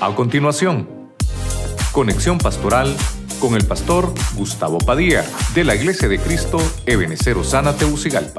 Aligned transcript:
A 0.00 0.14
continuación, 0.14 1.12
conexión 1.90 2.38
pastoral 2.38 2.96
con 3.40 3.56
el 3.56 3.66
pastor 3.66 4.14
Gustavo 4.36 4.78
Padilla 4.78 5.24
de 5.56 5.64
la 5.64 5.74
Iglesia 5.74 6.06
de 6.06 6.20
Cristo 6.20 6.58
Ebenecer 6.86 7.36
Osana 7.36 7.76
Teucigalpa. 7.76 8.38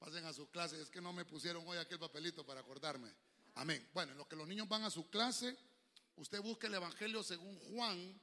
Pasen 0.00 0.24
a 0.24 0.32
su 0.32 0.50
clase, 0.50 0.82
es 0.82 0.90
que 0.90 1.00
no 1.00 1.12
me 1.12 1.24
pusieron 1.24 1.62
hoy 1.68 1.78
aquel 1.78 2.00
papelito 2.00 2.44
para 2.44 2.62
acordarme. 2.62 3.14
Amén. 3.54 3.88
Bueno, 3.94 4.10
en 4.10 4.18
lo 4.18 4.26
que 4.26 4.34
los 4.34 4.48
niños 4.48 4.68
van 4.68 4.82
a 4.82 4.90
su 4.90 5.08
clase, 5.08 5.56
usted 6.16 6.42
busque 6.42 6.66
el 6.66 6.74
Evangelio 6.74 7.22
según 7.22 7.60
Juan 7.60 8.20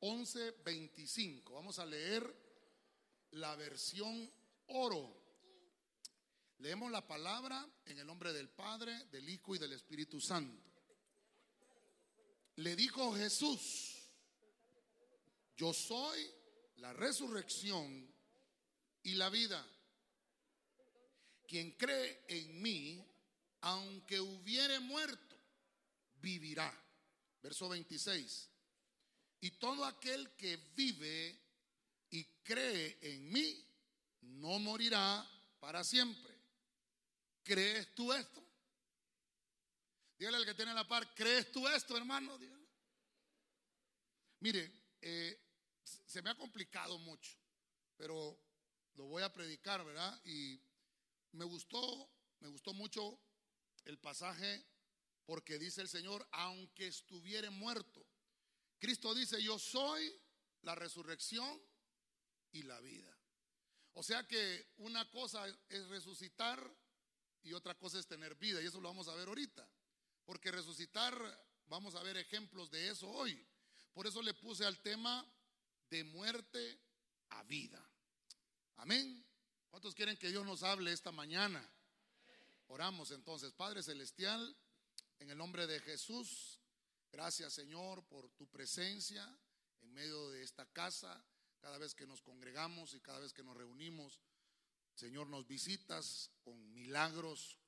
11, 0.00 0.56
25. 0.64 1.54
Vamos 1.54 1.78
a 1.78 1.86
leer 1.86 2.47
la 3.32 3.54
versión 3.56 4.30
oro. 4.68 5.16
Leemos 6.58 6.90
la 6.90 7.06
palabra 7.06 7.66
en 7.86 7.98
el 7.98 8.06
nombre 8.06 8.32
del 8.32 8.48
Padre, 8.48 9.04
del 9.06 9.28
Hijo 9.28 9.54
y 9.54 9.58
del 9.58 9.72
Espíritu 9.72 10.20
Santo. 10.20 10.62
Le 12.56 12.74
dijo 12.74 13.14
Jesús, 13.14 13.94
yo 15.56 15.72
soy 15.72 16.28
la 16.76 16.92
resurrección 16.92 18.12
y 19.02 19.14
la 19.14 19.30
vida. 19.30 19.64
Quien 21.46 21.72
cree 21.72 22.24
en 22.28 22.60
mí, 22.60 23.04
aunque 23.60 24.20
hubiere 24.20 24.80
muerto, 24.80 25.36
vivirá. 26.20 26.72
Verso 27.42 27.68
26. 27.68 28.50
Y 29.40 29.52
todo 29.52 29.84
aquel 29.84 30.30
que 30.36 30.56
vive 30.74 31.47
y 32.10 32.24
cree 32.42 32.98
en 33.02 33.30
mí, 33.30 33.64
no 34.20 34.58
morirá 34.58 35.26
para 35.60 35.84
siempre. 35.84 36.34
¿Crees 37.42 37.94
tú 37.94 38.12
esto? 38.12 38.44
Dígale 40.18 40.38
al 40.38 40.44
que 40.44 40.54
tiene 40.54 40.74
la 40.74 40.86
par, 40.86 41.14
¿crees 41.14 41.50
tú 41.52 41.66
esto, 41.68 41.96
hermano? 41.96 42.38
Mire, 44.40 44.72
eh, 45.00 45.40
se 45.84 46.22
me 46.22 46.30
ha 46.30 46.34
complicado 46.34 46.98
mucho, 46.98 47.36
pero 47.96 48.38
lo 48.94 49.04
voy 49.06 49.22
a 49.22 49.32
predicar, 49.32 49.84
¿verdad? 49.84 50.20
Y 50.24 50.60
me 51.32 51.44
gustó, 51.44 52.10
me 52.40 52.48
gustó 52.48 52.74
mucho 52.74 53.20
el 53.84 53.98
pasaje 53.98 54.64
porque 55.24 55.58
dice 55.58 55.82
el 55.82 55.88
Señor, 55.88 56.26
aunque 56.32 56.88
estuviere 56.88 57.50
muerto. 57.50 58.04
Cristo 58.78 59.14
dice, 59.14 59.42
yo 59.42 59.58
soy 59.58 60.18
la 60.62 60.74
resurrección 60.74 61.60
y 62.52 62.62
la 62.62 62.80
vida. 62.80 63.16
O 63.94 64.02
sea 64.02 64.26
que 64.26 64.72
una 64.78 65.10
cosa 65.10 65.46
es 65.68 65.86
resucitar 65.88 66.62
y 67.42 67.52
otra 67.52 67.74
cosa 67.76 67.98
es 67.98 68.06
tener 68.06 68.34
vida. 68.36 68.62
Y 68.62 68.66
eso 68.66 68.80
lo 68.80 68.88
vamos 68.88 69.08
a 69.08 69.14
ver 69.14 69.28
ahorita. 69.28 69.68
Porque 70.24 70.50
resucitar, 70.50 71.14
vamos 71.66 71.94
a 71.94 72.02
ver 72.02 72.16
ejemplos 72.16 72.70
de 72.70 72.90
eso 72.90 73.08
hoy. 73.08 73.44
Por 73.92 74.06
eso 74.06 74.22
le 74.22 74.34
puse 74.34 74.64
al 74.64 74.80
tema 74.80 75.26
de 75.90 76.04
muerte 76.04 76.80
a 77.30 77.42
vida. 77.44 77.84
Amén. 78.76 79.24
¿Cuántos 79.70 79.94
quieren 79.94 80.16
que 80.16 80.28
Dios 80.28 80.46
nos 80.46 80.62
hable 80.62 80.92
esta 80.92 81.10
mañana? 81.10 81.68
Oramos 82.68 83.10
entonces, 83.10 83.52
Padre 83.52 83.82
Celestial, 83.82 84.56
en 85.18 85.30
el 85.30 85.38
nombre 85.38 85.66
de 85.66 85.80
Jesús, 85.80 86.60
gracias 87.10 87.54
Señor 87.54 88.04
por 88.04 88.30
tu 88.32 88.46
presencia 88.46 89.26
en 89.80 89.92
medio 89.92 90.30
de 90.30 90.42
esta 90.42 90.66
casa 90.66 91.24
cada 91.58 91.78
vez 91.78 91.94
que 91.94 92.06
nos 92.06 92.22
congregamos 92.22 92.94
y 92.94 93.00
cada 93.00 93.20
vez 93.20 93.32
que 93.32 93.42
nos 93.42 93.56
reunimos. 93.56 94.20
Señor, 94.94 95.28
nos 95.28 95.46
visitas 95.46 96.30
con 96.40 96.72
milagros, 96.72 97.58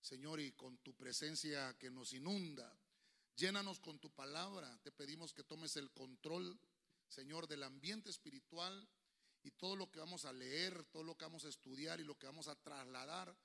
Señor, 0.00 0.40
y 0.40 0.52
con 0.52 0.78
tu 0.78 0.94
presencia 0.94 1.76
que 1.78 1.90
nos 1.90 2.12
inunda. 2.12 2.74
Llénanos 3.36 3.80
con 3.80 3.98
tu 3.98 4.10
palabra. 4.10 4.78
Te 4.82 4.92
pedimos 4.92 5.32
que 5.32 5.44
tomes 5.44 5.76
el 5.76 5.90
control, 5.92 6.58
Señor, 7.08 7.46
del 7.48 7.62
ambiente 7.62 8.10
espiritual 8.10 8.88
y 9.42 9.50
todo 9.52 9.76
lo 9.76 9.90
que 9.90 10.00
vamos 10.00 10.24
a 10.24 10.32
leer, 10.32 10.84
todo 10.84 11.02
lo 11.02 11.16
que 11.16 11.24
vamos 11.24 11.44
a 11.44 11.48
estudiar 11.48 12.00
y 12.00 12.04
lo 12.04 12.18
que 12.18 12.26
vamos 12.26 12.48
a 12.48 12.54
trasladar 12.56 13.36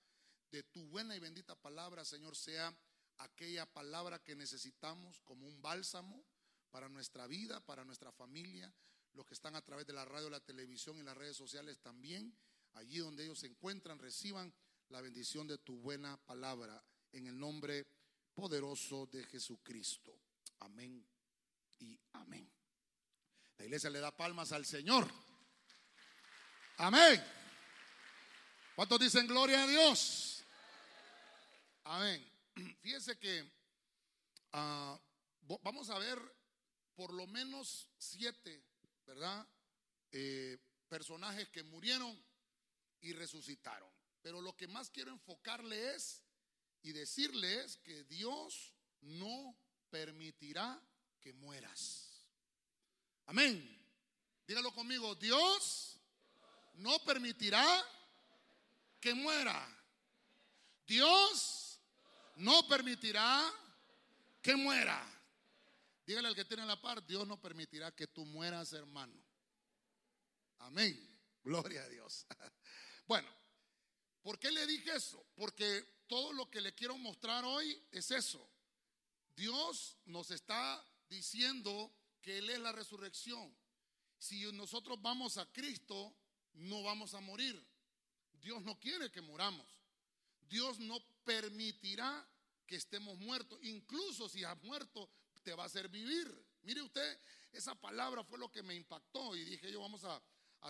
de 0.52 0.64
tu 0.64 0.86
buena 0.88 1.16
y 1.16 1.20
bendita 1.20 1.56
palabra, 1.56 2.06
Señor, 2.06 2.36
sea 2.36 2.74
aquella 3.18 3.66
palabra 3.66 4.24
que 4.24 4.36
necesitamos 4.36 5.22
como 5.22 5.48
un 5.48 5.62
bálsamo 5.62 6.24
para 6.72 6.90
nuestra 6.90 7.28
vida, 7.28 7.60
para 7.66 7.86
nuestra 7.86 8.12
familia, 8.12 8.74
los 9.16 9.26
que 9.26 9.34
están 9.34 9.56
a 9.56 9.62
través 9.62 9.88
de 9.88 9.94
la 9.94 10.06
radio, 10.06 10.30
la 10.30 10.40
televisión 10.40 10.98
y 10.98 11.04
las 11.04 11.18
redes 11.18 11.38
sociales 11.38 11.80
también, 11.80 12.36
allí 12.74 12.98
donde 12.98 13.24
ellos 13.24 13.40
se 13.40 13.48
encuentran, 13.48 13.98
reciban 14.00 14.54
la 14.90 15.02
bendición 15.02 15.48
de 15.48 15.58
tu 15.58 15.78
buena 15.78 16.18
palabra 16.18 16.84
en 17.12 17.28
el 17.28 17.40
nombre 17.40 17.88
poderoso 18.34 19.08
de 19.08 19.24
Jesucristo. 19.24 20.20
Amén 20.60 21.06
y 21.80 21.98
amén. 22.14 22.50
La 23.58 23.66
iglesia 23.66 23.90
le 23.90 24.00
da 24.00 24.16
palmas 24.16 24.52
al 24.52 24.66
Señor. 24.66 25.10
Amén. 26.78 27.24
¿Cuántos 28.76 29.00
dicen 29.00 29.28
gloria 29.28 29.64
a 29.64 29.68
Dios? 29.68 30.44
Amén. 31.86 32.30
Fíjense 32.82 33.18
que 33.18 33.50
ah, 34.52 35.00
vamos 35.62 35.90
a 35.90 35.98
ver 36.00 36.20
por 36.96 37.14
lo 37.14 37.28
menos 37.28 37.88
siete 37.98 38.62
¿verdad? 39.06 39.48
Eh, 40.12 40.58
personajes 40.90 41.50
que 41.50 41.64
murieron 41.64 42.18
y 43.02 43.14
resucitaron. 43.14 43.90
Pero 44.22 44.42
lo 44.42 44.56
que 44.56 44.68
más 44.68 44.90
quiero 44.90 45.12
enfocarle 45.12 45.96
es 45.96 46.24
y 46.82 46.92
decirle 46.92 47.64
es 47.64 47.78
que 47.78 48.04
Dios 48.06 48.74
no 49.02 49.56
permitirá 49.90 50.82
que 51.22 51.34
mueras. 51.34 52.26
Amén. 53.28 53.72
Dígalo 54.48 54.74
conmigo, 54.74 55.16
Dios 55.16 56.00
no 56.76 57.00
permitirá 57.00 57.84
que 59.00 59.14
muera. 59.14 59.68
Dios 60.86 61.80
no 62.36 62.68
permitirá 62.68 63.52
que 64.42 64.56
muera. 64.56 65.15
Dígale 66.06 66.28
al 66.28 66.36
que 66.36 66.46
tiene 66.46 66.66
la 66.66 66.80
par, 66.80 67.06
Dios 67.06 67.28
no 67.28 67.42
permitirá 67.42 67.94
que 67.96 68.08
tú 68.08 68.26
mueras, 68.26 68.74
hermano. 68.74 69.20
Amén. 70.60 71.20
Gloria 71.44 71.84
a 71.84 71.90
Dios. 71.90 72.26
Bueno, 73.08 73.30
¿por 74.24 74.40
qué 74.40 74.50
le 74.50 74.66
dije 74.66 74.96
eso? 74.96 75.24
Porque 75.36 75.86
todo 76.08 76.34
lo 76.34 76.50
que 76.50 76.60
le 76.60 76.74
quiero 76.74 76.98
mostrar 76.98 77.46
hoy 77.46 77.80
es 77.92 78.10
eso. 78.10 78.50
Dios 79.36 79.96
nos 80.06 80.32
está 80.32 80.84
diciendo 81.08 81.94
que 82.20 82.40
Él 82.40 82.50
es 82.50 82.60
la 82.60 82.72
resurrección. 82.72 83.56
Si 84.18 84.52
nosotros 84.54 85.00
vamos 85.04 85.38
a 85.38 85.46
Cristo, 85.54 86.16
no 86.54 86.82
vamos 86.82 87.14
a 87.14 87.20
morir. 87.20 87.64
Dios 88.34 88.64
no 88.64 88.80
quiere 88.80 89.12
que 89.12 89.22
muramos. 89.22 89.68
Dios 90.42 90.80
no 90.80 91.00
permitirá 91.24 92.28
que 92.66 92.78
estemos 92.78 93.20
muertos. 93.20 93.60
Incluso 93.62 94.30
si 94.30 94.44
has 94.44 94.62
muerto, 94.64 95.12
te 95.46 95.54
va 95.54 95.64
a 95.64 95.68
hacer 95.68 95.88
vivir. 95.88 96.28
Mire 96.64 96.82
usted, 96.82 97.20
esa 97.54 97.76
palabra 97.76 98.24
fue 98.24 98.40
lo 98.40 98.52
que 98.52 98.64
me 98.64 98.74
impactó 98.76 99.36
y 99.36 99.46
dije 99.46 99.72
yo 99.72 99.80
vamos 99.80 100.04
a, 100.04 100.22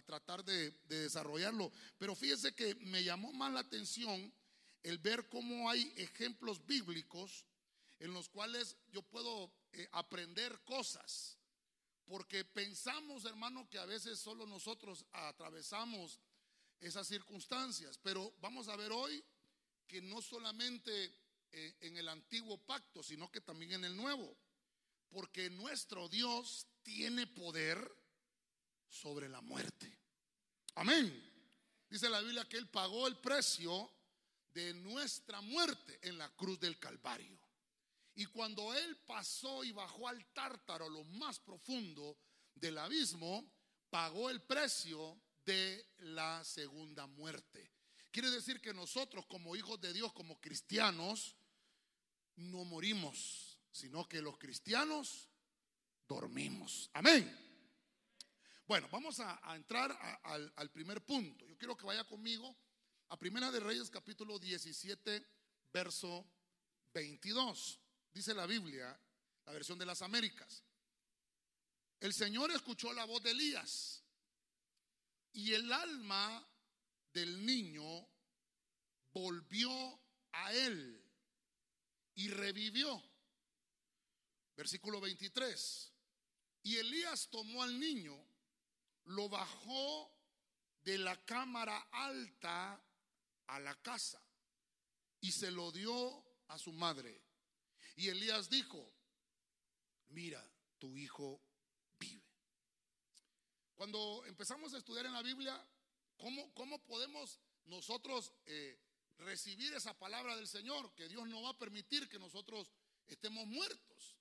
tratar 0.06 0.44
de, 0.44 0.72
desarrollarlo. 0.90 1.72
Pero 1.98 2.14
fíjese 2.16 2.54
que 2.54 2.76
me 2.76 3.02
llamó 3.02 3.32
más 3.32 3.54
la 3.54 3.62
atención 3.62 4.34
el 4.84 4.98
ver 4.98 5.30
cómo 5.30 5.70
hay 5.70 5.94
ejemplos 5.96 6.66
bíblicos 6.66 7.46
en 8.00 8.14
los 8.14 8.28
cuales 8.28 8.76
yo 8.92 9.02
puedo 9.04 9.50
eh, 9.72 9.88
aprender 9.94 10.60
cosas. 10.66 11.38
Porque 12.06 12.44
pensamos, 12.44 13.24
hermano, 13.24 13.70
que 13.70 13.80
a 13.80 13.86
veces 13.86 14.20
solo 14.20 14.46
nosotros 14.46 15.06
atravesamos 15.14 16.20
esas 16.82 17.08
circunstancias. 17.08 17.98
Pero 18.04 18.34
vamos 18.42 18.68
a 18.68 18.76
ver 18.76 18.92
hoy 18.92 19.24
que 19.88 20.02
no 20.02 20.22
solamente 20.22 21.16
eh, 21.54 21.74
en 21.80 21.96
el 21.96 22.10
antiguo 22.10 22.58
pacto, 22.58 23.02
sino 23.02 23.32
que 23.32 23.40
también 23.40 23.72
en 23.72 23.86
el 23.86 23.96
nuevo. 23.96 24.36
Porque 25.10 25.50
nuestro 25.50 26.10
Dios 26.10 26.68
tiene 26.84 27.28
poder 27.28 27.92
sobre 28.88 29.30
la 29.30 29.42
muerte. 29.42 29.98
Amén. 30.76 31.34
Dice 31.90 32.10
la 32.10 32.22
Biblia 32.22 32.48
que 32.48 32.58
Él 32.58 32.68
pagó 32.68 33.08
el 33.08 33.18
precio 33.18 33.92
de 34.54 34.74
nuestra 34.74 35.42
muerte 35.42 36.00
en 36.02 36.18
la 36.18 36.30
cruz 36.36 36.60
del 36.60 36.80
Calvario. 36.80 37.38
Y 38.16 38.26
cuando 38.26 38.74
Él 38.74 38.98
pasó 39.06 39.64
y 39.64 39.72
bajó 39.72 40.08
al 40.08 40.26
tártaro, 40.34 40.90
lo 40.90 41.04
más 41.04 41.40
profundo 41.40 42.18
del 42.54 42.78
abismo, 42.78 43.52
pagó 43.90 44.30
el 44.30 44.42
precio 44.42 45.22
de 45.46 45.94
la 46.00 46.44
segunda 46.44 47.06
muerte. 47.08 47.72
Quiere 48.12 48.30
decir 48.32 48.62
que 48.62 48.74
nosotros 48.74 49.26
como 49.26 49.56
hijos 49.56 49.80
de 49.82 49.92
Dios, 49.92 50.14
como 50.14 50.40
cristianos, 50.40 51.36
no 52.38 52.64
morimos 52.64 53.55
sino 53.76 54.08
que 54.08 54.22
los 54.22 54.38
cristianos 54.38 55.28
dormimos. 56.08 56.90
Amén. 56.94 57.30
Bueno, 58.66 58.88
vamos 58.90 59.20
a, 59.20 59.38
entrar 59.54 59.92
al, 60.24 60.72
primer 60.72 61.06
punto. 61.06 61.46
Yo 61.46 61.58
quiero 61.58 61.76
que 61.76 61.86
vaya 61.86 62.06
conmigo 62.06 62.56
a 63.10 63.20
Primera 63.20 63.52
de 63.52 63.60
Reyes 63.60 63.90
capítulo 63.90 64.40
17, 64.40 65.28
verso 65.74 66.26
22. 66.94 67.80
Dice 68.14 68.34
la 68.34 68.46
Biblia, 68.46 68.98
la 69.46 69.52
versión 69.52 69.78
de 69.78 69.86
las 69.86 70.02
Américas. 70.02 70.64
El 72.00 72.14
Señor 72.14 72.52
escuchó 72.52 72.94
la 72.94 73.04
voz 73.04 73.22
de 73.24 73.32
Elías 73.32 74.06
y 75.34 75.52
el 75.54 75.72
alma 75.74 76.48
del 77.12 77.46
niño 77.46 78.08
volvió 79.12 80.00
a 80.32 80.54
él 80.54 81.04
y 82.16 82.30
revivió. 82.30 83.15
Versículo 84.56 85.02
23. 85.02 85.94
Y 86.64 86.78
Elías 86.78 87.30
tomó 87.30 87.62
al 87.64 87.80
niño, 87.80 88.16
lo 89.06 89.30
bajó 89.30 90.12
de 90.82 90.98
la 90.98 91.24
cámara 91.26 91.78
alta 91.92 92.84
a 93.48 93.60
la 93.60 93.76
casa 93.82 94.22
y 95.20 95.32
se 95.32 95.52
lo 95.52 95.72
dio 95.72 96.26
a 96.48 96.58
su 96.58 96.72
madre. 96.72 97.22
Y 97.96 98.10
Elías 98.10 98.50
dijo, 98.50 98.94
mira, 100.10 100.44
tu 100.80 100.98
hijo 100.98 101.42
vive. 102.00 102.24
Cuando 103.74 104.24
empezamos 104.26 104.74
a 104.74 104.78
estudiar 104.78 105.06
en 105.06 105.14
la 105.14 105.22
Biblia, 105.22 105.64
¿cómo, 106.18 106.54
cómo 106.54 106.84
podemos 106.86 107.40
nosotros 107.66 108.34
eh, 108.46 108.80
recibir 109.18 109.74
esa 109.74 109.98
palabra 109.98 110.36
del 110.36 110.48
Señor? 110.48 110.94
Que 110.94 111.08
Dios 111.08 111.28
no 111.28 111.42
va 111.42 111.50
a 111.50 111.58
permitir 111.58 112.08
que 112.08 112.20
nosotros 112.20 112.72
estemos 113.08 113.46
muertos. 113.48 114.16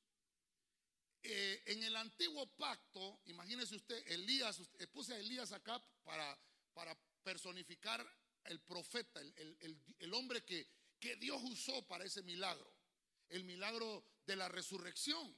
Eh, 1.27 1.63
en 1.69 1.83
el 1.83 1.97
antiguo 1.97 2.47
pacto, 2.55 3.23
imagínese 3.25 3.77
usted, 3.77 3.97
Elías, 4.09 4.61
eh, 4.79 4.87
puse 4.89 5.15
a 5.15 5.19
Elías 5.19 5.53
acá 5.53 5.83
para, 6.05 6.39
para 6.75 6.95
personificar 7.23 8.07
el 8.45 8.61
profeta, 8.61 9.23
el, 9.23 10.13
hombre 10.13 10.45
que, 10.45 10.69
que, 11.01 11.17
Dios 11.17 11.43
usó 11.43 11.81
para 11.87 12.05
ese 12.05 12.23
milagro, 12.25 12.71
el 13.31 13.43
milagro 13.45 14.05
de 14.27 14.37
la 14.37 14.51
resurrección. 14.51 15.35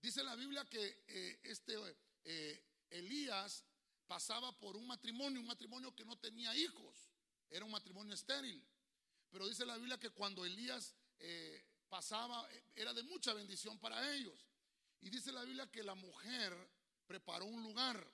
Dice 0.00 0.24
la 0.24 0.34
Biblia 0.34 0.64
que 0.64 1.04
eh, 1.06 1.40
este 1.42 1.76
Elías 2.88 3.66
pasaba 4.06 4.58
por 4.58 4.78
un 4.78 4.86
matrimonio, 4.86 5.40
un 5.40 5.46
matrimonio 5.46 5.94
que 5.94 6.06
no 6.06 6.16
tenía 6.16 6.56
hijos, 6.56 7.10
era 7.50 7.66
un 7.66 7.70
matrimonio 7.70 8.14
estéril. 8.14 8.66
Pero 9.30 9.46
dice 9.46 9.66
la 9.66 9.76
Biblia 9.76 9.98
que 9.98 10.08
cuando 10.08 10.46
Elías 10.46 10.94
pasaba, 11.90 12.48
era 12.74 12.94
de 12.94 13.02
mucha 13.02 13.34
bendición 13.34 13.78
para 13.78 14.14
ellos. 14.14 14.46
Y 15.02 15.10
dice 15.10 15.32
la 15.32 15.44
Biblia 15.44 15.70
que 15.70 15.82
la 15.82 15.94
mujer 15.94 16.56
preparó 17.06 17.44
un 17.44 17.62
lugar 17.62 18.04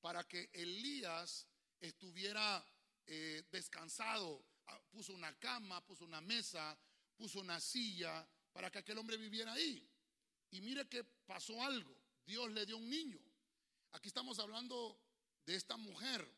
para 0.00 0.22
que 0.24 0.50
Elías 0.52 1.46
estuviera 1.80 2.64
eh, 3.06 3.42
descansado. 3.50 4.44
Ah, 4.66 4.80
puso 4.90 5.14
una 5.14 5.36
cama, 5.38 5.84
puso 5.86 6.04
una 6.04 6.20
mesa, 6.20 6.78
puso 7.16 7.40
una 7.40 7.58
silla 7.60 8.26
para 8.52 8.70
que 8.70 8.78
aquel 8.78 8.98
hombre 8.98 9.16
viviera 9.16 9.54
ahí. 9.54 9.90
Y 10.50 10.60
mire 10.60 10.86
que 10.86 11.02
pasó 11.02 11.62
algo. 11.62 11.96
Dios 12.26 12.50
le 12.52 12.66
dio 12.66 12.76
un 12.76 12.88
niño. 12.88 13.20
Aquí 13.92 14.08
estamos 14.08 14.38
hablando 14.38 15.00
de 15.46 15.56
esta 15.56 15.78
mujer 15.78 16.30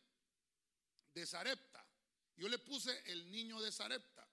de 1.14 1.26
Sarepta. 1.26 1.85
Yo 2.37 2.49
le 2.49 2.58
puse 2.58 3.03
el 3.11 3.31
niño 3.31 3.61
de 3.61 3.73
Sarepta. 3.73 4.29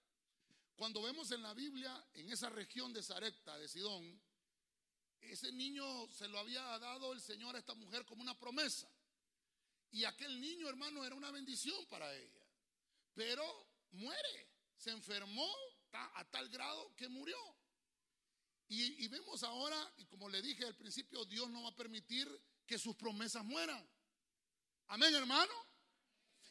Cuando 0.76 1.02
vemos 1.02 1.30
en 1.32 1.42
la 1.42 1.54
Biblia, 1.54 2.06
en 2.14 2.30
esa 2.30 2.48
región 2.48 2.92
de 2.92 3.02
Sarepta, 3.02 3.58
de 3.58 3.68
Sidón, 3.68 4.20
ese 5.30 5.52
niño 5.52 6.08
se 6.08 6.28
lo 6.28 6.38
había 6.38 6.62
dado 6.78 7.12
el 7.12 7.20
Señor 7.20 7.56
a 7.56 7.58
esta 7.58 7.74
mujer 7.74 8.04
como 8.04 8.22
una 8.22 8.38
promesa. 8.38 8.88
Y 9.90 10.04
aquel 10.04 10.40
niño, 10.40 10.68
hermano, 10.68 11.04
era 11.04 11.14
una 11.14 11.30
bendición 11.30 11.86
para 11.86 12.12
ella. 12.14 12.44
Pero 13.14 13.44
muere, 13.92 14.48
se 14.76 14.90
enfermó 14.90 15.48
a 15.92 16.24
tal 16.30 16.48
grado 16.48 16.94
que 16.96 17.08
murió. 17.08 17.38
Y, 18.66 19.06
vemos 19.08 19.42
ahora, 19.42 19.92
y 19.98 20.06
como 20.06 20.28
le 20.28 20.42
dije 20.42 20.64
al 20.64 20.74
principio, 20.74 21.24
Dios 21.26 21.48
no 21.50 21.62
va 21.62 21.68
a 21.68 21.76
permitir 21.76 22.28
que 22.66 22.78
sus 22.78 22.96
promesas 22.96 23.44
mueran. 23.44 23.88
Amén, 24.88 25.14
hermano. 25.14 25.52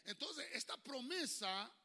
Entonces, 0.06 0.48
esta 0.54 0.78
promesa 0.78 1.76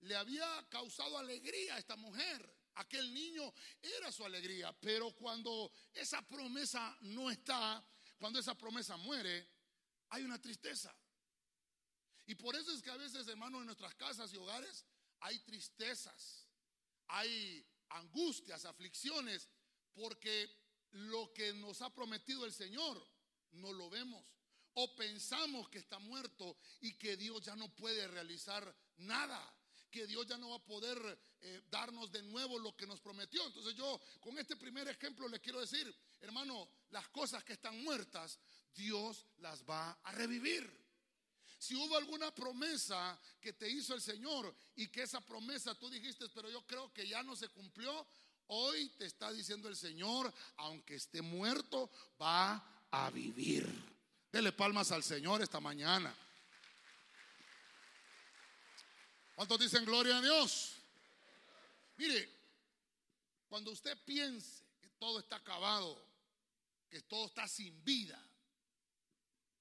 le 0.00 0.16
había 0.16 0.66
causado 0.68 1.16
alegría 1.16 1.76
a 1.76 1.78
esta 1.78 1.96
mujer. 1.96 2.59
Aquel 2.80 3.12
niño 3.12 3.52
era 3.82 4.10
su 4.10 4.24
alegría, 4.24 4.72
pero 4.80 5.14
cuando 5.14 5.70
esa 5.92 6.26
promesa 6.26 6.96
no 7.02 7.30
está, 7.30 7.84
cuando 8.18 8.38
esa 8.38 8.56
promesa 8.56 8.96
muere, 8.96 9.46
hay 10.08 10.22
una 10.22 10.40
tristeza. 10.40 10.94
Y 12.24 12.34
por 12.36 12.56
eso 12.56 12.72
es 12.72 12.80
que 12.80 12.90
a 12.90 12.96
veces, 12.96 13.28
hermanos, 13.28 13.60
en 13.60 13.66
nuestras 13.66 13.94
casas 13.96 14.32
y 14.32 14.38
hogares 14.38 14.86
hay 15.20 15.38
tristezas, 15.40 16.48
hay 17.08 17.62
angustias, 17.90 18.64
aflicciones, 18.64 19.50
porque 19.92 20.50
lo 20.92 21.34
que 21.34 21.52
nos 21.52 21.82
ha 21.82 21.94
prometido 21.94 22.46
el 22.46 22.52
Señor 22.52 23.06
no 23.50 23.74
lo 23.74 23.90
vemos. 23.90 24.24
O 24.72 24.96
pensamos 24.96 25.68
que 25.68 25.80
está 25.80 25.98
muerto 25.98 26.56
y 26.80 26.94
que 26.94 27.18
Dios 27.18 27.42
ya 27.42 27.56
no 27.56 27.68
puede 27.76 28.08
realizar 28.08 28.74
nada 28.96 29.59
que 29.90 30.06
Dios 30.06 30.26
ya 30.26 30.38
no 30.38 30.50
va 30.50 30.56
a 30.56 30.64
poder 30.64 31.18
eh, 31.40 31.62
darnos 31.70 32.10
de 32.12 32.22
nuevo 32.22 32.58
lo 32.58 32.76
que 32.76 32.86
nos 32.86 33.00
prometió. 33.00 33.44
Entonces 33.46 33.74
yo 33.74 34.00
con 34.20 34.38
este 34.38 34.56
primer 34.56 34.88
ejemplo 34.88 35.28
le 35.28 35.40
quiero 35.40 35.60
decir, 35.60 35.94
hermano, 36.20 36.68
las 36.90 37.08
cosas 37.08 37.44
que 37.44 37.54
están 37.54 37.82
muertas, 37.82 38.38
Dios 38.74 39.26
las 39.38 39.64
va 39.64 39.92
a 40.02 40.12
revivir. 40.12 40.80
Si 41.58 41.74
hubo 41.74 41.96
alguna 41.96 42.34
promesa 42.34 43.20
que 43.38 43.52
te 43.52 43.68
hizo 43.68 43.94
el 43.94 44.00
Señor 44.00 44.54
y 44.76 44.88
que 44.88 45.02
esa 45.02 45.20
promesa 45.20 45.74
tú 45.74 45.90
dijiste, 45.90 46.26
pero 46.30 46.50
yo 46.50 46.66
creo 46.66 46.90
que 46.92 47.06
ya 47.06 47.22
no 47.22 47.36
se 47.36 47.48
cumplió, 47.48 48.06
hoy 48.46 48.88
te 48.96 49.04
está 49.04 49.30
diciendo 49.30 49.68
el 49.68 49.76
Señor, 49.76 50.32
aunque 50.56 50.94
esté 50.94 51.20
muerto, 51.20 51.90
va 52.20 52.86
a 52.90 53.10
vivir. 53.10 53.68
Dele 54.32 54.52
palmas 54.52 54.90
al 54.92 55.02
Señor 55.02 55.42
esta 55.42 55.60
mañana. 55.60 56.14
¿Cuántos 59.40 59.58
dicen 59.58 59.86
gloria 59.86 60.18
a 60.18 60.20
Dios? 60.20 60.76
Mire, 61.96 62.28
cuando 63.48 63.70
usted 63.70 63.96
piense 64.04 64.62
que 64.78 64.90
todo 64.98 65.18
está 65.18 65.36
acabado, 65.36 65.98
que 66.90 67.00
todo 67.00 67.24
está 67.24 67.48
sin 67.48 67.82
vida, 67.82 68.22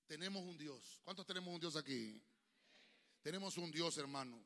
tenemos 0.06 0.44
un 0.44 0.58
Dios. 0.58 1.00
¿Cuántos 1.06 1.26
tenemos 1.26 1.54
un 1.54 1.62
Dios 1.62 1.78
aquí? 1.78 2.22
Tenemos 3.22 3.56
un 3.58 3.72
Dios, 3.72 3.98
hermano, 3.98 4.46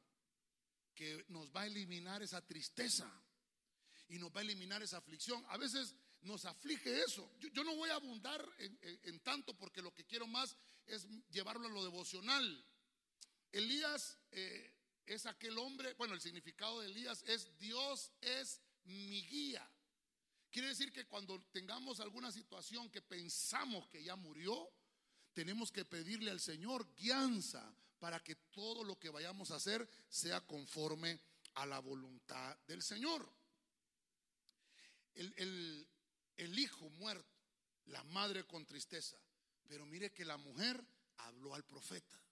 que 0.93 1.25
nos 1.29 1.51
va 1.51 1.61
a 1.61 1.65
eliminar 1.65 2.21
esa 2.21 2.45
tristeza 2.45 3.11
y 4.09 4.19
nos 4.19 4.29
va 4.29 4.41
a 4.41 4.43
eliminar 4.43 4.83
esa 4.83 4.97
aflicción. 4.97 5.43
A 5.49 5.57
veces 5.57 5.95
nos 6.21 6.45
aflige 6.45 7.01
eso. 7.01 7.27
Yo, 7.39 7.63
no 7.63 7.75
voy 7.75 7.89
a 7.89 7.95
abundar 7.95 8.47
en, 8.59 9.19
tanto 9.21 9.57
porque 9.57 9.81
lo 9.81 9.95
que 9.95 10.05
quiero 10.05 10.27
más 10.27 10.55
es 10.85 11.07
llevarlo 11.31 11.65
a 11.65 11.71
lo 11.71 11.83
devocional. 11.83 12.63
Elías 13.51 14.19
eh, 14.29 14.73
es 15.05 15.25
aquel 15.25 15.57
hombre, 15.57 15.93
bueno, 15.95 16.13
el 16.13 16.21
significado 16.21 16.79
de 16.79 16.87
Elías 16.87 17.23
es 17.27 17.57
Dios 17.57 18.11
es 18.21 18.61
mi 18.85 19.21
guía. 19.23 19.67
Quiere 20.49 20.69
decir 20.69 20.91
que 20.91 21.05
cuando 21.05 21.41
tengamos 21.51 21.99
alguna 21.99 22.31
situación 22.31 22.89
que 22.89 23.01
pensamos 23.01 23.87
que 23.87 24.03
ya 24.03 24.15
murió, 24.15 24.69
tenemos 25.33 25.71
que 25.71 25.83
pedirle 25.83 26.31
al 26.31 26.39
Señor 26.39 26.93
guianza 26.95 27.75
para 27.99 28.23
que 28.23 28.35
todo 28.35 28.83
lo 28.83 28.99
que 28.99 29.09
vayamos 29.09 29.51
a 29.51 29.55
hacer 29.55 29.87
sea 30.09 30.41
conforme 30.41 31.19
a 31.55 31.65
la 31.65 31.79
voluntad 31.79 32.57
del 32.67 32.83
Señor. 32.83 33.27
El, 35.15 35.87
el 36.37 36.59
hijo 36.59 36.89
muerto, 36.91 37.39
la 37.85 38.03
madre 38.05 38.45
con 38.45 38.65
tristeza, 38.65 39.17
pero 39.67 39.85
mire 39.85 40.11
que 40.11 40.25
la 40.25 40.37
mujer 40.37 40.83
habló 41.17 41.55
al 41.55 41.63
profeta. 41.63 42.22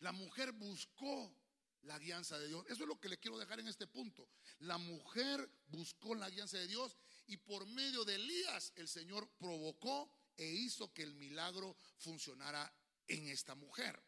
La 0.00 0.12
mujer 0.12 0.52
buscó 0.52 1.34
la 1.82 1.98
guianza 1.98 2.38
de 2.38 2.48
Dios. 2.48 2.64
Eso 2.68 2.82
es 2.82 2.88
lo 2.88 2.98
que 2.98 3.08
le 3.08 3.18
quiero 3.18 3.38
dejar 3.38 3.60
en 3.60 3.68
este 3.68 3.86
punto. 3.86 4.28
La 4.60 4.78
mujer 4.78 5.48
buscó 5.68 6.14
la 6.14 6.30
guianza 6.30 6.58
de 6.58 6.66
Dios 6.66 6.96
y 7.26 7.36
por 7.36 7.66
medio 7.66 8.04
de 8.04 8.16
Elías 8.16 8.72
el 8.76 8.88
Señor 8.88 9.28
provocó 9.38 10.10
e 10.36 10.46
hizo 10.46 10.92
que 10.92 11.02
el 11.02 11.14
milagro 11.14 11.76
funcionara 11.98 12.72
en 13.06 13.28
esta 13.28 13.54
mujer. 13.54 14.02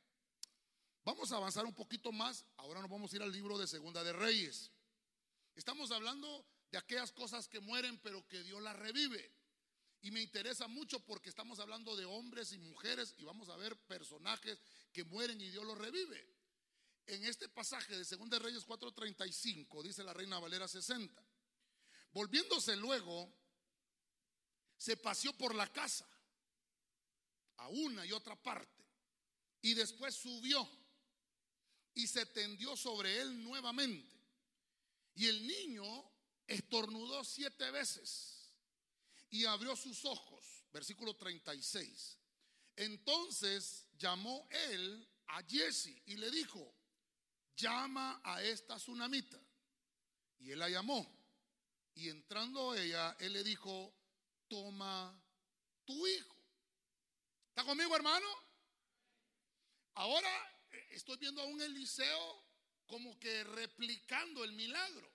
Vamos 1.05 1.31
a 1.31 1.37
avanzar 1.37 1.65
un 1.65 1.75
poquito 1.75 2.11
más. 2.11 2.45
Ahora 2.57 2.81
nos 2.81 2.91
vamos 2.91 3.13
a 3.13 3.17
ir 3.17 3.23
al 3.23 3.31
libro 3.31 3.57
de 3.59 3.67
Segunda 3.67 4.03
de 4.03 4.13
Reyes. 4.13 4.73
Estamos 5.55 5.91
hablando 5.93 6.45
de 6.71 6.79
aquellas 6.79 7.13
cosas 7.13 7.49
que 7.49 7.61
mueren 7.61 7.99
pero 7.99 8.27
que 8.27 8.43
Dios 8.43 8.61
las 8.61 8.77
revive. 8.77 9.33
Y 10.07 10.13
me 10.13 10.23
interesa 10.23 10.69
mucho 10.69 11.01
porque 11.01 11.31
estamos 11.31 11.59
hablando 11.59 11.97
de 11.97 12.05
hombres 12.05 12.53
y 12.53 12.59
mujeres 12.59 13.13
y 13.19 13.25
vamos 13.25 13.49
a 13.49 13.57
ver 13.57 13.77
personajes 13.77 14.57
que 14.93 15.03
mueren 15.03 15.41
y 15.41 15.51
Dios 15.51 15.65
los 15.65 15.77
revive. 15.77 16.33
En 17.07 17.25
este 17.25 17.49
pasaje 17.49 17.99
de 17.99 18.05
2 18.05 18.41
Reyes 18.41 18.65
4:35 18.65 19.83
dice 19.83 20.05
la 20.05 20.13
Reina 20.13 20.39
Valera 20.39 20.69
60. 20.69 21.21
Volviéndose 22.13 22.77
luego, 22.77 23.35
se 24.79 24.97
paseó 24.97 25.33
por 25.33 25.57
la 25.57 25.67
casa. 25.73 26.09
a 27.57 27.67
una 27.67 28.07
y 28.07 28.13
otra 28.13 28.41
parte. 28.41 28.85
Y 29.61 29.75
después 29.75 30.15
subió 30.15 30.71
y 31.95 32.07
se 32.07 32.27
tendió 32.27 32.77
sobre 32.77 33.23
él 33.23 33.43
nuevamente. 33.43 34.15
Y 35.17 35.27
el 35.27 35.45
niño 35.45 36.13
estornudó 36.47 37.25
siete 37.25 37.73
veces 37.73 38.36
y 39.31 39.45
abrió 39.45 39.77
sus 39.77 40.05
ojos. 40.05 40.65
Versículo 40.73 41.15
36. 41.17 42.19
Entonces 42.77 43.89
llamó 43.97 44.47
él 44.51 45.09
a 45.29 45.43
Jesse 45.43 46.03
y 46.07 46.17
le 46.17 46.31
dijo, 46.31 46.75
llama 47.57 48.21
a 48.23 48.43
esta 48.43 48.77
tsunamita. 48.77 49.41
Y 50.39 50.51
él 50.51 50.59
la 50.59 50.69
llamó. 50.69 51.11
Y 51.95 52.11
entrando 52.11 52.75
ella, 52.75 53.17
él 53.21 53.33
le 53.33 53.43
dijo, 53.43 53.95
toma 54.49 55.19
tu 55.85 56.07
hijo. 56.07 56.37
¿Está 57.49 57.65
conmigo, 57.65 57.97
hermano? 57.97 58.27
Ahora 59.95 60.29
eh, 60.73 60.89
estoy 60.91 61.17
viendo 61.17 61.41
a 61.41 61.47
un 61.47 61.61
Eliseo 61.63 62.45
como 62.87 63.19
que 63.19 63.45
replicando 63.45 64.45
el 64.45 64.53
milagro. 64.53 65.11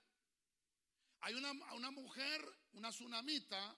Hay 1.20 1.36
una, 1.36 1.51
una 1.75 1.91
mujer, 1.91 2.41
una 2.74 2.89
tsunamita, 2.89 3.77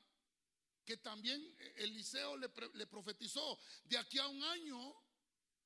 que 0.84 0.98
también 0.98 1.56
Eliseo 1.75 2.38
le, 2.38 2.50
profetizó, 2.88 3.60
de 3.86 3.98
aquí 3.98 4.20
a 4.20 4.28
un 4.28 4.44
año 4.44 4.96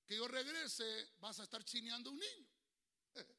que 0.05 0.15
yo 0.15 0.27
regrese, 0.27 1.11
vas 1.19 1.39
a 1.39 1.43
estar 1.43 1.63
chineando 1.63 2.11
un 2.11 2.19
niño. 2.19 2.47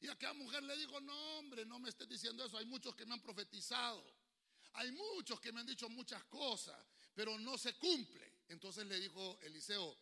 Y 0.00 0.08
aquella 0.08 0.32
mujer 0.32 0.64
le 0.64 0.76
dijo, 0.76 1.00
no 1.00 1.38
hombre, 1.38 1.64
no 1.64 1.78
me 1.78 1.88
estés 1.88 2.08
diciendo 2.08 2.44
eso, 2.44 2.58
hay 2.58 2.66
muchos 2.66 2.96
que 2.96 3.06
me 3.06 3.14
han 3.14 3.20
profetizado, 3.20 4.04
hay 4.72 4.90
muchos 4.90 5.40
que 5.40 5.52
me 5.52 5.60
han 5.60 5.66
dicho 5.66 5.88
muchas 5.88 6.24
cosas, 6.24 6.76
pero 7.14 7.38
no 7.38 7.56
se 7.56 7.74
cumple. 7.74 8.40
Entonces 8.48 8.84
le 8.86 8.98
dijo 8.98 9.38
Eliseo, 9.42 9.96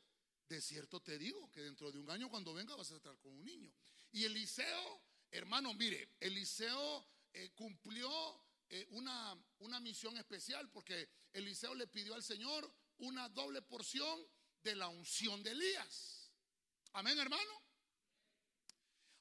de 0.49 0.61
cierto 0.63 1.01
te 1.01 1.19
digo 1.19 1.51
que 1.51 1.61
dentro 1.61 1.93
de 1.93 1.99
un 1.99 2.11
año 2.11 2.31
cuando 2.31 2.55
venga 2.55 2.75
vas 2.75 2.91
a 2.93 2.97
estar 2.97 3.19
con 3.19 3.33
un 3.33 3.45
niño. 3.45 3.71
Y 4.13 4.25
Eliseo, 4.25 5.03
hermano, 5.31 5.75
mire, 5.75 6.17
Eliseo 6.19 7.07
eh, 7.33 7.51
cumplió 7.55 8.11
eh, 8.71 8.87
una, 8.91 9.37
una 9.59 9.81
misión 9.81 10.17
especial 10.17 10.71
porque 10.71 11.09
Eliseo 11.33 11.75
le 11.75 11.89
pidió 11.89 12.15
al 12.15 12.23
Señor 12.23 12.73
una 12.99 13.29
doble 13.29 13.63
porción 13.63 14.25
de 14.63 14.77
la 14.77 14.89
unción 14.89 15.43
de 15.43 15.51
Elías. 15.51 16.31
Amén, 16.93 17.19
hermano. 17.19 17.63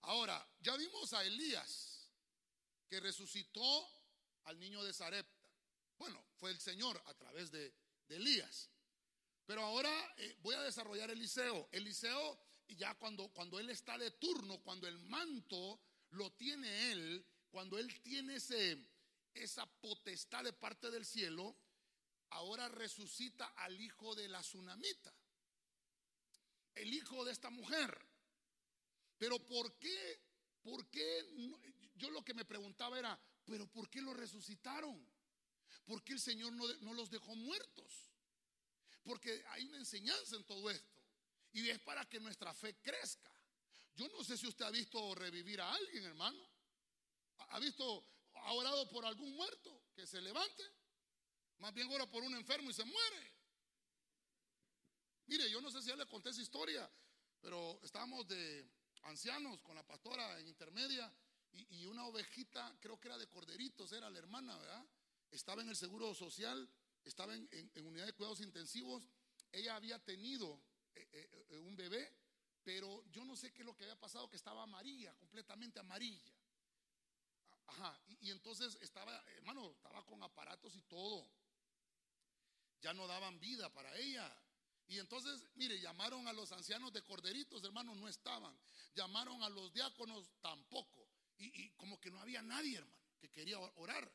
Ahora, 0.01 0.47
ya 0.59 0.77
vimos 0.77 1.13
a 1.13 1.23
Elías 1.23 2.11
que 2.87 2.99
resucitó 2.99 3.89
al 4.45 4.59
niño 4.59 4.83
de 4.83 4.93
Sarepta. 4.93 5.49
Bueno, 5.97 6.23
fue 6.35 6.51
el 6.51 6.59
Señor 6.59 7.01
a 7.05 7.13
través 7.15 7.51
de, 7.51 7.73
Elías. 8.07 8.71
Pero 9.45 9.63
ahora 9.63 9.91
eh, 10.17 10.35
voy 10.41 10.55
a 10.55 10.61
desarrollar 10.61 11.11
Eliseo. 11.11 11.69
Eliseo, 11.71 12.39
ya 12.69 12.95
cuando, 12.95 13.29
cuando 13.29 13.59
él 13.59 13.69
está 13.69 13.97
de 13.99 14.09
turno, 14.11 14.59
cuando 14.63 14.87
el 14.87 14.97
manto 14.99 15.79
lo 16.11 16.31
tiene 16.33 16.91
él, 16.91 17.23
cuando 17.51 17.77
él 17.77 18.01
tiene 18.01 18.35
ese, 18.35 18.83
esa 19.33 19.65
potestad 19.65 20.43
de 20.43 20.53
parte 20.53 20.89
del 20.91 21.05
cielo, 21.05 21.55
ahora 22.31 22.67
resucita 22.69 23.45
al 23.57 23.79
hijo 23.79 24.15
de 24.15 24.27
la 24.27 24.41
tsunamita, 24.41 25.13
el 26.75 26.93
hijo 26.93 27.25
de 27.25 27.31
esta 27.31 27.49
mujer. 27.49 28.05
Pero 29.17 29.39
¿por 29.45 29.77
qué? 29.77 30.21
¿Por 30.61 30.89
qué? 30.89 31.25
Yo 31.95 32.09
lo 32.11 32.23
que 32.23 32.33
me 32.33 32.45
preguntaba 32.45 32.97
era, 32.97 33.19
¿pero 33.45 33.67
por 33.67 33.89
qué 33.89 34.01
lo 34.01 34.13
resucitaron? 34.13 35.05
¿Por 35.85 36.03
qué 36.03 36.13
el 36.13 36.19
Señor 36.19 36.53
no, 36.53 36.65
no 36.81 36.93
los 36.93 37.09
dejó 37.09 37.35
muertos? 37.35 38.09
Porque 39.03 39.43
hay 39.49 39.65
una 39.65 39.77
enseñanza 39.77 40.35
en 40.35 40.43
todo 40.45 40.69
esto. 40.69 41.01
Y 41.51 41.67
es 41.69 41.79
para 41.79 42.07
que 42.07 42.19
nuestra 42.19 42.53
fe 42.53 42.75
crezca. 42.81 43.31
Yo 43.95 44.07
no 44.09 44.23
sé 44.23 44.37
si 44.37 44.47
usted 44.47 44.65
ha 44.65 44.71
visto 44.71 45.15
revivir 45.15 45.59
a 45.59 45.73
alguien, 45.73 46.03
hermano. 46.05 46.41
¿Ha 47.49 47.59
visto, 47.59 48.05
ha 48.43 48.53
orado 48.53 48.89
por 48.89 49.05
algún 49.05 49.35
muerto 49.35 49.83
que 49.95 50.05
se 50.05 50.21
levante? 50.21 50.63
Más 51.59 51.73
bien 51.73 51.91
ora 51.91 52.05
por 52.05 52.23
un 52.23 52.33
enfermo 52.35 52.69
y 52.69 52.73
se 52.73 52.85
muere. 52.85 53.33
Mire, 55.27 55.49
yo 55.49 55.61
no 55.61 55.69
sé 55.69 55.81
si 55.81 55.89
ya 55.89 55.95
le 55.95 56.07
conté 56.07 56.29
esa 56.29 56.41
historia, 56.41 56.89
pero 57.41 57.79
estábamos 57.83 58.27
de, 58.27 58.67
ancianos 59.03 59.61
con 59.61 59.75
la 59.75 59.83
pastora 59.85 60.39
en 60.39 60.47
intermedia 60.47 61.11
y, 61.51 61.85
una 61.85 62.05
ovejita, 62.05 62.77
creo 62.79 62.99
que 62.99 63.07
era 63.07 63.17
de 63.17 63.27
corderitos, 63.27 63.91
era 63.91 64.09
la 64.09 64.19
hermana, 64.19 64.57
¿verdad? 64.57 64.85
Estaba 65.31 65.61
en 65.61 65.69
el 65.69 65.75
seguro 65.75 66.13
social, 66.13 66.69
estaba 67.03 67.35
en, 67.35 67.85
unidad 67.85 68.05
de 68.05 68.13
cuidados 68.13 68.41
intensivos. 68.41 69.09
Ella 69.51 69.75
había 69.75 69.97
tenido 69.99 70.61
eh, 70.93 71.07
eh, 71.11 71.47
eh, 71.49 71.57
un 71.57 71.75
bebé, 71.75 72.13
pero 72.63 73.03
yo 73.09 73.25
no 73.25 73.35
sé 73.35 73.51
qué 73.51 73.63
es 73.63 73.65
lo 73.65 73.75
que 73.75 73.83
había 73.83 73.99
pasado, 73.99 74.29
que 74.29 74.35
estaba 74.35 74.63
amarilla, 74.63 75.15
completamente 75.15 75.79
amarilla. 75.79 76.38
Ajá, 77.69 77.99
y, 78.07 78.27
y 78.27 78.31
entonces 78.31 78.77
estaba, 78.81 79.15
hermano, 79.37 79.71
estaba 79.71 80.05
con 80.05 80.21
aparatos 80.23 80.75
y 80.75 80.81
todo. 80.83 81.29
Ya 82.81 82.93
no 82.93 83.07
daban 83.07 83.39
vida 83.39 83.71
para 83.71 83.95
ella. 83.97 84.35
Y 84.87 84.97
entonces, 84.97 85.45
mire, 85.55 85.79
llamaron 85.79 86.27
a 86.27 86.33
los 86.33 86.51
ancianos 86.51 86.91
de 86.91 87.03
corderitos, 87.03 87.63
hermanos, 87.63 87.95
no 87.97 88.07
estaban. 88.07 88.59
Llamaron 88.95 89.43
a 89.43 89.49
los 89.49 89.71
diáconos, 89.71 90.31
tampoco. 90.41 91.07
Y, 91.37 91.69
como 91.73 91.99
que 92.01 92.09
no 92.09 92.19
había 92.19 92.41
nadie, 92.41 92.79
hermano, 92.79 92.99
que 93.19 93.29
quería 93.29 93.59
orar. 93.59 94.11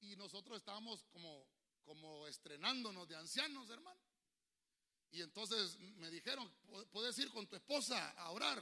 Y 0.00 0.16
nosotros 0.16 0.58
estábamos 0.58 1.04
como, 1.04 1.46
como 1.84 2.26
estrenándonos 2.26 3.08
de 3.08 3.14
ancianos, 3.14 3.70
hermano. 3.70 4.00
Y 5.12 5.22
entonces 5.22 5.78
me 5.78 6.10
dijeron, 6.10 6.52
puedes 6.90 7.16
ir 7.18 7.30
con 7.30 7.46
tu 7.46 7.54
esposa 7.54 8.10
a 8.10 8.30
orar. 8.32 8.60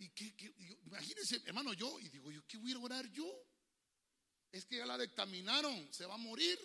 Y 0.00 0.08
que, 0.08 0.54
imagínense, 0.86 1.42
hermano, 1.44 1.74
yo, 1.74 2.00
y 2.00 2.08
digo, 2.08 2.32
¿yo 2.32 2.42
qué 2.48 2.56
voy 2.56 2.72
a 2.72 2.78
orar 2.78 3.06
yo? 3.12 3.30
Es 4.50 4.64
que 4.64 4.78
ya 4.78 4.86
la 4.86 4.96
dictaminaron, 4.96 5.92
se 5.92 6.06
va 6.06 6.14
a 6.14 6.16
morir. 6.16 6.58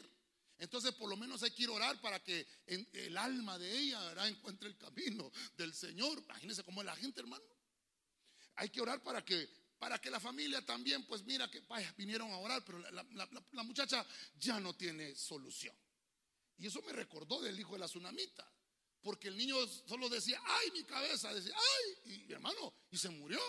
Entonces 0.57 0.93
por 0.93 1.09
lo 1.09 1.17
menos 1.17 1.43
hay 1.43 1.51
que 1.51 1.63
ir 1.63 1.69
a 1.69 1.73
orar 1.73 1.99
para 1.99 2.23
que 2.23 2.47
el 2.65 3.17
alma 3.17 3.59
de 3.59 3.77
ella 3.77 4.27
encuentre 4.29 4.69
el 4.69 4.77
camino 4.77 5.29
del 5.57 5.73
Señor. 5.73 6.17
Imagínense 6.19 6.63
cómo 6.63 6.79
es 6.79 6.85
la 6.85 6.95
gente, 6.95 7.19
hermano. 7.19 7.43
Hay 8.55 8.69
que 8.69 8.79
orar 8.79 9.03
para 9.03 9.23
que, 9.25 9.49
para 9.77 9.99
que 9.99 10.09
la 10.09 10.21
familia 10.21 10.65
también, 10.65 11.05
pues 11.05 11.25
mira 11.25 11.51
que 11.51 11.61
vinieron 11.97 12.31
a 12.31 12.37
orar, 12.37 12.63
pero 12.63 12.79
la, 12.79 13.63
muchacha 13.63 14.05
ya 14.37 14.61
no 14.61 14.73
tiene 14.77 15.13
solución. 15.13 15.75
Y 16.57 16.67
eso 16.67 16.81
me 16.83 16.93
recordó 16.93 17.41
del 17.41 17.59
hijo 17.59 17.73
de 17.73 17.79
la 17.79 17.87
tsunamita. 17.87 18.49
Porque 19.05 19.27
el 19.27 19.37
niño 19.37 19.55
solo 19.87 20.09
decía, 20.09 20.41
ay, 20.43 20.71
mi 20.71 20.83
cabeza, 20.83 21.31
decía, 21.31 21.53
ay, 21.55 22.25
y 22.25 22.33
hermano, 22.33 22.73
y 22.89 22.97
se 22.97 23.07
murió. 23.09 23.39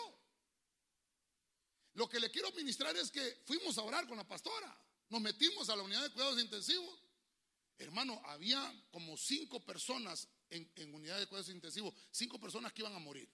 Lo 1.94 2.06
que 2.10 2.20
le 2.20 2.30
quiero 2.30 2.52
ministrar 2.52 2.94
es 2.94 3.10
que 3.10 3.40
fuimos 3.46 3.78
a 3.78 3.82
orar 3.82 4.06
con 4.06 4.18
la 4.18 4.28
pastora. 4.28 4.78
Nos 5.08 5.18
metimos 5.22 5.70
a 5.70 5.76
la 5.76 5.82
unidad 5.82 6.02
de 6.02 6.10
cuidados 6.10 6.38
intensivos. 6.42 7.02
Hermano, 7.78 8.20
había 8.26 8.86
como 8.90 9.16
cinco 9.16 9.64
personas 9.64 10.28
en, 10.50 10.94
unidad 10.94 11.18
de 11.18 11.26
cuidados 11.26 11.48
intensivos, 11.48 11.94
cinco 12.10 12.38
personas 12.38 12.75
que 12.75 12.82
iban 12.82 12.94
a 12.94 12.98
morir. 12.98 13.26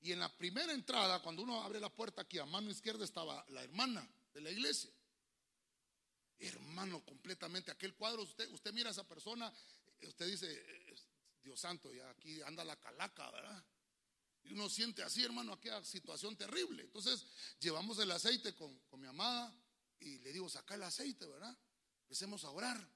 Y 0.00 0.12
en 0.12 0.18
la 0.18 0.34
primera 0.34 0.72
entrada, 0.72 1.20
cuando 1.20 1.42
uno 1.42 1.62
abre 1.62 1.78
la 1.78 1.94
puerta 1.94 2.22
aquí, 2.22 2.38
a 2.38 2.46
mano 2.46 2.70
izquierda 2.70 3.04
estaba 3.04 3.44
la 3.50 3.62
hermana 3.64 4.10
de 4.32 4.40
la 4.40 4.50
iglesia. 4.50 4.90
Hermano, 6.38 7.04
completamente 7.04 7.70
aquel 7.70 7.94
cuadro, 7.94 8.22
usted, 8.22 8.48
usted 8.48 8.72
mira 8.72 8.88
a 8.88 8.92
esa 8.92 9.06
persona, 9.06 9.52
usted 10.08 10.26
dice, 10.26 10.64
Dios 11.42 11.60
santo, 11.60 11.92
ya 11.92 12.08
aquí 12.10 12.40
anda 12.42 12.64
la 12.64 12.78
calaca, 12.78 13.30
¿verdad? 13.30 13.64
Y 14.44 14.52
uno 14.52 14.68
siente 14.68 15.02
así, 15.02 15.24
hermano, 15.24 15.52
aquella 15.52 15.84
situación 15.84 16.36
terrible. 16.36 16.82
Entonces, 16.82 17.24
llevamos 17.60 17.98
el 17.98 18.10
aceite 18.10 18.54
con, 18.54 18.76
con 18.80 19.00
mi 19.00 19.06
amada, 19.06 19.54
y 20.00 20.18
le 20.18 20.32
digo, 20.32 20.48
saca 20.48 20.74
el 20.74 20.82
aceite, 20.82 21.26
¿verdad? 21.26 21.56
Empecemos 22.02 22.44
a 22.44 22.50
orar. 22.50 22.88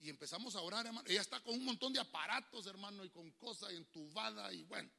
Y 0.00 0.08
empezamos 0.08 0.56
a 0.56 0.60
orar, 0.62 0.86
hermano. 0.86 1.06
Ella 1.08 1.20
está 1.20 1.40
con 1.42 1.54
un 1.54 1.64
montón 1.64 1.92
de 1.92 2.00
aparatos, 2.00 2.66
hermano, 2.66 3.04
y 3.04 3.10
con 3.10 3.30
cosas 3.32 3.70
entubada 3.72 4.52
y 4.52 4.64
bueno. 4.64 4.90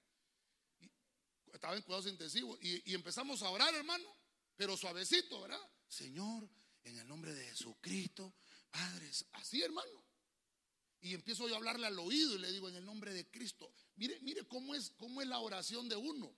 estaba 1.51 1.75
en 1.75 1.81
cuidados 1.81 2.07
intensivos. 2.07 2.57
Y, 2.61 2.91
y 2.91 2.93
empezamos 2.93 3.41
a 3.41 3.49
orar, 3.49 3.73
hermano, 3.75 4.07
pero 4.55 4.77
suavecito, 4.77 5.41
¿verdad? 5.41 5.59
Señor, 5.87 6.47
en 6.83 6.99
el 6.99 7.07
nombre 7.07 7.33
de 7.33 7.47
Jesucristo, 7.47 8.33
padres, 8.71 9.25
así, 9.33 9.61
hermano. 9.61 10.12
Y 11.03 11.13
empiezo 11.13 11.49
yo 11.49 11.55
a 11.55 11.57
hablarle 11.57 11.85
al 11.85 11.99
oído 11.99 12.35
y 12.35 12.39
le 12.39 12.49
digo, 12.49 12.69
en 12.69 12.75
el 12.75 12.85
nombre 12.85 13.13
de 13.13 13.29
Cristo. 13.29 13.69
Mire, 13.97 14.17
mire 14.21 14.47
cómo 14.47 14.73
es, 14.73 14.91
cómo 14.91 15.21
es 15.21 15.27
la 15.27 15.39
oración 15.39 15.89
de 15.89 15.97
uno. 15.97 16.33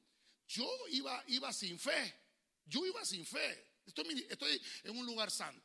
Yo 0.48 0.67
iba, 0.89 1.24
iba 1.27 1.53
sin 1.53 1.77
fe. 1.77 2.19
Yo 2.65 2.84
iba 2.84 3.05
sin 3.05 3.24
fe. 3.27 3.74
Estoy, 3.86 4.60
en 4.84 4.98
un 4.98 5.05
lugar 5.05 5.29
santo. 5.29 5.63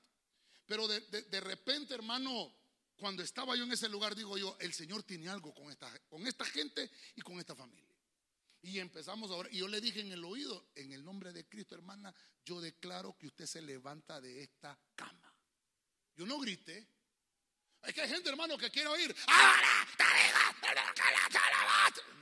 Pero 0.67 0.87
de, 0.87 1.41
repente, 1.41 1.95
hermano, 1.95 2.55
cuando 2.95 3.23
estaba 3.23 3.57
yo 3.57 3.65
en 3.65 3.73
ese 3.73 3.89
lugar, 3.89 4.15
digo 4.15 4.37
yo, 4.37 4.55
el 4.61 4.75
Señor 4.75 5.03
tiene 5.03 5.31
algo 5.31 5.55
con 5.55 5.71
esta, 5.71 5.91
con 6.11 6.27
esta 6.27 6.45
gente 6.45 6.91
y 7.17 7.23
con 7.23 7.39
esta 7.39 7.57
familia. 7.57 7.97
Y 8.61 8.81
empezamos 8.81 9.31
ahora, 9.31 9.49
y 9.51 9.57
yo 9.57 9.67
le 9.67 9.81
dije 9.81 10.01
en 10.01 10.13
el 10.13 10.23
oído, 10.23 10.69
en 10.75 10.93
el 10.93 11.03
nombre 11.03 11.33
de 11.33 11.49
Cristo, 11.49 11.75
hermana, 11.75 12.15
yo 12.45 12.61
declaro 12.61 13.17
que 13.17 13.29
usted 13.29 13.47
se 13.47 13.63
levanta 13.63 14.21
de 14.21 14.43
esta 14.43 14.79
cama. 14.95 15.35
Yo 16.15 16.27
no 16.27 16.39
grité, 16.39 16.87
Es 17.83 17.95
que 17.95 18.03
hay 18.03 18.09
gente, 18.09 18.29
hermano, 18.29 18.59
que 18.59 18.71
quiere 18.71 18.89
oír. 18.89 19.15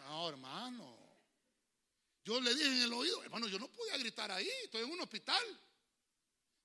No, 0.07 0.29
hermano. 0.29 0.97
Yo 2.25 2.41
le 2.41 2.55
dije 2.55 2.67
en 2.67 2.83
el 2.83 2.93
oído, 2.93 3.23
hermano, 3.25 3.49
yo 3.49 3.59
no 3.59 3.69
podía 3.69 3.97
gritar 3.97 4.31
ahí, 4.31 4.51
estoy 4.65 4.83
en 4.83 4.91
un 4.91 5.01
hospital. 5.01 5.43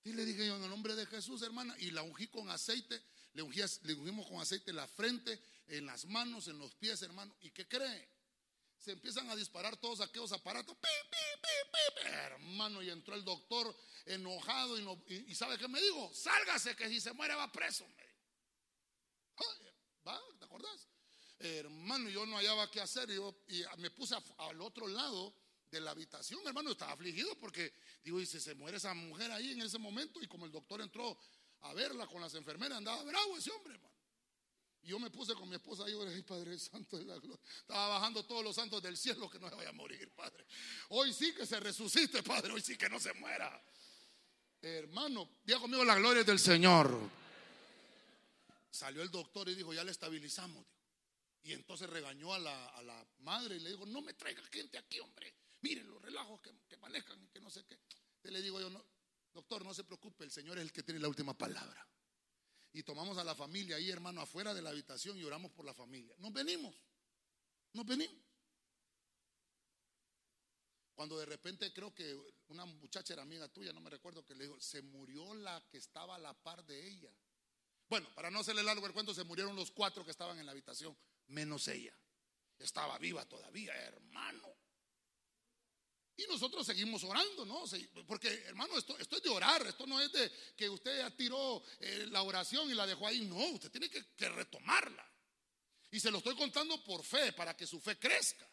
Y 0.04 0.12
le 0.12 0.26
dije 0.26 0.46
yo 0.46 0.58
en 0.58 0.64
el 0.64 0.70
nombre 0.70 0.96
de 0.96 1.06
Jesús, 1.06 1.42
hermana, 1.42 1.74
y 1.80 1.92
la 1.92 2.04
ungí 2.04 2.28
con 2.28 2.50
aceite, 2.50 3.02
le, 3.34 3.44
ungimos 3.44 4.28
con 4.28 4.42
aceite 4.42 4.72
en 4.72 4.76
la 4.76 4.88
frente, 4.88 5.42
en 5.68 5.86
las 5.86 6.06
manos, 6.06 6.50
en 6.50 6.60
los 6.60 6.74
pies, 6.76 7.02
hermano. 7.02 7.34
¿Y 7.40 7.52
qué 7.52 7.66
cree? 7.68 8.10
Se 8.78 8.92
empiezan 8.92 9.30
a 9.30 9.36
disparar 9.36 9.78
todos 9.78 10.02
aquellos 10.02 10.34
aparatos. 10.34 10.76
hermano, 12.04 12.84
y 12.84 12.90
entró 12.90 13.16
el 13.16 13.24
doctor 13.24 13.74
enojado 14.06 14.78
y, 15.08 15.34
¿sabe 15.34 15.58
qué 15.58 15.70
me 15.70 15.82
dijo? 15.82 16.14
Sálgase 16.14 16.76
que 16.76 16.90
si 16.90 17.00
se 17.00 17.14
muere 17.14 17.36
va 17.36 17.50
preso. 17.52 17.88
Me 17.88 18.13
Hermano, 21.40 22.10
yo 22.10 22.26
no 22.26 22.38
hallaba 22.38 22.70
qué 22.72 22.80
hacer 22.80 23.10
y 23.10 23.64
me 23.78 23.92
puse 23.92 24.16
al 24.38 24.62
otro 24.62 24.88
lado 24.88 25.36
de 25.70 25.82
la 25.82 25.92
habitación, 25.92 26.40
hermano, 26.46 26.72
estaba 26.72 26.94
afligido 26.94 27.36
porque 27.40 27.74
digo, 28.04 28.22
y 28.22 28.26
si 28.26 28.40
se 28.40 28.54
muere 28.54 28.78
esa 28.78 28.94
mujer 28.94 29.32
ahí 29.32 29.52
en 29.52 29.62
ese 29.62 29.80
momento 29.80 30.22
y 30.22 30.28
como 30.28 30.46
el 30.46 30.52
doctor 30.52 30.82
entró 30.82 31.18
a 31.62 31.74
verla 31.74 32.06
con 32.08 32.22
las 32.22 32.36
enfermeras, 32.36 32.78
andaba 32.78 33.04
bravo 33.04 33.38
ese 33.38 33.52
hombre, 33.52 33.74
hermano. 33.74 33.94
Y 34.84 34.90
yo 34.90 35.00
me 35.00 35.10
puse 35.10 35.34
con 35.34 35.50
mi 35.50 35.56
esposa 35.56 35.88
y 35.88 35.94
yo 35.94 36.08
ay 36.08 36.22
Padre 36.22 36.60
Santo 36.60 36.98
de 36.98 37.06
la 37.06 37.18
gloria. 37.18 37.40
Estaba 37.58 37.88
bajando 37.88 38.24
todos 38.26 38.44
los 38.44 38.56
santos 38.56 38.84
del 38.84 38.98
cielo 38.98 39.30
que 39.30 39.40
no 39.40 39.50
se 39.50 39.56
vaya 39.56 39.70
a 39.70 39.74
morir, 39.74 40.12
Padre. 40.14 40.46
Hoy 40.90 41.14
sí 41.14 41.34
que 41.34 41.46
se 41.46 41.60
resucite, 41.60 42.22
Padre, 42.22 42.52
hoy 42.52 42.62
sí 42.62 42.78
que 42.78 42.90
no 42.90 43.00
se 43.00 43.14
muera. 43.14 43.64
Hermano, 44.62 45.38
diga 45.44 45.60
conmigo 45.60 45.84
la 45.84 45.96
gloria 45.96 46.24
del 46.24 46.38
Señor. 46.38 47.23
Salió 48.74 49.04
el 49.04 49.12
doctor 49.12 49.48
y 49.50 49.56
dijo, 49.56 49.74
ya 49.74 49.84
le 49.84 49.92
estabilizamos. 49.92 50.66
Y 51.44 51.54
entonces 51.54 51.90
regañó 51.90 52.34
a 52.34 52.40
la, 52.40 52.70
a 52.70 52.82
la 52.82 53.06
madre 53.20 53.58
y 53.58 53.60
le 53.60 53.70
dijo, 53.70 53.86
no 53.86 54.02
me 54.02 54.14
traiga 54.14 54.44
gente 54.46 54.78
aquí, 54.78 55.00
hombre 55.00 55.34
miren 55.64 55.90
los 55.90 56.02
relajos 56.02 56.42
que, 56.42 56.78
manejan 56.78 57.24
y 57.24 57.28
que 57.30 57.40
no 57.40 57.50
sé 57.50 57.64
qué. 57.66 57.80
le 58.30 58.42
digo 58.42 58.60
yo, 58.60 58.70
no, 58.70 58.86
doctor, 59.34 59.64
no 59.64 59.74
se 59.74 59.86
preocupe, 59.86 60.26
el 60.26 60.32
Señor 60.32 60.58
es 60.58 60.66
el 60.66 60.72
que 60.72 60.84
tiene 60.84 61.00
la 61.00 61.08
última 61.08 61.36
palabra. 61.36 61.88
Y 62.74 62.84
tomamos 62.84 63.18
a 63.18 63.24
la 63.24 63.34
familia 63.34 63.78
ahí, 63.78 63.90
hermano, 63.90 64.22
afuera 64.22 64.54
de 64.54 64.62
la 64.62 64.72
habitación 64.72 65.18
y 65.18 65.24
oramos 65.24 65.52
por 65.52 65.66
la 65.66 65.74
familia. 65.74 66.16
Nos 66.18 66.34
venimos, 66.34 66.76
nos 67.72 67.86
venimos. 67.86 68.22
Cuando 70.96 71.18
de 71.18 71.26
repente 71.26 71.72
creo 71.74 71.94
que 71.94 72.20
una 72.50 72.66
muchacha 72.66 73.14
era 73.14 73.24
amiga 73.24 73.48
tuya, 73.48 73.72
no 73.74 73.80
me 73.80 73.90
recuerdo, 73.90 74.26
que 74.26 74.36
le 74.36 74.46
dijo, 74.46 74.60
se 74.60 74.82
murió 74.82 75.34
la 75.34 75.64
que 75.70 75.78
estaba 75.78 76.16
a 76.16 76.20
la 76.20 76.34
par 76.34 76.66
de 76.66 76.88
ella. 76.88 77.12
Bueno, 77.90 78.08
para 78.16 78.32
no 78.32 78.40
hacerle 78.40 78.64
largo 78.64 78.86
el 78.86 78.94
cuento, 78.94 79.14
se 79.14 79.24
murieron 79.24 79.56
los 79.56 79.72
cuatro 79.72 80.04
que 80.04 80.12
estaban 80.12 80.40
en 80.40 80.46
la 80.46 80.52
habitación, 80.52 80.98
menos 81.28 81.68
ella. 81.68 81.96
Estaba 82.58 82.98
viva 82.98 83.26
todavía, 83.26 83.74
hermano. 83.76 84.56
Y 86.16 86.26
nosotros 86.28 86.66
seguimos 86.66 87.04
orando, 87.04 87.46
¿no? 87.46 87.64
Porque, 88.06 88.28
hermano, 88.46 88.78
esto, 88.78 88.98
es 88.98 89.10
de 89.10 89.30
orar, 89.30 89.66
esto 89.66 89.88
no 89.88 90.00
es 90.00 90.12
de 90.12 90.32
que 90.56 90.70
usted 90.70 91.12
tiró 91.16 91.64
eh, 91.80 92.06
la 92.12 92.22
oración 92.22 92.70
y 92.70 92.76
la 92.76 92.86
dejó 92.86 93.08
ahí, 93.08 93.22
no, 93.22 93.38
usted 93.38 93.72
tiene 93.72 93.90
que 93.90 94.30
retomarla. 94.30 95.14
Y 95.94 96.00
se 96.00 96.10
lo 96.10 96.18
estoy 96.18 96.36
contando 96.36 96.84
por 96.84 97.04
fe, 97.04 97.34
para 97.34 97.56
que 97.56 97.68
su 97.68 97.80
fe 97.80 98.00
crezca. 98.00 98.50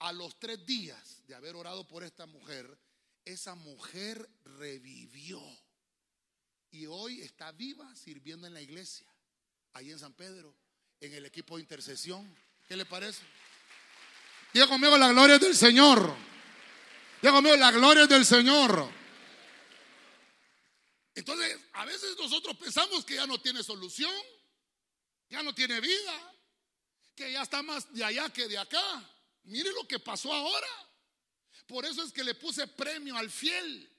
A 0.00 0.12
los 0.12 0.38
tres 0.38 0.66
días 0.66 1.26
de 1.26 1.34
haber 1.34 1.56
orado 1.56 1.88
por 1.88 2.04
esta 2.04 2.26
mujer, 2.26 2.78
esa 3.24 3.54
mujer 3.54 4.28
revivió. 4.44 5.40
Y 6.70 6.86
hoy 6.86 7.20
está 7.22 7.52
viva 7.52 7.94
sirviendo 7.96 8.46
en 8.46 8.54
la 8.54 8.60
iglesia, 8.60 9.06
ahí 9.72 9.90
en 9.90 9.98
San 9.98 10.12
Pedro, 10.12 10.54
en 11.00 11.14
el 11.14 11.24
equipo 11.26 11.56
de 11.56 11.62
intercesión. 11.62 12.36
¿Qué 12.66 12.76
le 12.76 12.84
parece? 12.84 13.22
Diga 14.52 14.66
conmigo 14.66 14.96
la 14.98 15.08
gloria 15.08 15.38
del 15.38 15.56
Señor. 15.56 16.14
Digo 17.22 17.40
la 17.40 17.70
gloria 17.70 18.06
del 18.06 18.24
Señor. 18.24 18.90
Entonces, 21.14 21.58
a 21.72 21.84
veces 21.84 22.16
nosotros 22.16 22.56
pensamos 22.56 23.04
que 23.04 23.16
ya 23.16 23.26
no 23.26 23.40
tiene 23.40 23.62
solución, 23.62 24.14
ya 25.28 25.42
no 25.42 25.52
tiene 25.54 25.80
vida, 25.80 26.34
que 27.16 27.32
ya 27.32 27.42
está 27.42 27.62
más 27.62 27.92
de 27.92 28.04
allá 28.04 28.30
que 28.30 28.46
de 28.46 28.56
acá. 28.56 29.10
Mire 29.44 29.72
lo 29.72 29.88
que 29.88 29.98
pasó 29.98 30.32
ahora. 30.32 30.68
Por 31.66 31.84
eso 31.84 32.02
es 32.02 32.12
que 32.12 32.22
le 32.22 32.34
puse 32.34 32.68
premio 32.68 33.16
al 33.16 33.30
fiel. 33.30 33.90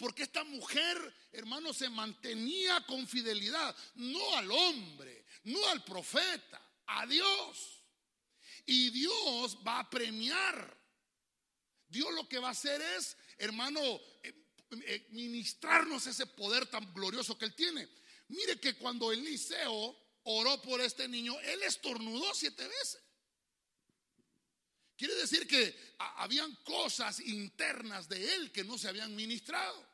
Porque 0.00 0.24
esta 0.24 0.42
mujer, 0.42 1.14
hermano, 1.30 1.72
se 1.72 1.88
mantenía 1.88 2.84
con 2.86 3.06
fidelidad, 3.06 3.76
no 3.94 4.36
al 4.36 4.50
hombre, 4.50 5.26
no 5.44 5.64
al 5.68 5.84
profeta, 5.84 6.60
a 6.86 7.06
Dios. 7.06 7.84
Y 8.66 8.90
Dios 8.90 9.58
va 9.64 9.78
a 9.78 9.90
premiar 9.90 10.80
Dios 11.90 12.12
lo 12.14 12.28
que 12.28 12.38
va 12.38 12.48
a 12.48 12.52
hacer 12.52 12.80
es, 12.80 13.16
hermano, 13.36 13.80
eh, 14.22 14.32
eh, 14.86 15.06
ministrarnos 15.10 16.06
ese 16.06 16.24
poder 16.26 16.66
tan 16.66 16.94
glorioso 16.94 17.36
que 17.36 17.46
Él 17.46 17.54
tiene. 17.54 17.88
Mire 18.28 18.60
que 18.60 18.76
cuando 18.76 19.10
Eliseo 19.10 19.96
oró 20.22 20.62
por 20.62 20.80
este 20.80 21.08
niño, 21.08 21.38
Él 21.40 21.62
estornudó 21.64 22.32
siete 22.32 22.66
veces. 22.66 23.02
Quiere 24.96 25.14
decir 25.16 25.48
que 25.48 25.96
habían 25.98 26.54
cosas 26.62 27.18
internas 27.20 28.08
de 28.08 28.34
Él 28.34 28.52
que 28.52 28.62
no 28.62 28.78
se 28.78 28.88
habían 28.88 29.16
ministrado. 29.16 29.89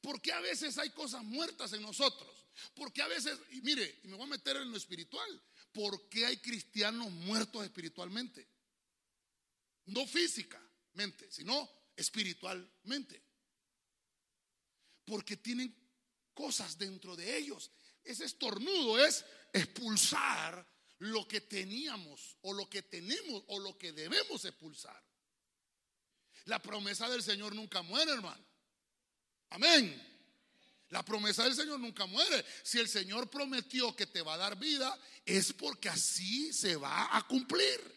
Porque 0.00 0.32
a 0.32 0.40
veces 0.40 0.78
hay 0.78 0.90
cosas 0.90 1.24
muertas 1.24 1.72
en 1.72 1.82
nosotros. 1.82 2.28
Porque 2.74 3.02
a 3.02 3.08
veces, 3.08 3.38
y 3.50 3.60
mire, 3.62 4.00
y 4.04 4.08
me 4.08 4.16
voy 4.16 4.26
a 4.26 4.30
meter 4.30 4.56
en 4.56 4.70
lo 4.70 4.76
espiritual. 4.76 5.42
porque 5.72 6.24
hay 6.24 6.38
cristianos 6.38 7.10
muertos 7.10 7.62
espiritualmente? 7.62 8.48
No 9.86 10.06
físicamente, 10.06 11.30
sino 11.30 11.70
espiritualmente. 11.94 13.22
Porque 15.04 15.36
tienen 15.36 15.74
cosas 16.32 16.78
dentro 16.78 17.14
de 17.14 17.36
ellos. 17.36 17.70
Ese 18.02 18.24
estornudo 18.24 19.04
es 19.04 19.24
expulsar 19.52 20.66
lo 20.98 21.28
que 21.28 21.42
teníamos 21.42 22.36
o 22.42 22.54
lo 22.54 22.68
que 22.70 22.82
tenemos 22.82 23.44
o 23.48 23.58
lo 23.58 23.76
que 23.76 23.92
debemos 23.92 24.44
expulsar. 24.44 25.02
La 26.44 26.62
promesa 26.62 27.08
del 27.08 27.22
Señor 27.22 27.54
nunca 27.54 27.82
muere, 27.82 28.12
hermano. 28.12 28.44
Amén. 29.50 30.02
La 30.90 31.04
promesa 31.04 31.44
del 31.44 31.54
Señor 31.54 31.80
nunca 31.80 32.06
muere. 32.06 32.44
Si 32.62 32.78
el 32.78 32.88
Señor 32.88 33.28
prometió 33.28 33.94
que 33.94 34.06
te 34.06 34.22
va 34.22 34.34
a 34.34 34.38
dar 34.38 34.56
vida, 34.58 34.96
es 35.24 35.52
porque 35.52 35.88
así 35.88 36.52
se 36.52 36.76
va 36.76 37.16
a 37.16 37.26
cumplir. 37.26 37.96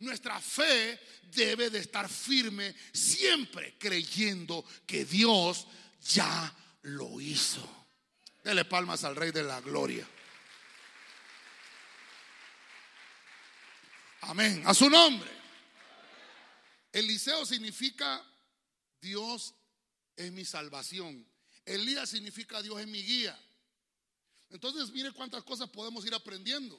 Nuestra 0.00 0.40
fe 0.40 1.00
debe 1.22 1.70
de 1.70 1.78
estar 1.78 2.08
firme 2.08 2.74
siempre 2.92 3.76
creyendo 3.78 4.64
que 4.86 5.04
Dios 5.04 5.66
ya 6.00 6.54
lo 6.82 7.20
hizo. 7.20 7.86
Dele 8.44 8.64
palmas 8.64 9.04
al 9.04 9.16
Rey 9.16 9.32
de 9.32 9.42
la 9.42 9.60
Gloria. 9.60 10.06
Amén. 14.22 14.62
A 14.66 14.74
su 14.74 14.88
nombre. 14.88 15.30
Eliseo 16.92 17.44
significa 17.44 18.22
Dios 19.00 19.54
es 20.18 20.32
mi 20.32 20.44
salvación. 20.44 21.24
Elías 21.64 22.10
significa 22.10 22.60
Dios 22.60 22.80
es 22.80 22.86
mi 22.86 23.02
guía. 23.02 23.38
Entonces, 24.50 24.90
mire 24.90 25.12
cuántas 25.12 25.44
cosas 25.44 25.70
podemos 25.70 26.04
ir 26.04 26.14
aprendiendo. 26.14 26.78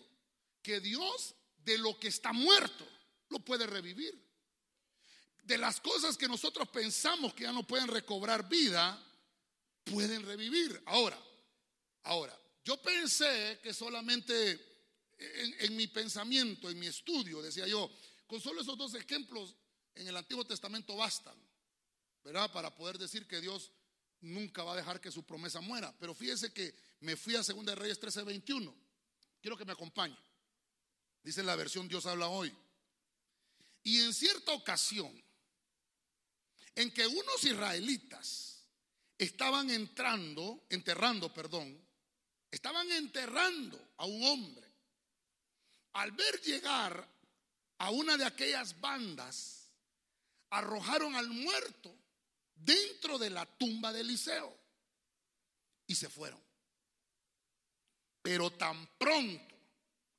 Que 0.61 0.79
Dios 0.81 1.35
de 1.63 1.77
lo 1.77 1.97
que 1.97 2.09
está 2.09 2.33
muerto 2.33 2.85
lo 3.29 3.39
puede 3.39 3.65
revivir. 3.65 4.13
De 5.43 5.57
las 5.57 5.79
cosas 5.79 6.17
que 6.17 6.27
nosotros 6.27 6.67
pensamos 6.67 7.33
que 7.33 7.43
ya 7.43 7.53
no 7.53 7.65
pueden 7.65 7.87
recobrar 7.87 8.47
vida, 8.49 9.01
pueden 9.85 10.23
revivir. 10.23 10.81
Ahora, 10.85 11.19
ahora, 12.03 12.37
yo 12.65 12.81
pensé 12.81 13.59
que 13.63 13.73
solamente 13.73 14.69
en, 15.17 15.75
mi 15.77 15.87
pensamiento, 15.87 16.69
en 16.69 16.77
mi 16.77 16.87
estudio, 16.87 17.41
decía 17.41 17.67
yo, 17.67 17.89
con 18.27 18.41
solo 18.41 18.61
esos 18.61 18.77
dos 18.77 18.93
ejemplos 18.95 19.55
en 19.95 20.07
el 20.07 20.17
Antiguo 20.17 20.45
Testamento 20.45 20.95
bastan, 20.97 21.37
Para 22.31 22.75
poder 22.75 22.97
decir 22.97 23.27
que 23.27 23.41
Dios 23.41 23.71
nunca 24.21 24.63
va 24.63 24.73
a 24.73 24.77
dejar 24.77 25.01
que 25.01 25.11
su 25.11 25.23
promesa 25.25 25.61
muera. 25.61 25.93
Pero 25.99 26.13
fíjese 26.13 26.53
que 26.53 26.75
me 26.99 27.15
fui 27.15 27.35
a 27.35 27.41
2 27.41 27.75
Reyes 27.75 27.99
13:21. 27.99 28.73
Quiero 29.41 29.57
que 29.57 29.65
me 29.65 29.73
acompañe. 29.73 30.17
Dice 31.23 31.43
la 31.43 31.55
versión 31.55 31.87
Dios 31.87 32.05
habla 32.05 32.27
hoy. 32.27 32.55
Y 33.83 34.01
en 34.01 34.13
cierta 34.13 34.51
ocasión, 34.51 35.11
en 36.75 36.93
que 36.93 37.07
unos 37.07 37.43
israelitas 37.43 38.67
estaban 39.17 39.69
entrando, 39.69 40.65
enterrando, 40.69 41.33
perdón, 41.33 41.81
estaban 42.51 42.91
enterrando 42.91 43.93
a 43.97 44.05
un 44.05 44.23
hombre. 44.23 44.67
Al 45.93 46.11
ver 46.11 46.41
llegar 46.41 47.07
a 47.79 47.89
una 47.89 48.17
de 48.17 48.25
aquellas 48.25 48.79
bandas, 48.79 49.69
arrojaron 50.51 51.15
al 51.15 51.29
muerto 51.29 51.98
dentro 52.59 53.17
de 53.17 53.29
la 53.29 53.45
tumba 53.45 53.91
de 53.93 54.01
Eliseo 54.01 54.57
y 55.87 55.95
se 55.95 56.09
fueron. 56.09 56.41
Pero 58.21 58.51
tan 58.51 58.85
pronto 58.97 59.55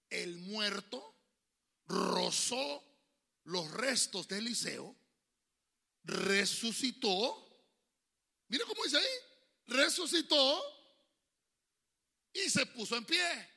el 0.08 0.36
muerto 0.38 1.14
rozó 1.86 2.84
los 3.44 3.70
restos 3.70 4.26
de 4.28 4.38
Eliseo, 4.38 4.94
resucitó. 6.04 7.46
Mira 8.48 8.64
cómo 8.66 8.82
dice 8.84 8.98
ahí, 8.98 9.04
resucitó 9.66 10.62
y 12.32 12.48
se 12.50 12.66
puso 12.66 12.96
en 12.96 13.04
pie. 13.04 13.48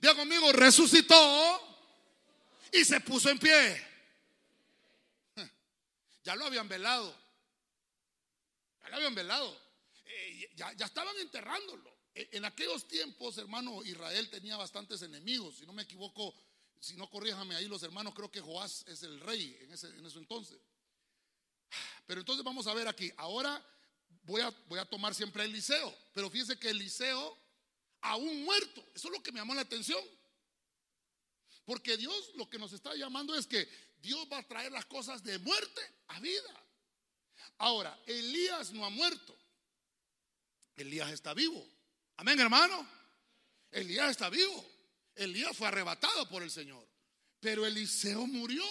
Diga 0.00 0.14
conmigo, 0.14 0.52
resucitó 0.52 1.72
y 2.72 2.84
se 2.84 3.00
puso 3.00 3.30
en 3.30 3.38
pie. 3.38 3.88
Ya 6.24 6.36
lo 6.36 6.46
habían 6.46 6.68
velado. 6.68 7.21
Ya 8.92 8.96
habían 8.96 9.14
velado. 9.14 9.58
Eh, 10.04 10.50
ya, 10.54 10.70
ya, 10.74 10.84
estaban 10.84 11.16
enterrándolo. 11.16 11.90
Eh, 12.14 12.28
en 12.32 12.44
aquellos 12.44 12.86
tiempos, 12.86 13.38
hermano, 13.38 13.82
Israel 13.82 14.28
tenía 14.28 14.58
bastantes 14.58 15.00
enemigos. 15.00 15.56
Si 15.56 15.64
no 15.64 15.72
me 15.72 15.84
equivoco, 15.84 16.34
si 16.78 16.94
no 16.96 17.08
corríjame 17.08 17.54
ahí 17.54 17.66
los 17.68 17.82
hermanos, 17.82 18.12
creo 18.14 18.30
que 18.30 18.42
Joás 18.42 18.84
es 18.86 19.02
el 19.02 19.18
rey 19.20 19.56
en 19.62 19.72
ese, 19.72 19.88
en 19.88 20.04
ese 20.04 20.18
entonces. 20.18 20.58
Pero 22.06 22.20
entonces 22.20 22.44
vamos 22.44 22.66
a 22.66 22.74
ver 22.74 22.86
aquí. 22.86 23.10
Ahora 23.16 23.66
voy 24.24 24.42
a, 24.42 24.50
voy 24.66 24.78
a 24.78 24.84
tomar 24.84 25.14
siempre 25.14 25.40
a 25.40 25.46
Eliseo. 25.46 25.96
Pero 26.12 26.28
fíjense 26.28 26.58
que 26.58 26.68
Eliseo, 26.68 27.38
aún 28.02 28.44
muerto, 28.44 28.86
eso 28.94 29.08
es 29.08 29.14
lo 29.14 29.22
que 29.22 29.32
me 29.32 29.40
llamó 29.40 29.54
la 29.54 29.62
atención. 29.62 30.04
Porque 31.64 31.96
Dios 31.96 32.32
lo 32.34 32.46
que 32.50 32.58
nos 32.58 32.74
está 32.74 32.94
llamando 32.94 33.34
es 33.34 33.46
que 33.46 33.66
Dios 34.02 34.28
va 34.30 34.36
a 34.36 34.46
traer 34.46 34.70
las 34.70 34.84
cosas 34.84 35.24
de 35.24 35.38
muerte 35.38 35.80
a 36.08 36.20
vida. 36.20 36.61
Ahora, 37.58 37.98
Elías 38.06 38.72
no 38.72 38.84
ha 38.84 38.90
muerto. 38.90 39.36
Elías 40.76 41.10
está 41.12 41.34
vivo. 41.34 41.66
Amén, 42.16 42.38
hermano. 42.40 42.86
Elías 43.70 44.10
está 44.10 44.28
vivo. 44.30 44.64
Elías 45.14 45.56
fue 45.56 45.68
arrebatado 45.68 46.28
por 46.28 46.42
el 46.42 46.50
Señor. 46.50 46.86
Pero 47.40 47.66
Eliseo 47.66 48.26
murió. 48.26 48.64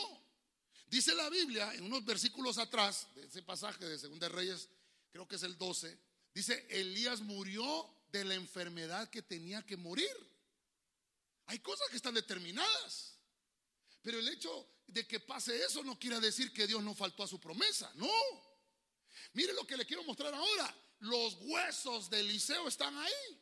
Dice 0.88 1.16
la 1.16 1.30
Biblia 1.30 1.74
en 1.74 1.86
unos 1.86 2.04
versículos 2.04 2.58
atrás 2.58 3.08
de 3.16 3.26
ese 3.26 3.42
pasaje 3.42 3.86
de 3.86 3.98
Segunda 3.98 4.28
Reyes, 4.28 4.68
creo 5.12 5.28
que 5.28 5.36
es 5.36 5.44
el 5.44 5.58
12, 5.58 5.98
dice, 6.34 6.68
Elías 6.70 7.22
murió 7.22 7.90
de 8.12 8.26
la 8.26 8.36
enfermedad 8.36 9.10
que 9.10 9.22
tenía 9.22 9.66
que 9.66 9.78
morir. 9.78 10.12
Hay 11.46 11.60
cosas 11.60 11.88
que 11.90 11.96
están 11.96 12.14
determinadas. 12.14 13.18
Pero 14.02 14.20
el 14.20 14.28
hecho 14.28 14.68
de 14.88 15.08
que 15.08 15.20
pase 15.20 15.64
eso 15.64 15.84
no 15.84 15.98
quiere 15.98 16.20
decir 16.20 16.52
que 16.52 16.68
Dios 16.68 16.84
no 16.84 16.94
faltó 16.94 17.24
a 17.24 17.28
su 17.28 17.40
promesa. 17.40 17.92
No. 17.96 18.12
Mire 19.34 19.54
lo 19.54 19.66
que 19.66 19.78
le 19.78 19.86
quiero 19.86 20.04
mostrar 20.04 20.34
ahora. 20.34 20.76
Los 21.00 21.36
huesos 21.42 22.10
de 22.10 22.20
Eliseo 22.20 22.68
están 22.68 22.96
ahí. 22.98 23.42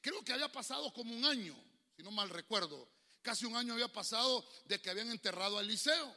Creo 0.00 0.22
que 0.24 0.32
había 0.32 0.50
pasado 0.50 0.92
como 0.92 1.14
un 1.14 1.24
año, 1.24 1.56
si 1.96 2.02
no 2.02 2.10
mal 2.10 2.30
recuerdo. 2.30 2.88
Casi 3.22 3.46
un 3.46 3.56
año 3.56 3.74
había 3.74 3.92
pasado 3.92 4.44
de 4.64 4.80
que 4.80 4.90
habían 4.90 5.10
enterrado 5.10 5.58
a 5.58 5.62
Eliseo. 5.62 6.16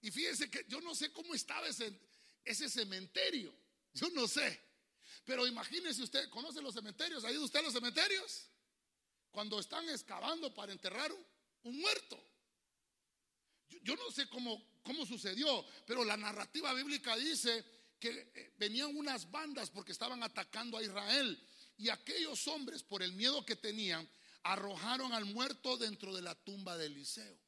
Y 0.00 0.10
fíjense 0.10 0.50
que 0.50 0.64
yo 0.68 0.80
no 0.80 0.94
sé 0.94 1.12
cómo 1.12 1.34
estaba 1.34 1.66
ese, 1.66 2.68
cementerio. 2.68 3.54
Yo 3.94 4.08
no 4.10 4.26
sé. 4.28 4.60
Pero 5.24 5.46
imagínese 5.46 6.02
usted, 6.02 6.28
¿conoce 6.28 6.60
los 6.60 6.74
cementerios? 6.74 7.24
¿Ha 7.24 7.32
ido 7.32 7.44
usted 7.44 7.60
a 7.60 7.62
los 7.62 7.72
cementerios? 7.72 8.48
Cuando 9.30 9.58
están 9.58 9.88
excavando 9.88 10.52
para 10.54 10.72
enterrar 10.72 11.10
un 11.62 11.78
muerto. 11.78 12.22
Yo, 13.82 13.96
no 13.96 14.10
sé 14.10 14.28
cómo, 14.28 14.62
cómo 14.82 15.04
sucedió, 15.06 15.64
pero 15.86 16.04
la 16.04 16.16
narrativa 16.16 16.72
bíblica 16.72 17.16
dice 17.16 17.64
que 17.98 18.30
eh, 18.34 18.52
venían 18.58 18.96
unas 18.96 19.30
bandas 19.30 19.70
porque 19.70 19.92
estaban 19.92 20.22
atacando 20.22 20.78
a 20.78 20.82
Israel 20.82 21.40
y 21.76 21.88
aquellos 21.88 22.46
hombres 22.48 22.82
por 22.82 23.02
el 23.02 23.12
miedo 23.12 23.44
que 23.44 23.56
tenían 23.56 24.08
arrojaron 24.42 25.12
al 25.12 25.24
muerto 25.24 25.76
dentro 25.76 26.14
de 26.14 26.22
la 26.22 26.34
tumba 26.34 26.76
de 26.76 26.86
Eliseo. 26.86 27.38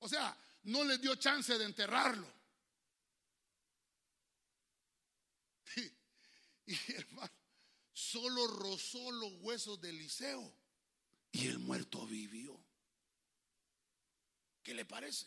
O 0.00 0.08
sea, 0.08 0.36
no 0.64 0.84
les 0.84 1.00
dio 1.00 1.14
chance 1.16 1.56
de 1.56 1.64
enterrarlo. 1.64 2.26
Y, 6.66 6.74
y 6.74 6.92
hermano, 6.92 7.32
solo 7.94 8.46
rozó 8.46 9.10
los 9.10 9.32
huesos 9.40 9.80
de 9.80 9.88
Eliseo 9.90 10.54
y 11.32 11.46
el 11.46 11.58
muerto 11.58 12.06
vivió. 12.06 12.58
¿Qué 14.68 14.74
le 14.74 14.84
parece? 14.84 15.24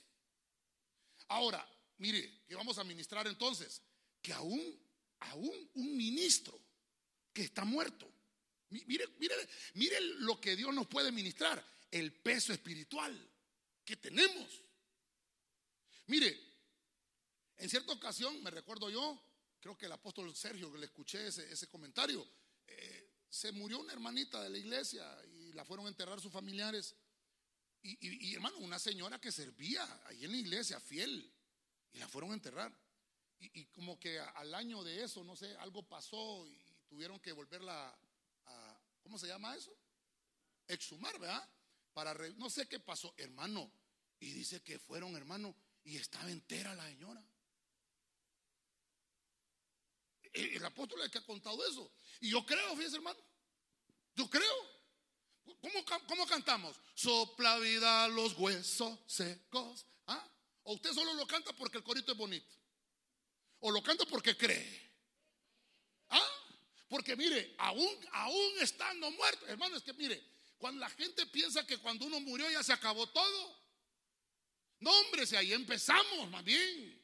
Ahora, 1.30 1.68
mire, 1.98 2.44
que 2.48 2.54
vamos 2.54 2.78
a 2.78 2.84
ministrar 2.84 3.26
entonces, 3.26 3.82
que 4.22 4.32
aún, 4.34 4.80
aún 5.20 5.72
un 5.74 5.98
ministro 5.98 6.62
que 7.34 7.42
está 7.42 7.66
muerto, 7.66 8.08
mire, 8.70 9.08
mire, 9.18 9.34
mire 9.74 10.00
lo 10.20 10.40
que 10.40 10.56
Dios 10.56 10.72
nos 10.76 10.86
puede 10.86 11.12
ministrar, 11.12 11.66
el 11.90 12.14
peso 12.14 12.54
espiritual 12.54 13.18
que 13.84 13.98
tenemos. 13.98 14.62
Mire, 16.06 16.40
en 17.58 17.68
cierta 17.68 17.94
ocasión, 17.94 18.44
me 18.44 18.52
recuerdo 18.52 18.92
yo, 18.92 19.20
creo 19.60 19.76
que 19.76 19.88
el 19.88 19.94
apóstol 19.94 20.36
Sergio, 20.36 20.72
que 20.72 20.78
le 20.78 20.86
escuché 20.86 21.26
ese, 21.26 21.68
comentario, 21.68 22.24
eh, 22.68 23.12
se 23.28 23.52
murió 23.54 23.80
una 23.80 23.94
hermanita 23.94 24.44
de 24.44 24.52
la 24.52 24.60
iglesia 24.60 25.04
y 25.34 25.52
la 25.54 25.66
fueron 25.66 25.88
a 25.88 25.90
enterrar 25.90 26.22
sus 26.22 26.32
familiares. 26.32 26.94
Y, 27.84 28.36
hermano, 28.36 28.58
una 28.60 28.78
señora 28.78 29.20
que 29.20 29.32
servía 29.32 29.84
ahí 30.06 30.26
en 30.26 30.32
la 30.32 30.38
iglesia, 30.38 30.80
fiel, 30.80 31.34
y 31.94 31.98
la 31.98 32.08
fueron 32.08 32.32
a 32.32 32.36
enterrar. 32.36 32.72
Y, 33.40 33.66
como 33.68 34.00
que 34.00 34.20
al 34.20 34.54
año 34.54 34.84
de 34.84 35.04
eso, 35.04 35.24
no 35.24 35.36
sé, 35.36 35.56
algo 35.58 35.82
pasó 35.82 36.46
y 36.48 36.62
tuvieron 36.88 37.20
que 37.20 37.32
volverla 37.32 37.98
a, 38.46 38.80
¿cómo 39.02 39.18
se 39.18 39.28
llama 39.28 39.56
eso? 39.56 39.76
Exhumar, 40.68 41.18
¿verdad? 41.18 41.50
Para, 41.94 42.14
no 42.38 42.52
sé 42.52 42.68
qué 42.68 42.80
pasó, 42.80 43.16
hermano. 43.18 43.72
Y 44.20 44.32
dice 44.32 44.62
que 44.62 44.78
fueron, 44.78 45.16
hermano, 45.16 45.56
y 45.84 45.98
estaba 45.98 46.30
entera 46.30 46.76
la 46.76 46.86
señora. 46.86 47.26
El, 50.34 50.58
el 50.58 50.66
apóstol 50.66 51.02
es 51.02 51.10
que 51.10 51.18
ha 51.18 51.26
contado 51.26 51.68
eso. 51.68 51.92
Y 52.20 52.30
yo 52.30 52.46
creo, 52.46 52.76
fíjese, 52.76 52.98
hermano. 52.98 53.20
Yo 54.16 54.30
creo. 54.30 54.81
¿Cómo, 56.08 56.26
cantamos? 56.28 56.76
Sopla 56.96 57.58
vida 57.60 58.08
los 58.08 58.38
huesos 58.38 59.00
secos. 59.06 59.86
¿Ah? 60.08 60.28
O 60.64 60.74
usted 60.74 60.92
solo 60.94 61.14
lo 61.14 61.28
canta 61.28 61.54
porque 61.54 61.78
el 61.78 61.84
corito 61.84 62.12
es 62.12 62.18
bonito. 62.18 62.56
O 63.60 63.72
lo 63.72 63.82
canta 63.84 64.06
porque 64.06 64.36
cree. 64.36 64.92
¿Ah? 66.10 66.32
Porque 66.90 67.16
mire, 67.16 67.56
aún, 67.58 67.90
aún 68.12 68.54
estando 68.60 69.10
muerto, 69.12 69.48
hermano, 69.48 69.78
es 69.78 69.84
que 69.84 69.94
mire, 69.94 70.22
cuando 70.58 70.80
la 70.80 70.90
gente 70.90 71.26
piensa 71.28 71.66
que 71.66 71.78
cuando 71.78 72.06
uno 72.06 72.20
murió 72.20 72.50
ya 72.52 72.64
se 72.64 72.74
acabó 72.74 73.08
todo. 73.08 73.62
No, 74.80 74.92
hombre, 74.92 75.26
si 75.26 75.36
ahí 75.36 75.54
empezamos, 75.54 76.30
más 76.30 76.44
bien. 76.44 77.01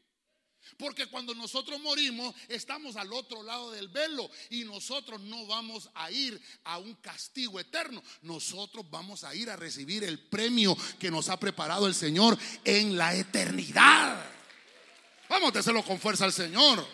Porque 0.77 1.08
cuando 1.08 1.34
nosotros 1.34 1.80
morimos, 1.80 2.36
estamos 2.47 2.95
al 2.95 3.13
otro 3.13 3.43
lado 3.43 3.71
del 3.71 3.88
velo 3.88 4.30
y 4.49 4.63
nosotros 4.63 5.21
no 5.21 5.45
vamos 5.45 5.89
a 5.93 6.12
ir 6.12 6.41
a 6.63 6.77
un 6.77 6.95
castigo 6.95 7.60
eterno. 7.60 8.03
Nosotros 8.21 8.89
vamos 8.89 9.23
a 9.23 9.34
ir 9.34 9.49
a 9.49 9.56
recibir 9.56 10.03
el 10.03 10.19
premio 10.19 10.77
que 10.99 11.12
nos 11.12 11.30
ha 11.30 11.39
preparado 11.39 11.88
el 11.88 11.95
Señor 11.95 12.38
en 12.63 12.97
la 12.97 13.15
eternidad. 13.15 14.25
Vamos 15.30 15.56
a 15.56 15.60
hacerlo 15.60 15.84
con 15.84 15.99
fuerza 15.99 16.25
al 16.25 16.34
Señor. 16.34 16.86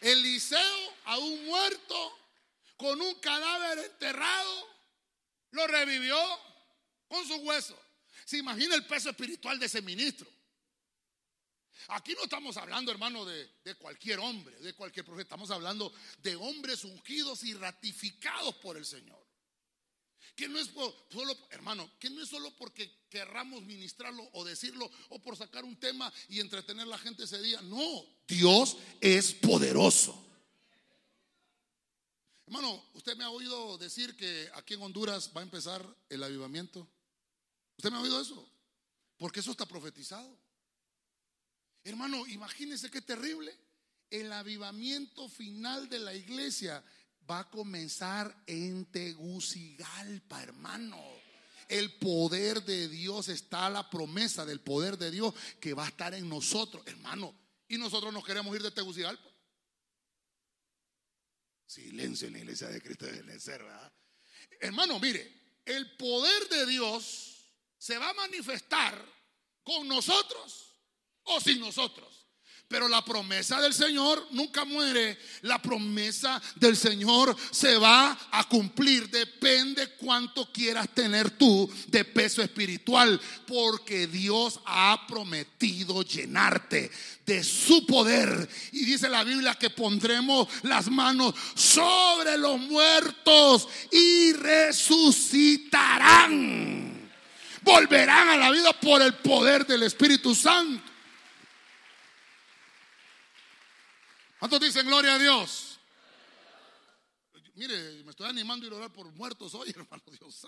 Eliseo, 0.00 0.94
aún 1.04 1.46
muerto, 1.46 2.18
con 2.76 3.00
un 3.00 3.14
cadáver 3.20 3.78
enterrado, 3.78 4.68
lo 5.52 5.66
revivió 5.68 6.18
con 7.08 7.26
su 7.26 7.36
hueso. 7.36 7.78
Se 8.24 8.38
imagina 8.38 8.74
el 8.74 8.86
peso 8.86 9.10
espiritual 9.10 9.58
de 9.58 9.66
ese 9.66 9.82
ministro. 9.82 10.28
Aquí 11.88 12.14
no 12.14 12.24
estamos 12.24 12.56
hablando, 12.56 12.92
hermano, 12.92 13.24
de, 13.24 13.48
cualquier 13.78 14.18
hombre, 14.20 14.56
de 14.60 14.74
cualquier 14.74 15.04
profeta. 15.04 15.34
Estamos 15.34 15.50
hablando 15.50 15.92
de 16.22 16.36
hombres 16.36 16.84
ungidos 16.84 17.42
y 17.44 17.54
ratificados 17.54 18.54
por 18.56 18.76
el 18.76 18.86
Señor. 18.86 19.20
Que 20.36 20.48
no 20.48 20.58
es 20.58 20.70
solo, 21.10 21.36
hermano, 21.50 21.90
que 21.98 22.08
no 22.08 22.22
es 22.22 22.28
solo 22.28 22.50
porque 22.56 22.90
querramos 23.10 23.62
ministrarlo 23.62 24.26
o 24.32 24.44
decirlo 24.44 24.90
o 25.10 25.18
por 25.18 25.36
sacar 25.36 25.64
un 25.64 25.76
tema 25.76 26.10
y 26.28 26.40
entretener 26.40 26.84
a 26.84 26.90
la 26.90 26.98
gente 26.98 27.24
ese 27.24 27.42
día. 27.42 27.60
No, 27.62 28.04
Dios 28.26 28.76
es 29.00 29.32
poderoso. 29.34 30.28
Hermano, 32.46 32.82
usted 32.94 33.16
me 33.16 33.24
ha 33.24 33.30
oído 33.30 33.76
decir 33.78 34.16
que 34.16 34.50
aquí 34.54 34.74
en 34.74 34.82
Honduras 34.82 35.30
va 35.36 35.40
a 35.40 35.44
empezar 35.44 35.86
el 36.08 36.22
avivamiento. 36.22 36.88
¿Usted 37.76 37.90
me 37.90 37.96
ha 37.96 38.00
oído 38.00 38.20
eso? 38.20 38.48
Porque 39.16 39.40
eso 39.40 39.50
está 39.50 39.66
profetizado. 39.66 40.38
Hermano, 41.84 42.26
imagínese 42.26 42.90
qué 42.90 43.00
terrible. 43.00 43.56
El 44.10 44.32
avivamiento 44.32 45.28
final 45.28 45.88
de 45.88 45.98
la 45.98 46.14
iglesia 46.14 46.84
va 47.28 47.40
a 47.40 47.50
comenzar 47.50 48.44
en 48.46 48.86
Tegucigalpa, 48.86 50.42
hermano. 50.42 51.00
El 51.68 51.92
poder 51.94 52.62
de 52.64 52.88
Dios 52.88 53.28
está, 53.28 53.70
la 53.70 53.88
promesa 53.88 54.44
del 54.44 54.60
poder 54.60 54.98
de 54.98 55.10
Dios 55.10 55.34
que 55.60 55.74
va 55.74 55.86
a 55.86 55.88
estar 55.88 56.12
en 56.14 56.28
nosotros, 56.28 56.82
hermano. 56.86 57.34
Y 57.68 57.78
nosotros 57.78 58.12
nos 58.12 58.24
queremos 58.24 58.54
ir 58.54 58.62
de 58.62 58.70
Tegucigalpa. 58.70 59.30
Silencio 61.66 62.26
en 62.26 62.34
la 62.34 62.40
iglesia 62.40 62.68
de 62.68 62.82
Cristo 62.82 63.06
de 63.06 63.40
ser, 63.40 63.62
¿verdad? 63.62 63.92
Hermano, 64.60 65.00
mire, 65.00 65.60
el 65.64 65.96
poder 65.96 66.48
de 66.50 66.66
Dios 66.66 67.31
se 67.82 67.98
va 67.98 68.10
a 68.10 68.14
manifestar 68.14 68.94
con 69.64 69.88
nosotros 69.88 70.76
o 71.24 71.40
sin 71.40 71.58
nosotros. 71.58 72.28
Pero 72.68 72.86
la 72.86 73.04
promesa 73.04 73.60
del 73.60 73.74
Señor 73.74 74.28
nunca 74.30 74.64
muere. 74.64 75.18
La 75.40 75.60
promesa 75.60 76.40
del 76.54 76.76
Señor 76.76 77.36
se 77.50 77.76
va 77.78 78.16
a 78.30 78.48
cumplir. 78.48 79.10
Depende 79.10 79.96
cuánto 79.96 80.52
quieras 80.52 80.94
tener 80.94 81.30
tú 81.30 81.68
de 81.88 82.04
peso 82.04 82.40
espiritual. 82.40 83.20
Porque 83.48 84.06
Dios 84.06 84.60
ha 84.64 85.04
prometido 85.08 86.02
llenarte 86.02 86.88
de 87.26 87.42
su 87.42 87.84
poder. 87.84 88.48
Y 88.70 88.84
dice 88.84 89.08
la 89.08 89.24
Biblia 89.24 89.56
que 89.56 89.70
pondremos 89.70 90.46
las 90.62 90.88
manos 90.88 91.34
sobre 91.56 92.38
los 92.38 92.60
muertos 92.60 93.66
y 93.90 94.34
resucitarán. 94.34 96.91
Volverán 97.62 98.28
a 98.28 98.36
la 98.36 98.50
vida 98.50 98.72
por 98.80 99.00
el 99.02 99.14
poder 99.14 99.66
del 99.66 99.84
Espíritu 99.84 100.34
Santo. 100.34 100.90
¿Cuántos 104.38 104.60
dicen 104.60 104.86
gloria 104.86 105.14
a 105.14 105.18
Dios? 105.18 105.78
Mire, 107.54 108.02
me 108.02 108.10
estoy 108.10 108.28
animando 108.28 108.64
a 108.64 108.68
ir 108.68 108.72
a 108.72 108.76
orar 108.76 108.92
por 108.92 109.12
muertos 109.12 109.54
hoy, 109.54 109.70
hermano 109.76 110.02
Dios. 110.18 110.46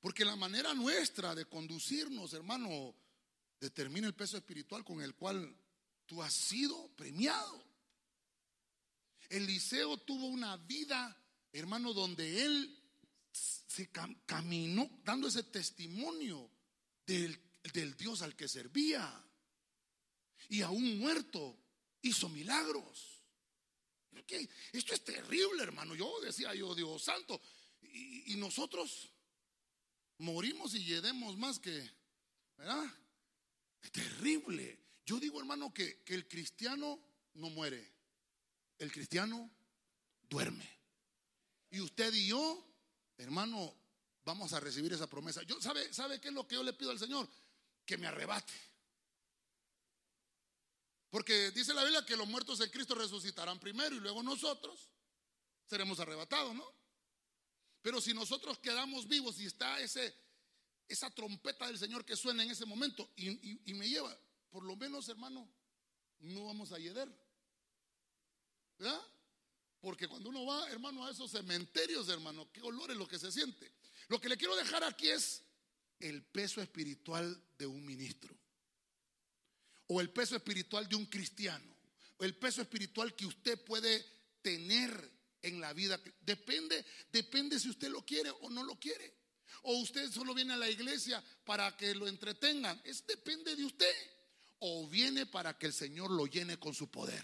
Porque 0.00 0.24
la 0.24 0.36
manera 0.36 0.74
nuestra 0.74 1.34
de 1.34 1.46
conducirnos, 1.46 2.34
hermano, 2.34 2.94
determina 3.60 4.08
el 4.08 4.14
peso 4.14 4.36
espiritual 4.36 4.84
con 4.84 5.00
el 5.00 5.14
cual 5.14 5.56
tú 6.04 6.22
has 6.22 6.34
sido 6.34 6.88
premiado. 6.96 7.64
Eliseo 9.30 9.96
tuvo 9.98 10.26
una 10.26 10.56
vida, 10.58 11.16
hermano, 11.52 11.94
donde 11.94 12.44
él 12.44 12.81
se 13.32 13.90
caminó 14.26 15.00
dando 15.04 15.28
ese 15.28 15.44
testimonio 15.44 16.50
del, 17.06 17.38
del 17.72 17.96
Dios 17.96 18.22
al 18.22 18.36
que 18.36 18.48
servía 18.48 19.24
y 20.48 20.60
aún 20.62 20.98
muerto 20.98 21.56
hizo 22.02 22.28
milagros. 22.28 23.22
Esto 24.72 24.94
es 24.94 25.04
terrible, 25.04 25.62
hermano. 25.62 25.94
Yo 25.94 26.20
decía 26.20 26.54
yo, 26.54 26.74
Dios 26.74 27.02
santo, 27.02 27.40
y, 27.82 28.36
nosotros 28.36 29.10
morimos 30.18 30.74
y 30.74 30.84
yedemos 30.84 31.36
más 31.36 31.58
que, 31.58 31.90
¿verdad? 32.56 32.84
Terrible. 33.90 34.78
Yo 35.04 35.18
digo, 35.18 35.40
hermano, 35.40 35.72
que, 35.72 36.02
que 36.02 36.14
el 36.14 36.28
cristiano 36.28 37.00
no 37.34 37.50
muere. 37.50 37.92
El 38.78 38.92
cristiano 38.92 39.50
duerme. 40.28 40.68
Y 41.70 41.80
usted 41.80 42.12
y 42.14 42.28
yo, 42.28 42.71
hermano, 43.22 43.74
vamos 44.24 44.52
a 44.52 44.60
recibir 44.60 44.92
esa 44.92 45.08
promesa. 45.08 45.42
Yo, 45.42 45.60
¿sabe, 45.60 45.92
¿Sabe 45.92 46.20
qué 46.20 46.28
es 46.28 46.34
lo 46.34 46.46
que 46.46 46.56
yo 46.56 46.62
le 46.62 46.72
pido 46.72 46.90
al 46.90 46.98
Señor? 46.98 47.28
Que 47.84 47.96
me 47.96 48.06
arrebate. 48.06 48.52
Porque 51.10 51.50
dice 51.50 51.74
la 51.74 51.82
Biblia 51.82 52.06
que 52.06 52.16
los 52.16 52.26
muertos 52.26 52.60
en 52.60 52.70
Cristo 52.70 52.94
resucitarán 52.94 53.60
primero 53.60 53.94
y 53.94 54.00
luego 54.00 54.22
nosotros 54.22 54.88
seremos 55.66 56.00
arrebatados, 56.00 56.54
¿no? 56.54 56.64
Pero 57.82 58.00
si 58.00 58.14
nosotros 58.14 58.58
quedamos 58.58 59.06
vivos 59.06 59.38
y 59.40 59.46
está 59.46 59.78
ese, 59.80 60.14
esa 60.88 61.10
trompeta 61.10 61.66
del 61.66 61.78
Señor 61.78 62.04
que 62.04 62.16
suena 62.16 62.42
en 62.44 62.50
ese 62.50 62.64
momento 62.64 63.10
y, 63.16 63.74
me 63.74 63.88
lleva, 63.88 64.16
por 64.50 64.64
lo 64.64 64.76
menos, 64.76 65.08
hermano, 65.08 65.46
no 66.20 66.46
vamos 66.46 66.72
a 66.72 66.78
yeder. 66.78 67.08
¿Verdad? 68.78 69.00
Porque 69.82 70.08
cuando 70.08 70.30
uno 70.30 70.46
va, 70.46 70.70
hermano, 70.70 71.04
a 71.04 71.10
esos 71.10 71.30
cementerios, 71.30 72.08
hermano, 72.08 72.50
qué 72.50 72.62
olor 72.62 72.90
es 72.90 72.96
lo 72.96 73.06
que 73.06 73.18
se 73.18 73.30
siente. 73.30 73.70
Lo 74.08 74.18
que 74.18 74.30
le 74.30 74.38
quiero 74.38 74.56
dejar 74.56 74.82
aquí 74.84 75.08
es 75.10 75.42
el 76.00 76.22
peso 76.22 76.62
espiritual 76.62 77.38
de 77.58 77.66
un 77.66 77.84
ministro 77.84 78.34
o 79.92 80.00
el 80.00 80.10
peso 80.10 80.36
espiritual 80.36 80.88
de 80.88 80.96
un 80.96 81.06
cristiano, 81.06 81.76
o 82.16 82.24
el 82.24 82.34
peso 82.34 82.62
espiritual 82.62 83.14
que 83.14 83.26
usted 83.26 83.62
puede 83.62 84.04
tener 84.40 85.10
en 85.42 85.60
la 85.60 85.74
vida. 85.74 86.00
Depende, 86.20 86.84
depende 87.12 87.60
si 87.60 87.68
usted 87.68 87.88
lo 87.88 88.04
quiere 88.04 88.30
o 88.40 88.48
no 88.48 88.62
lo 88.62 88.78
quiere. 88.78 89.20
O 89.64 89.74
usted 89.76 90.10
solo 90.10 90.34
viene 90.34 90.54
a 90.54 90.56
la 90.56 90.70
iglesia 90.70 91.22
para 91.44 91.76
que 91.76 91.94
lo 91.94 92.08
entretengan. 92.08 92.80
Es 92.84 93.06
depende 93.06 93.54
de 93.54 93.64
usted. 93.64 93.94
O 94.60 94.88
viene 94.88 95.26
para 95.26 95.58
que 95.58 95.66
el 95.66 95.72
Señor 95.72 96.10
lo 96.10 96.26
llene 96.26 96.58
con 96.58 96.72
su 96.74 96.90
poder. 96.90 97.22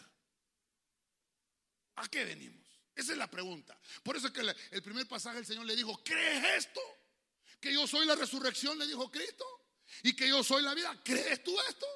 ¿A 2.01 2.09
qué 2.09 2.25
venimos? 2.25 2.67
Esa 2.95 3.13
es 3.13 3.19
la 3.19 3.31
pregunta. 3.31 3.79
Por 4.03 4.17
eso 4.17 4.27
es 4.27 4.33
que 4.33 4.41
el 4.71 4.83
primer 4.83 5.07
pasaje 5.07 5.39
el 5.39 5.47
Señor 5.47 5.67
le 5.67 5.77
dijo, 5.77 6.03
¿crees 6.03 6.67
esto? 6.67 6.81
Que 7.61 7.73
yo 7.73 7.87
soy 7.87 8.07
la 8.07 8.15
resurrección, 8.15 8.79
le 8.79 8.87
dijo 8.87 9.11
Cristo. 9.11 9.45
Y 10.03 10.15
que 10.15 10.29
yo 10.29 10.43
soy 10.43 10.63
la 10.63 10.75
vida. 10.75 11.01
¿Crees 11.05 11.43
tú 11.43 11.59
esto? 11.69 11.87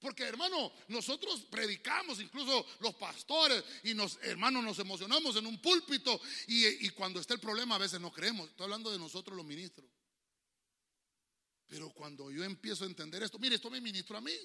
Porque 0.00 0.22
hermano, 0.22 0.72
nosotros 0.88 1.46
predicamos, 1.50 2.20
incluso 2.20 2.64
los 2.80 2.94
pastores, 2.94 3.64
y 3.82 3.94
nos, 3.94 4.18
hermanos, 4.22 4.62
nos 4.62 4.78
emocionamos 4.78 5.34
en 5.36 5.46
un 5.46 5.60
púlpito 5.60 6.20
y, 6.46 6.88
cuando 6.90 7.20
está 7.20 7.34
el 7.34 7.40
problema 7.40 7.74
a 7.74 7.78
veces 7.78 8.00
no 8.00 8.12
creemos. 8.12 8.48
Estoy 8.48 8.64
hablando 8.64 8.92
de 8.92 8.98
nosotros 8.98 9.36
los 9.36 9.44
ministros. 9.44 9.90
Pero 11.66 11.90
cuando 11.90 12.30
yo 12.30 12.44
empiezo 12.44 12.84
a 12.84 12.86
entender 12.86 13.22
esto, 13.22 13.38
mire, 13.38 13.56
esto 13.56 13.70
me 13.70 13.80
ministro 13.80 14.16
a 14.16 14.20
mí. 14.20 14.36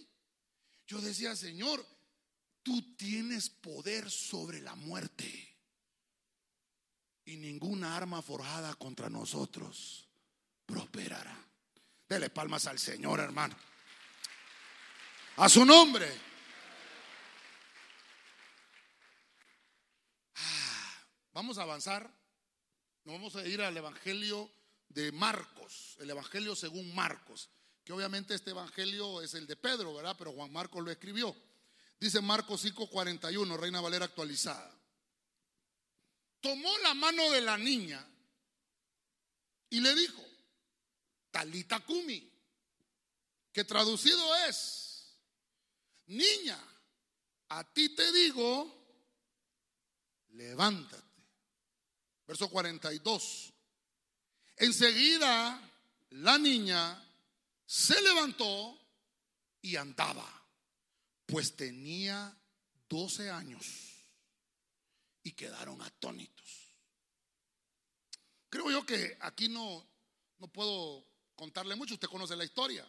Yo 0.87 0.99
decía, 0.99 1.35
Señor, 1.35 1.85
tú 2.63 2.95
tienes 2.95 3.49
poder 3.49 4.09
sobre 4.09 4.61
la 4.61 4.75
muerte. 4.75 5.49
Y 7.25 7.37
ninguna 7.37 7.95
arma 7.95 8.21
forjada 8.21 8.73
contra 8.75 9.09
nosotros 9.09 10.09
prosperará. 10.65 11.37
Dele 12.07 12.29
palmas 12.29 12.67
al 12.67 12.79
Señor, 12.79 13.19
hermano. 13.19 13.55
A 15.37 15.47
su 15.47 15.65
nombre. 15.65 16.09
Ah, 20.35 21.05
vamos 21.33 21.57
a 21.57 21.63
avanzar. 21.63 22.09
Nos 23.05 23.15
vamos 23.15 23.35
a 23.35 23.45
ir 23.45 23.61
al 23.61 23.75
Evangelio 23.75 24.49
de 24.87 25.11
Marcos, 25.11 25.97
el 25.99 26.09
Evangelio 26.09 26.55
según 26.55 26.93
Marcos, 26.95 27.49
que 27.83 27.91
obviamente 27.91 28.33
este 28.33 28.51
Evangelio 28.51 29.21
es 29.21 29.33
el 29.33 29.47
de 29.47 29.57
Pedro, 29.57 29.93
¿verdad? 29.93 30.15
Pero 30.17 30.31
Juan 30.31 30.51
Marcos 30.53 30.83
lo 30.83 30.91
escribió. 30.91 31.35
Dice 32.03 32.19
Marcos 32.19 32.65
5:41, 32.65 33.55
Reina 33.55 33.79
Valera 33.79 34.03
actualizada. 34.03 34.77
Tomó 36.41 36.77
la 36.79 36.93
mano 36.93 37.31
de 37.31 37.39
la 37.39 37.57
niña 37.57 38.05
y 39.69 39.79
le 39.79 39.95
dijo, 39.95 40.21
Talita 41.31 41.79
Kumi, 41.79 42.29
que 43.53 43.63
traducido 43.63 44.35
es, 44.49 45.15
niña, 46.07 46.59
a 47.47 47.63
ti 47.71 47.95
te 47.95 48.11
digo, 48.11 48.85
levántate. 50.31 51.01
Verso 52.27 52.49
42. 52.49 53.53
Enseguida 54.57 55.71
la 56.09 56.37
niña 56.37 57.01
se 57.65 58.01
levantó 58.01 58.77
y 59.61 59.77
andaba, 59.77 60.32
pues 61.33 61.55
tenía 61.55 62.31
12 62.87 63.31
años 63.31 63.65
y 65.23 65.31
quedaron 65.31 65.81
atónitos. 65.81 66.75
Creo 68.51 68.69
yo 68.69 68.85
que 68.85 69.17
aquí 69.19 69.49
no, 69.49 69.83
no 70.37 70.47
puedo 70.47 71.03
contarle 71.33 71.75
mucho, 71.75 71.95
usted 71.95 72.07
conoce 72.07 72.35
la 72.35 72.43
historia. 72.43 72.87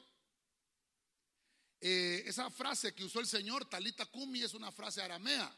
Eh, 1.81 2.23
esa 2.27 2.51
frase 2.51 2.95
que 2.95 3.05
usó 3.05 3.19
el 3.21 3.27
Señor, 3.27 3.67
Talita 3.67 4.05
Kumi, 4.05 4.43
es 4.43 4.53
una 4.53 4.71
frase 4.71 5.01
aramea. 5.01 5.51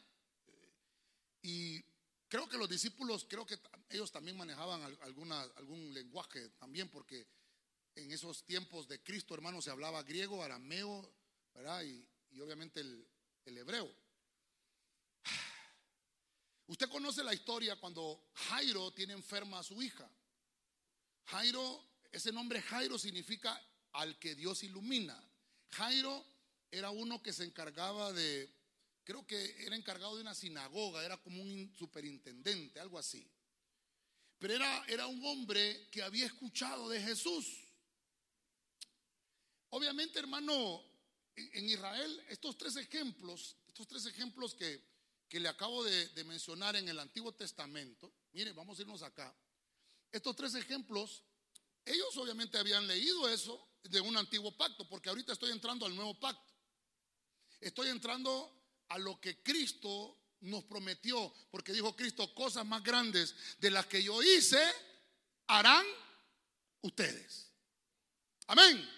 y 1.41 1.83
creo 2.29 2.47
que 2.47 2.57
los 2.57 2.69
discípulos, 2.69 3.25
creo 3.29 3.45
que 3.45 3.59
ellos 3.89 4.13
también 4.13 4.37
manejaban 4.37 4.81
alguna, 5.01 5.41
algún 5.57 5.93
lenguaje 5.93 6.51
también, 6.51 6.87
porque 6.87 7.27
en 7.95 8.13
esos 8.13 8.45
tiempos 8.45 8.87
de 8.87 9.03
Cristo, 9.03 9.33
hermano, 9.33 9.61
se 9.61 9.71
hablaba 9.71 10.03
griego, 10.03 10.41
arameo, 10.41 11.13
¿verdad? 11.53 11.83
Y 12.37 12.41
obviamente 12.41 12.81
el, 12.81 13.07
el 13.45 13.57
hebreo. 13.57 13.91
Usted 16.67 16.87
conoce 16.89 17.23
la 17.23 17.33
historia 17.33 17.77
cuando 17.77 18.29
Jairo 18.33 18.91
tiene 18.91 19.13
enferma 19.13 19.59
a 19.59 19.63
su 19.63 19.81
hija. 19.81 20.07
Jairo, 21.25 21.83
ese 22.11 22.31
nombre 22.31 22.61
Jairo 22.61 22.99
significa 22.99 23.59
al 23.93 24.19
que 24.19 24.35
Dios 24.35 24.61
ilumina. 24.63 25.19
Jairo 25.71 26.23
era 26.69 26.91
uno 26.91 27.23
que 27.23 27.33
se 27.33 27.43
encargaba 27.43 28.13
de, 28.13 28.53
creo 29.03 29.25
que 29.25 29.65
era 29.65 29.75
encargado 29.75 30.15
de 30.15 30.21
una 30.21 30.35
sinagoga, 30.35 31.03
era 31.03 31.17
como 31.17 31.41
un 31.41 31.73
superintendente, 31.75 32.79
algo 32.79 32.99
así. 32.99 33.27
Pero 34.37 34.53
era, 34.53 34.85
era 34.87 35.07
un 35.07 35.25
hombre 35.25 35.89
que 35.89 36.03
había 36.03 36.27
escuchado 36.27 36.87
de 36.89 37.01
Jesús. 37.01 37.63
Obviamente, 39.69 40.19
hermano, 40.19 40.96
en 41.37 41.69
Israel, 41.69 42.25
estos 42.29 42.57
tres 42.57 42.75
ejemplos, 42.75 43.55
estos 43.67 43.87
tres 43.87 44.05
ejemplos 44.07 44.55
que, 44.55 44.83
que 45.29 45.39
le 45.39 45.47
acabo 45.47 45.83
de, 45.83 46.23
mencionar 46.25 46.75
en 46.75 46.89
el 46.89 46.99
Antiguo 46.99 47.31
Testamento, 47.33 48.11
mire, 48.33 48.51
vamos 48.53 48.77
a 48.77 48.81
irnos 48.81 49.03
acá. 49.03 49.35
Estos 50.11 50.35
tres 50.35 50.55
ejemplos, 50.55 51.23
ellos 51.85 52.17
obviamente 52.17 52.57
habían 52.57 52.87
leído 52.87 53.29
eso 53.29 53.69
de 53.83 54.01
un 54.01 54.17
antiguo 54.17 54.55
pacto, 54.57 54.87
porque 54.89 55.09
ahorita 55.09 55.33
estoy 55.33 55.51
entrando 55.51 55.85
al 55.85 55.95
nuevo 55.95 56.19
pacto. 56.19 56.53
Estoy 57.59 57.89
entrando 57.89 58.51
a 58.89 58.97
lo 58.97 59.19
que 59.21 59.41
Cristo 59.43 60.17
nos 60.41 60.63
prometió, 60.63 61.33
porque 61.51 61.73
dijo 61.73 61.95
Cristo, 61.95 62.33
cosas 62.33 62.65
más 62.65 62.83
grandes 62.83 63.35
de 63.59 63.71
las 63.71 63.85
que 63.85 64.01
yo 64.01 64.21
hice, 64.23 64.61
harán 65.47 65.85
ustedes. 66.81 67.51
Amén. 68.47 68.89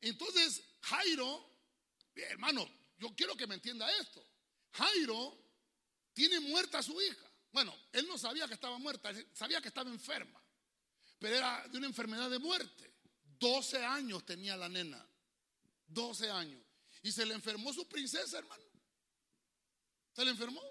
Entonces, 0.00 0.62
Jairo, 0.84 1.50
hermano, 2.14 2.68
yo 2.98 3.14
quiero 3.16 3.36
que 3.36 3.46
me 3.46 3.54
entienda 3.54 3.90
esto. 3.98 4.24
Jairo 4.72 5.38
tiene 6.12 6.40
muerta 6.40 6.78
a 6.78 6.82
su 6.82 7.00
hija. 7.00 7.30
Bueno, 7.52 7.74
él 7.92 8.06
no 8.06 8.18
sabía 8.18 8.46
que 8.46 8.54
estaba 8.54 8.78
muerta, 8.78 9.10
sabía 9.32 9.60
que 9.60 9.68
estaba 9.68 9.88
enferma, 9.88 10.42
pero 11.18 11.36
era 11.36 11.66
de 11.68 11.78
una 11.78 11.86
enfermedad 11.86 12.28
de 12.28 12.38
muerte. 12.38 12.92
12 13.38 13.84
años 13.84 14.26
tenía 14.26 14.56
la 14.56 14.68
nena, 14.68 15.06
12 15.86 16.30
años. 16.30 16.62
Y 17.02 17.12
se 17.12 17.24
le 17.24 17.34
enfermó 17.34 17.72
su 17.72 17.86
princesa, 17.88 18.38
hermano. 18.38 18.64
Se 20.12 20.24
le 20.24 20.32
enfermó. 20.32 20.62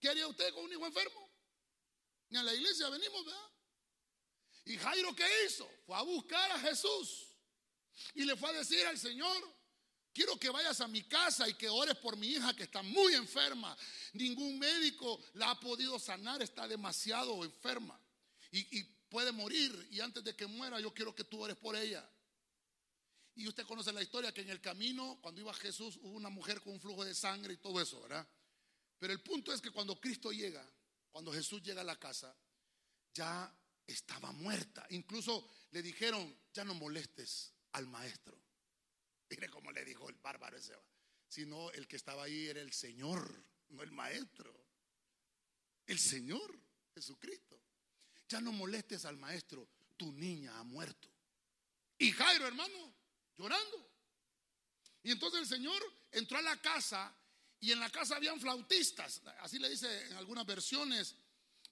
¿Qué 0.00 0.08
haría 0.08 0.26
usted 0.26 0.52
con 0.54 0.64
un 0.64 0.72
hijo 0.72 0.86
enfermo? 0.86 1.30
Ni 2.30 2.38
a 2.38 2.42
la 2.42 2.54
iglesia 2.54 2.88
venimos, 2.88 3.24
¿verdad? 3.24 3.50
¿Y 4.64 4.76
Jairo 4.78 5.14
qué 5.14 5.26
hizo? 5.46 5.68
Fue 5.86 5.96
a 5.96 6.02
buscar 6.02 6.50
a 6.52 6.58
Jesús. 6.60 7.31
Y 8.14 8.24
le 8.24 8.36
fue 8.36 8.50
a 8.50 8.52
decir 8.52 8.86
al 8.86 8.98
Señor, 8.98 9.36
quiero 10.12 10.38
que 10.38 10.50
vayas 10.50 10.80
a 10.80 10.88
mi 10.88 11.02
casa 11.04 11.48
y 11.48 11.54
que 11.54 11.68
ores 11.68 11.96
por 11.96 12.16
mi 12.16 12.28
hija 12.28 12.54
que 12.54 12.64
está 12.64 12.82
muy 12.82 13.14
enferma. 13.14 13.76
Ningún 14.14 14.58
médico 14.58 15.20
la 15.34 15.50
ha 15.50 15.60
podido 15.60 15.98
sanar, 15.98 16.42
está 16.42 16.68
demasiado 16.68 17.44
enferma. 17.44 17.98
Y, 18.50 18.84
puede 19.08 19.30
morir. 19.30 19.88
Y 19.90 20.00
antes 20.00 20.24
de 20.24 20.34
que 20.34 20.46
muera, 20.46 20.80
yo 20.80 20.94
quiero 20.94 21.14
que 21.14 21.24
tú 21.24 21.42
ores 21.42 21.56
por 21.56 21.76
ella. 21.76 22.08
Y 23.34 23.46
usted 23.46 23.66
conoce 23.66 23.92
la 23.92 24.02
historia 24.02 24.32
que 24.32 24.40
en 24.40 24.48
el 24.48 24.60
camino, 24.60 25.18
cuando 25.20 25.40
iba 25.40 25.52
Jesús, 25.52 25.98
hubo 26.00 26.16
una 26.16 26.30
mujer 26.30 26.62
con 26.62 26.72
un 26.72 26.80
flujo 26.80 27.04
de 27.04 27.14
sangre 27.14 27.52
y 27.52 27.56
todo 27.58 27.78
eso, 27.80 28.00
¿verdad? 28.00 28.26
Pero 28.98 29.12
el 29.12 29.20
punto 29.20 29.52
es 29.52 29.60
que 29.60 29.70
cuando 29.70 30.00
Cristo 30.00 30.32
llega, 30.32 30.66
cuando 31.10 31.30
Jesús 31.30 31.62
llega 31.62 31.82
a 31.82 31.84
la 31.84 31.98
casa, 31.98 32.34
ya 33.12 33.54
estaba 33.86 34.32
muerta. 34.32 34.86
Incluso 34.90 35.46
le 35.72 35.82
dijeron, 35.82 36.34
ya 36.54 36.64
no 36.64 36.74
molestes 36.74 37.51
al 37.72 37.86
maestro. 37.86 38.38
Mire 39.30 39.48
cómo 39.48 39.72
le 39.72 39.84
dijo 39.84 40.08
el 40.08 40.16
bárbaro 40.16 40.56
ese. 40.56 40.74
Sino 41.28 41.70
el 41.70 41.88
que 41.88 41.96
estaba 41.96 42.24
ahí 42.24 42.48
era 42.48 42.60
el 42.60 42.72
Señor, 42.72 43.44
no 43.70 43.82
el 43.82 43.90
maestro. 43.90 44.52
El 45.86 45.98
Señor, 45.98 46.54
Jesucristo. 46.94 47.58
Ya 48.28 48.40
no 48.40 48.52
molestes 48.52 49.04
al 49.04 49.16
maestro, 49.16 49.66
tu 49.96 50.12
niña 50.12 50.58
ha 50.58 50.62
muerto. 50.62 51.08
Y 51.98 52.12
Jairo, 52.12 52.46
hermano, 52.46 52.94
llorando. 53.36 53.90
Y 55.02 55.10
entonces 55.10 55.40
el 55.40 55.46
Señor 55.46 55.82
entró 56.10 56.38
a 56.38 56.42
la 56.42 56.60
casa 56.60 57.14
y 57.60 57.72
en 57.72 57.80
la 57.80 57.90
casa 57.90 58.16
habían 58.16 58.40
flautistas, 58.40 59.22
así 59.38 59.58
le 59.58 59.68
dice 59.68 60.06
en 60.08 60.14
algunas 60.14 60.44
versiones, 60.44 61.14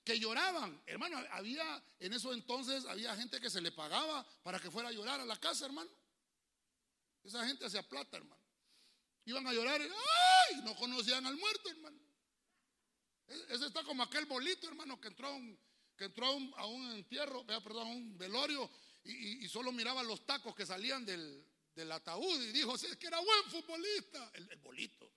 que 0.05 0.19
lloraban. 0.19 0.83
Hermano, 0.87 1.19
había 1.33 1.83
en 1.99 2.13
eso 2.13 2.33
entonces, 2.33 2.85
había 2.87 3.15
gente 3.17 3.41
que 3.41 3.51
se 3.51 3.61
le 3.61 3.73
pagaba 3.73 4.27
para 4.43 4.59
que 4.59 4.71
fuera 4.71 4.89
a 4.89 4.93
llorar 4.93 5.21
a 5.21 5.25
la 5.25 5.39
casa, 5.39 5.67
hermano. 5.67 5.91
Esa 7.23 7.47
gente 7.47 7.67
hacía 7.67 7.87
plata, 7.87 8.17
hermano. 8.17 8.41
Iban 9.27 9.47
a 9.47 9.53
llorar, 9.53 9.81
¡ay! 9.81 10.63
No 10.65 10.75
conocían 10.77 11.27
al 11.27 11.37
muerto, 11.37 11.71
hermano. 11.71 11.99
E-, 13.29 13.55
ese 13.55 13.67
está 13.67 13.85
como 13.85 14.03
aquel 14.03 14.27
bolito, 14.27 14.67
hermano, 14.67 15.01
que 15.01 15.09
entró 15.09 15.29
a 15.29 15.33
un, 15.33 15.59
que 15.97 16.05
entró 16.07 16.27
a 16.27 16.67
un, 16.67 16.93
entierro, 16.93 17.47
perdón, 17.47 17.87
a 17.87 17.91
un 17.91 18.17
velorio 18.17 18.71
y, 19.05 19.49
solo 19.49 19.73
miraba 19.73 20.03
los 20.03 20.25
tacos 20.27 20.55
que 20.55 20.67
salían 20.67 21.05
del, 21.05 21.45
ataúd 21.93 22.43
y 22.43 22.53
dijo, 22.53 22.75
es 22.75 22.97
que 22.97 23.07
era 23.07 23.19
buen 23.21 23.45
futbolista, 23.51 24.31
el 24.35 24.57
bolito. 24.57 25.11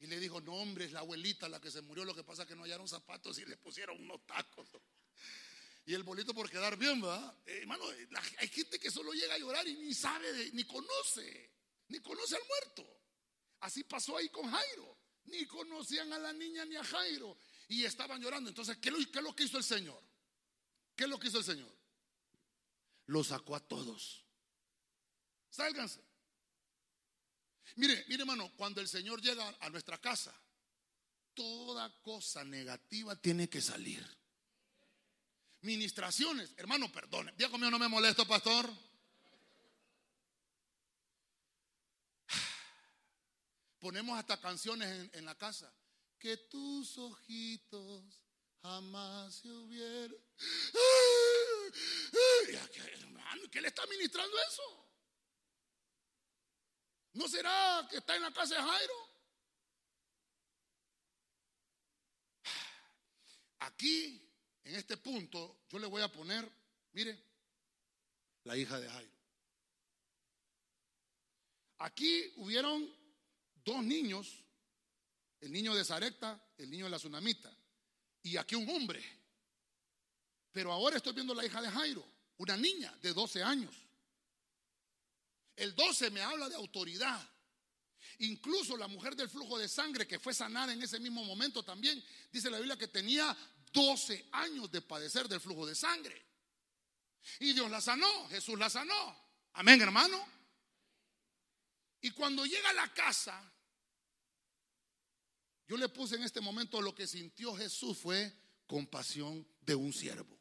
Y 0.00 0.06
le 0.06 0.20
dijo, 0.20 0.40
no 0.40 0.54
hombre, 0.54 0.84
es 0.84 0.92
la 0.92 1.00
abuelita 1.00 1.48
la 1.48 1.60
que 1.60 1.70
se 1.70 1.82
murió, 1.82 2.04
lo 2.04 2.14
que 2.14 2.22
pasa 2.22 2.42
es 2.42 2.48
que 2.48 2.54
no 2.54 2.62
hallaron 2.62 2.86
zapatos 2.86 3.38
y 3.38 3.44
le 3.44 3.56
pusieron 3.56 4.00
unos 4.00 4.24
tacos. 4.26 4.68
Y 5.86 5.94
el 5.94 6.02
bolito 6.02 6.34
por 6.34 6.50
quedar 6.50 6.76
bien, 6.76 7.00
¿verdad? 7.00 7.34
Eh, 7.46 7.58
hermano, 7.62 7.84
hay 8.38 8.48
gente 8.48 8.78
que 8.78 8.90
solo 8.90 9.12
llega 9.12 9.34
a 9.34 9.38
llorar 9.38 9.66
y 9.66 9.74
ni 9.74 9.94
sabe, 9.94 10.50
ni 10.52 10.64
conoce, 10.64 11.50
ni 11.88 11.98
conoce 12.00 12.36
al 12.36 12.42
muerto. 12.46 12.98
Así 13.60 13.84
pasó 13.84 14.16
ahí 14.16 14.28
con 14.28 14.50
Jairo. 14.50 14.98
Ni 15.24 15.46
conocían 15.46 16.12
a 16.12 16.18
la 16.18 16.32
niña 16.32 16.64
ni 16.64 16.76
a 16.76 16.84
Jairo. 16.84 17.36
Y 17.68 17.84
estaban 17.84 18.20
llorando. 18.20 18.48
Entonces, 18.48 18.76
¿qué, 18.78 18.90
qué 18.90 19.18
es 19.18 19.24
lo 19.24 19.34
que 19.34 19.44
hizo 19.44 19.58
el 19.58 19.64
Señor? 19.64 20.02
¿Qué 20.94 21.04
es 21.04 21.10
lo 21.10 21.18
que 21.18 21.28
hizo 21.28 21.38
el 21.38 21.44
Señor? 21.44 21.74
Lo 23.06 23.24
sacó 23.24 23.56
a 23.56 23.60
todos. 23.60 24.24
Sálganse. 25.50 26.07
Mire, 27.76 28.04
mire 28.08 28.22
hermano, 28.22 28.52
cuando 28.56 28.80
el 28.80 28.88
Señor 28.88 29.20
llega 29.20 29.56
a 29.60 29.70
nuestra 29.70 29.98
casa, 29.98 30.34
toda 31.34 31.88
cosa 32.02 32.42
negativa 32.44 33.14
tiene 33.16 33.48
que 33.48 33.60
salir. 33.60 34.04
Ministraciones, 35.60 36.52
hermano, 36.56 36.90
perdone. 36.90 37.32
Día 37.36 37.48
conmigo 37.50 37.70
no 37.70 37.78
me 37.78 37.88
molesto, 37.88 38.26
pastor. 38.26 38.68
Ponemos 43.78 44.18
hasta 44.18 44.40
canciones 44.40 45.10
en, 45.12 45.24
la 45.24 45.36
casa. 45.36 45.72
Que 46.18 46.36
tus 46.36 46.98
ojitos 46.98 48.04
jamás 48.62 49.36
se 49.36 49.48
hubieran. 49.48 50.16
Hermano, 52.94 53.42
¿qué 53.50 53.60
le 53.60 53.68
está 53.68 53.86
ministrando 53.86 54.36
eso? 54.48 54.87
¿No 57.18 57.26
será 57.26 57.84
que 57.90 57.96
está 57.96 58.14
en 58.14 58.22
la 58.22 58.32
casa 58.32 58.54
de 58.54 58.62
Jairo? 58.62 58.94
Aquí, 63.58 64.24
en 64.62 64.76
este 64.76 64.96
punto, 64.98 65.64
yo 65.68 65.80
le 65.80 65.88
voy 65.88 66.00
a 66.00 66.12
poner, 66.12 66.48
mire, 66.92 67.20
la 68.44 68.56
hija 68.56 68.78
de 68.78 68.88
Jairo. 68.88 69.12
Aquí 71.78 72.34
hubieron 72.36 72.88
dos 73.64 73.82
niños, 73.82 74.44
el 75.40 75.50
niño 75.50 75.74
de 75.74 75.84
Zarecta, 75.84 76.40
el 76.56 76.70
niño 76.70 76.84
de 76.84 76.92
la 76.92 76.98
tsunamita, 76.98 77.52
y 78.22 78.36
aquí 78.36 78.54
un 78.54 78.70
hombre. 78.70 79.02
Pero 80.52 80.70
ahora 80.70 80.98
estoy 80.98 81.14
viendo 81.14 81.34
la 81.34 81.44
hija 81.44 81.60
de 81.60 81.68
Jairo, 81.68 82.06
una 82.36 82.56
niña 82.56 82.96
de 83.02 83.12
12 83.12 83.42
años. 83.42 83.87
El 85.58 85.74
12 85.74 86.10
me 86.10 86.22
habla 86.22 86.48
de 86.48 86.54
autoridad. 86.54 87.20
Incluso 88.20 88.76
la 88.76 88.86
mujer 88.86 89.16
del 89.16 89.28
flujo 89.28 89.58
de 89.58 89.68
sangre 89.68 90.06
que 90.06 90.20
fue 90.20 90.32
sanada 90.32 90.72
en 90.72 90.80
ese 90.80 91.00
mismo 91.00 91.24
momento 91.24 91.64
también, 91.64 92.02
dice 92.30 92.48
la 92.48 92.58
Biblia 92.58 92.78
que 92.78 92.86
tenía 92.86 93.36
12 93.72 94.28
años 94.32 94.70
de 94.70 94.80
padecer 94.82 95.28
del 95.28 95.40
flujo 95.40 95.66
de 95.66 95.74
sangre. 95.74 96.24
Y 97.40 97.52
Dios 97.54 97.68
la 97.68 97.80
sanó, 97.80 98.28
Jesús 98.28 98.56
la 98.56 98.70
sanó. 98.70 99.16
Amén, 99.54 99.80
hermano. 99.82 100.24
Y 102.02 102.12
cuando 102.12 102.46
llega 102.46 102.70
a 102.70 102.74
la 102.74 102.94
casa, 102.94 103.52
yo 105.66 105.76
le 105.76 105.88
puse 105.88 106.14
en 106.14 106.22
este 106.22 106.40
momento 106.40 106.80
lo 106.80 106.94
que 106.94 107.08
sintió 107.08 107.56
Jesús 107.56 107.98
fue 107.98 108.32
compasión 108.68 109.44
de 109.62 109.74
un 109.74 109.92
siervo. 109.92 110.38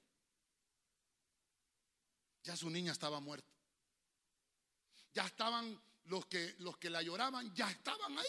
Ya 2.43 2.55
su 2.55 2.69
niña 2.69 2.91
estaba 2.91 3.19
muerta 3.19 3.56
ya 5.17 5.25
estaban 5.25 5.81
los 6.05 6.27
que, 6.27 6.55
los 6.59 6.77
que 6.77 6.91
la 6.91 7.01
lloraban, 7.01 7.51
ya 7.55 7.71
estaban 7.71 8.15
ahí. 8.15 8.27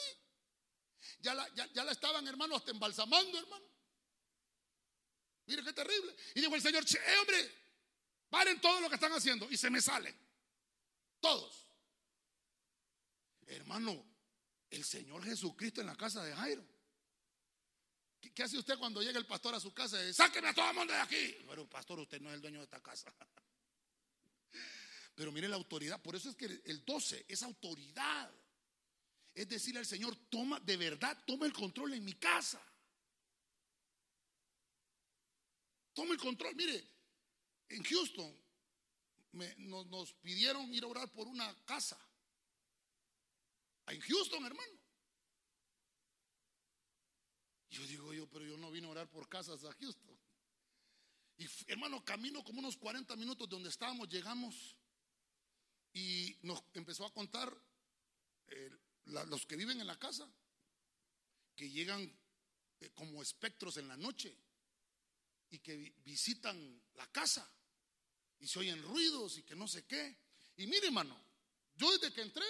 Ya 1.21 1.35
la, 1.35 1.47
ya, 1.55 1.85
la 1.85 1.93
estaban, 1.93 2.27
hermano, 2.27 2.57
hasta 2.57 2.71
embalsamando, 2.71 3.39
hermano. 3.39 3.67
Mire 5.45 5.63
qué 5.63 5.75
terrible. 5.75 6.17
Y 6.35 6.41
dijo 6.41 6.55
el 6.55 6.63
Señor, 6.63 6.87
che, 6.87 6.99
hombre, 7.21 7.53
paren 8.31 8.59
todo 8.59 8.81
lo 8.81 8.89
que 8.89 8.95
están 8.95 9.13
haciendo. 9.13 9.51
Y 9.51 9.59
se 9.59 9.69
me 9.69 9.83
salen. 9.83 10.17
Todos. 11.21 11.67
Hermano, 13.47 14.03
el 14.71 14.83
Señor 14.83 15.23
Jesucristo 15.25 15.83
en 15.83 15.89
la 15.89 15.95
casa 15.95 16.25
de 16.25 16.35
Jairo. 16.35 16.65
¿Qué, 18.19 18.43
hace 18.43 18.57
usted 18.57 18.79
cuando 18.79 19.03
llega 19.03 19.19
el 19.19 19.27
pastor 19.27 19.55
a 19.55 19.61
su 19.61 19.75
casa? 19.75 20.03
Y, 20.03 20.15
Sáqueme 20.15 20.49
a 20.49 20.55
todo 20.55 20.71
el 20.71 20.75
mundo 20.75 20.95
de 20.95 21.01
aquí. 21.01 21.37
Pero 21.47 21.69
pastor, 21.69 21.99
usted 22.01 22.19
no 22.19 22.31
es 22.31 22.37
el 22.37 22.41
dueño 22.41 22.61
de 22.61 22.65
esta 22.65 22.81
casa. 22.81 23.13
Pero 25.19 25.33
mire 25.33 25.49
la 25.49 25.57
autoridad, 25.57 26.01
por 26.01 26.15
eso 26.15 26.31
es 26.31 26.37
que 26.37 26.45
el 26.45 26.85
12 26.85 27.25
es 27.27 27.43
autoridad. 27.43 28.33
Es 29.35 29.49
decirle 29.49 29.81
al 29.81 29.87
Señor, 29.87 30.15
toma, 30.31 30.61
de 30.61 30.77
verdad, 30.77 31.21
toma 31.27 31.45
el 31.45 31.53
control 31.53 31.95
en 31.95 32.05
mi 32.05 32.13
casa. 32.13 32.63
Toma 35.93 36.13
el 36.13 36.21
control. 36.21 36.55
Mire, 36.55 36.89
en 37.69 37.83
Houston 37.83 38.33
nos, 39.57 39.87
nos 39.89 40.13
pidieron 40.13 40.73
ir 40.73 40.85
a 40.85 40.87
orar 40.87 41.11
por 41.11 41.27
una 41.27 41.53
casa. 41.65 41.99
En 43.89 44.01
Houston, 44.01 44.47
hermano. 44.47 44.79
Yo 47.71 47.85
digo 47.89 48.15
yo, 48.15 48.31
pero 48.31 48.45
yo 48.45 48.57
no 48.57 48.71
vine 48.71 48.87
a 48.87 48.91
orar 48.91 49.11
por 49.11 49.29
casas 49.29 49.65
a 49.65 49.73
Houston. 49.73 50.17
Y 51.39 51.49
hermano, 51.67 52.05
camino 52.05 52.45
como 52.45 52.61
unos 52.61 52.77
40 52.77 53.17
minutos 53.17 53.49
de 53.49 53.57
donde 53.57 53.71
estábamos, 53.71 54.09
llegamos 54.09 54.78
y 55.99 56.39
nos 56.43 56.63
empezó 56.75 57.05
a 57.05 57.13
contar 57.13 57.53
eh, 58.47 58.71
los 59.07 59.45
que 59.47 59.57
viven 59.57 59.81
en 59.81 59.87
la 59.87 59.99
casa, 59.99 60.29
que 61.57 61.69
llegan 61.69 62.01
eh, 62.81 62.91
como 62.95 63.21
espectros 63.21 63.77
en 63.79 63.89
la 63.89 63.97
noche 63.97 64.33
y 65.51 65.59
que 65.59 65.95
visitan 66.05 66.57
la 66.95 67.11
casa 67.11 67.51
y 68.39 68.47
se 68.47 68.61
oyen 68.61 68.81
ruidos 68.83 69.39
y 69.39 69.43
que 69.43 69.57
no 69.57 69.67
sé 69.67 69.87
qué. 69.87 70.17
Y 70.57 70.67
mire, 70.69 70.87
hermano, 70.87 71.21
yo 71.75 71.91
desde 71.91 72.13
que 72.13 72.23
entré, 72.23 72.47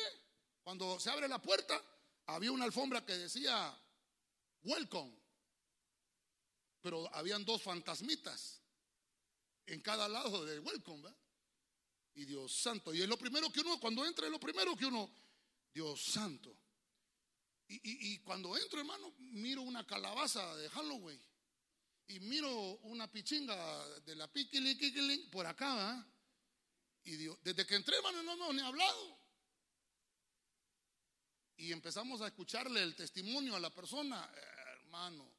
cuando 0.63 1.01
se 1.01 1.09
abre 1.09 1.27
la 1.27 1.41
puerta, 1.41 1.83
había 2.27 2.53
una 2.53 2.67
alfombra 2.67 3.07
que 3.07 3.17
decía 3.17 3.75
welcome, 4.65 5.17
pero 6.83 7.09
habían 7.15 7.47
dos 7.47 7.63
fantasmitas 7.63 8.61
en 9.65 9.81
cada 9.81 10.07
lado 10.07 10.45
de 10.45 10.59
welcome, 10.61 11.03
¿verdad? 11.03 11.28
Y 12.19 12.25
Dios 12.25 12.53
santo, 12.53 12.93
y 12.93 13.01
es 13.01 13.09
lo 13.09 13.17
primero 13.17 13.49
que 13.49 13.61
uno, 13.61 13.79
cuando 13.79 14.05
entra, 14.05 14.27
es 14.27 14.33
lo 14.33 14.41
primero 14.41 14.75
que 14.77 14.87
uno, 14.87 15.09
Dios 15.73 16.03
santo. 16.03 16.53
Y, 17.69 18.19
cuando 18.21 18.57
entro, 18.57 18.81
hermano, 18.81 19.15
miro 19.19 19.63
una 19.63 19.87
calabaza 19.87 20.57
de 20.57 20.69
Halloween 20.71 21.21
y 22.09 22.19
miro 22.19 22.51
una 22.79 23.07
pichinga 23.07 24.01
de 24.01 24.17
la 24.17 24.27
piquili 24.27 25.29
por 25.31 25.47
acá, 25.47 26.05
Y 27.05 27.15
Dios, 27.15 27.39
desde 27.45 27.65
que 27.65 27.77
entré, 27.77 27.97
hermano, 27.99 28.21
no 28.25 28.33
hemos 28.33 28.55
ni 28.55 28.63
hablado. 28.63 29.19
Y 31.59 31.71
empezamos 31.71 32.21
a 32.21 32.27
escucarle 32.27 32.83
el 32.83 32.97
testimonio 32.97 33.55
a 33.55 33.61
la 33.61 33.71
persona, 33.71 34.29
hermano. 34.73 35.31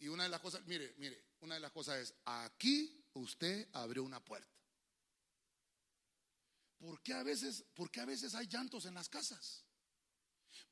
Y 0.00 0.08
una 0.08 0.24
de 0.24 0.28
las 0.28 0.40
cosas, 0.42 0.66
mire, 0.66 0.94
mire, 0.98 1.24
una 1.40 1.54
de 1.54 1.60
las 1.60 1.72
cosas 1.72 1.96
es, 1.96 2.14
aquí 2.26 3.06
usted 3.14 3.70
abrió 3.72 4.02
una 4.02 4.22
puerta. 4.22 4.55
¿Por 6.78 7.02
qué 7.02 7.14
a 7.14 7.22
veces, 7.22 7.64
por 7.74 7.90
qué 7.90 8.00
a 8.00 8.04
veces 8.04 8.34
hay 8.34 8.46
llantos 8.46 8.84
en 8.84 8.94
las 8.94 9.08
casas? 9.08 9.64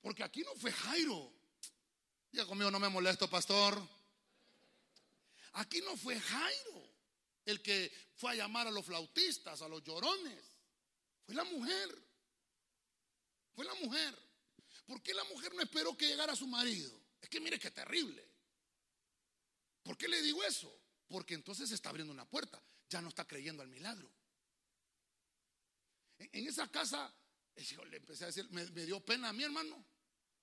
Porque 0.01 0.23
aquí 0.23 0.43
no 0.43 0.55
fue 0.57 0.71
Jairo. 0.71 1.33
Diga 2.31 2.47
conmigo, 2.47 2.71
no 2.71 2.79
me 2.79 2.89
molesto, 2.89 3.29
pastor. 3.29 3.81
Aquí 5.53 5.81
no 5.81 5.97
fue 5.97 6.19
Jairo 6.19 6.95
el 7.47 7.63
que 7.63 7.93
fue 8.17 8.33
a 8.33 8.35
llamar 8.35 8.67
a 8.67 8.71
los 8.71 8.85
flautistas, 8.85 9.63
a 9.63 9.69
los 9.69 9.83
llorones. 9.83 10.45
Fue 11.25 11.35
la 11.35 11.45
mujer. 11.45 11.89
Fue 13.55 13.65
la 13.65 13.75
mujer. 13.75 14.19
¿Por 14.87 15.03
qué 15.03 15.15
la 15.15 15.25
mujer 15.25 15.55
no 15.55 15.63
esperó 15.63 15.97
que 15.97 16.07
llegara 16.07 16.37
su 16.37 16.47
marido? 16.47 16.93
Es 17.21 17.29
que 17.29 17.41
mire 17.41 17.59
qué 17.59 17.71
terrible. 17.71 18.27
¿Por 19.83 19.97
qué 19.97 20.09
le 20.09 20.21
digo 20.23 20.43
eso? 20.45 20.75
Porque 21.09 21.35
entonces 21.35 21.69
se 21.69 21.75
está 21.75 21.91
abriendo 21.91 22.13
una 22.13 22.29
puerta. 22.29 22.61
Ya 22.89 23.01
no 23.01 23.09
está 23.09 23.27
creyendo 23.27 23.63
al 23.63 23.69
milagro. 23.69 24.11
En, 26.19 26.47
esa 26.47 26.71
casa, 26.71 27.13
le 27.91 27.97
empecé 27.97 28.25
a 28.25 28.27
decir, 28.29 28.49
me, 28.51 28.65
dio 28.85 29.01
pena 29.01 29.31
a 29.31 29.33
mi 29.33 29.45
hermano. 29.45 29.85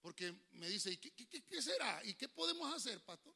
Porque 0.01 0.33
me 0.53 0.67
dice, 0.67 0.91
¿y 0.91 0.97
qué, 0.97 1.61
será? 1.61 2.03
¿Y 2.03 2.15
qué 2.15 2.27
podemos 2.27 2.73
hacer, 2.73 3.03
pastor? 3.03 3.35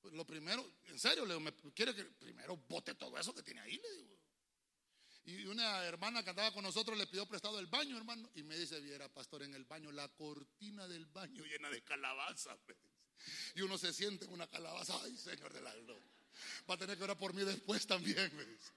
Pues 0.00 0.12
lo 0.14 0.26
primero, 0.26 0.68
en 0.84 0.98
serio, 0.98 1.24
le 1.24 1.34
digo, 1.34 1.40
me 1.40 1.54
quiere 1.72 1.94
que 1.94 2.04
primero 2.04 2.56
bote 2.56 2.94
todo 2.96 3.16
eso 3.18 3.32
que 3.32 3.42
tiene 3.42 3.60
ahí, 3.60 3.78
le 3.78 3.92
digo. 3.96 4.18
Y 5.24 5.44
una 5.44 5.84
hermana 5.84 6.24
que 6.24 6.30
andaba 6.30 6.52
con 6.52 6.64
nosotros 6.64 6.98
le 6.98 7.06
pidió 7.06 7.26
prestado 7.26 7.60
el 7.60 7.68
baño, 7.68 7.96
hermano, 7.96 8.28
y 8.34 8.42
me 8.42 8.58
dice, 8.58 8.80
viera, 8.80 9.08
pastor, 9.08 9.44
en 9.44 9.54
el 9.54 9.64
baño, 9.64 9.92
la 9.92 10.08
cortina 10.08 10.88
del 10.88 11.06
baño 11.06 11.44
llena 11.44 11.70
de 11.70 11.82
calabazas. 11.82 12.58
Y 13.54 13.60
uno 13.60 13.78
se 13.78 13.92
siente 13.92 14.24
en 14.24 14.32
una 14.32 14.48
calabaza, 14.48 15.00
ay, 15.04 15.16
Señor 15.16 15.52
de 15.52 15.60
la 15.60 15.72
gloria. 15.76 16.10
Va 16.68 16.74
a 16.74 16.78
tener 16.78 16.96
que 16.96 17.04
orar 17.04 17.16
por 17.16 17.34
mí 17.34 17.44
después 17.44 17.86
también, 17.86 18.34
me 18.36 18.44
dice. 18.44 18.72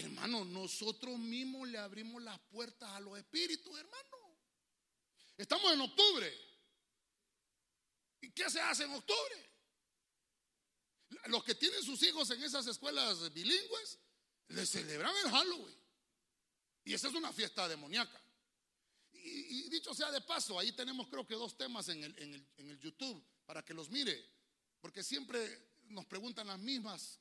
Hermano, 0.00 0.44
nosotros 0.44 1.18
mismos 1.18 1.68
le 1.68 1.78
abrimos 1.78 2.22
las 2.22 2.38
puertas 2.50 2.88
a 2.90 3.00
los 3.00 3.18
espíritus, 3.18 3.78
hermano. 3.78 4.38
Estamos 5.36 5.72
en 5.72 5.80
octubre. 5.80 6.32
¿Y 8.20 8.30
qué 8.30 8.50
se 8.50 8.60
hace 8.60 8.84
en 8.84 8.92
octubre? 8.92 9.50
Los 11.26 11.44
que 11.44 11.54
tienen 11.54 11.82
sus 11.82 12.02
hijos 12.02 12.30
en 12.30 12.42
esas 12.42 12.66
escuelas 12.66 13.32
bilingües, 13.32 13.98
le 14.48 14.66
celebran 14.66 15.14
el 15.24 15.30
Halloween. 15.30 15.78
Y 16.84 16.94
esa 16.94 17.08
es 17.08 17.14
una 17.14 17.32
fiesta 17.32 17.68
demoníaca. 17.68 18.20
Y, 19.12 19.68
dicho 19.68 19.94
sea 19.94 20.10
de 20.10 20.20
paso, 20.20 20.58
ahí 20.58 20.72
tenemos 20.72 21.08
creo 21.08 21.26
que 21.26 21.34
dos 21.34 21.56
temas 21.56 21.88
en 21.88 22.02
el, 22.04 22.46
en 22.56 22.70
el, 22.70 22.78
YouTube 22.78 23.22
para 23.44 23.64
que 23.64 23.74
los 23.74 23.90
mire. 23.90 24.24
Porque 24.80 25.02
siempre 25.02 25.72
nos 25.84 26.06
preguntan 26.06 26.46
las 26.46 26.58
mismas, 26.58 27.18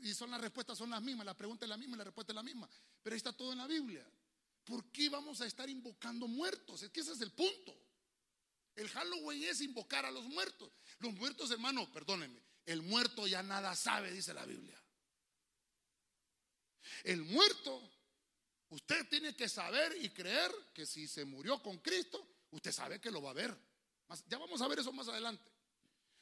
y 0.00 0.12
son 0.14 0.30
las 0.30 0.40
respuestas 0.40 0.76
son 0.76 0.90
las 0.90 1.02
mismas, 1.02 1.24
la 1.24 1.34
pregunta 1.34 1.64
es 1.64 1.68
la 1.68 1.76
misma 1.76 1.96
y 1.96 1.98
la 1.98 2.04
respuesta 2.04 2.32
es 2.32 2.36
la 2.36 2.42
misma. 2.42 2.68
Pero 3.02 3.14
ahí 3.14 3.18
está 3.18 3.32
todo 3.32 3.52
en 3.52 3.58
la 3.58 3.66
Biblia. 3.66 4.06
¿Por 4.64 4.90
qué 4.90 5.08
vamos 5.08 5.40
a 5.40 5.46
estar 5.46 5.68
invocando 5.70 6.26
muertos? 6.26 6.82
Es 6.82 6.90
que 6.90 7.00
ese 7.00 7.12
es 7.12 7.20
el 7.20 7.32
punto. 7.32 7.74
El 8.74 8.88
Halloween 8.90 9.44
es 9.44 9.60
invocar 9.60 10.04
a 10.04 10.10
los 10.10 10.24
muertos. 10.24 10.70
Los 10.98 11.14
muertos, 11.14 11.50
hermano, 11.50 11.90
perdónenme, 11.92 12.42
el 12.66 12.82
muerto 12.82 13.26
ya 13.26 13.42
nada 13.42 13.74
sabe, 13.74 14.12
dice 14.12 14.34
la 14.34 14.44
Biblia. 14.44 14.80
El 17.04 17.22
muerto, 17.22 17.80
usted 18.70 19.08
tiene 19.08 19.34
que 19.34 19.48
saber 19.48 19.96
y 20.02 20.10
creer 20.10 20.52
que 20.74 20.84
si 20.84 21.06
se 21.06 21.24
murió 21.24 21.62
con 21.62 21.78
Cristo, 21.78 22.26
usted 22.50 22.72
sabe 22.72 23.00
que 23.00 23.10
lo 23.10 23.22
va 23.22 23.30
a 23.30 23.34
ver. 23.34 23.56
Ya 24.28 24.38
vamos 24.38 24.60
a 24.60 24.68
ver 24.68 24.80
eso 24.80 24.92
más 24.92 25.08
adelante. 25.08 25.50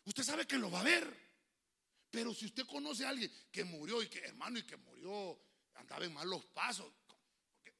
Usted 0.04 0.22
sabe 0.22 0.46
que 0.46 0.58
lo 0.58 0.70
va 0.70 0.80
a 0.80 0.84
ver. 0.84 1.23
Pero 2.14 2.32
si 2.32 2.46
usted 2.46 2.64
conoce 2.64 3.04
a 3.04 3.08
alguien 3.08 3.28
que 3.50 3.64
murió 3.64 4.00
y 4.00 4.06
que, 4.08 4.20
hermano, 4.20 4.56
y 4.56 4.62
que 4.62 4.76
murió, 4.76 5.36
andaba 5.74 6.04
en 6.04 6.14
malos 6.14 6.46
pasos. 6.46 6.94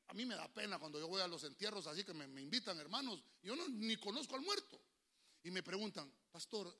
A 0.09 0.13
mí 0.13 0.27
me 0.27 0.35
da 0.35 0.53
pena 0.53 0.77
cuando 0.77 0.99
yo 0.99 1.07
voy 1.07 1.23
a 1.23 1.29
los 1.29 1.45
entierros 1.45 1.87
así 1.87 2.03
que 2.03 2.13
me, 2.13 2.25
invitan 2.43 2.77
hermanos. 2.81 3.23
Yo 3.45 3.55
no, 3.55 3.69
ni 3.69 3.97
conozco 3.97 4.35
al 4.35 4.43
muerto. 4.43 4.83
Y 5.45 5.53
me 5.53 5.63
preguntan, 5.63 6.13
pastor, 6.33 6.77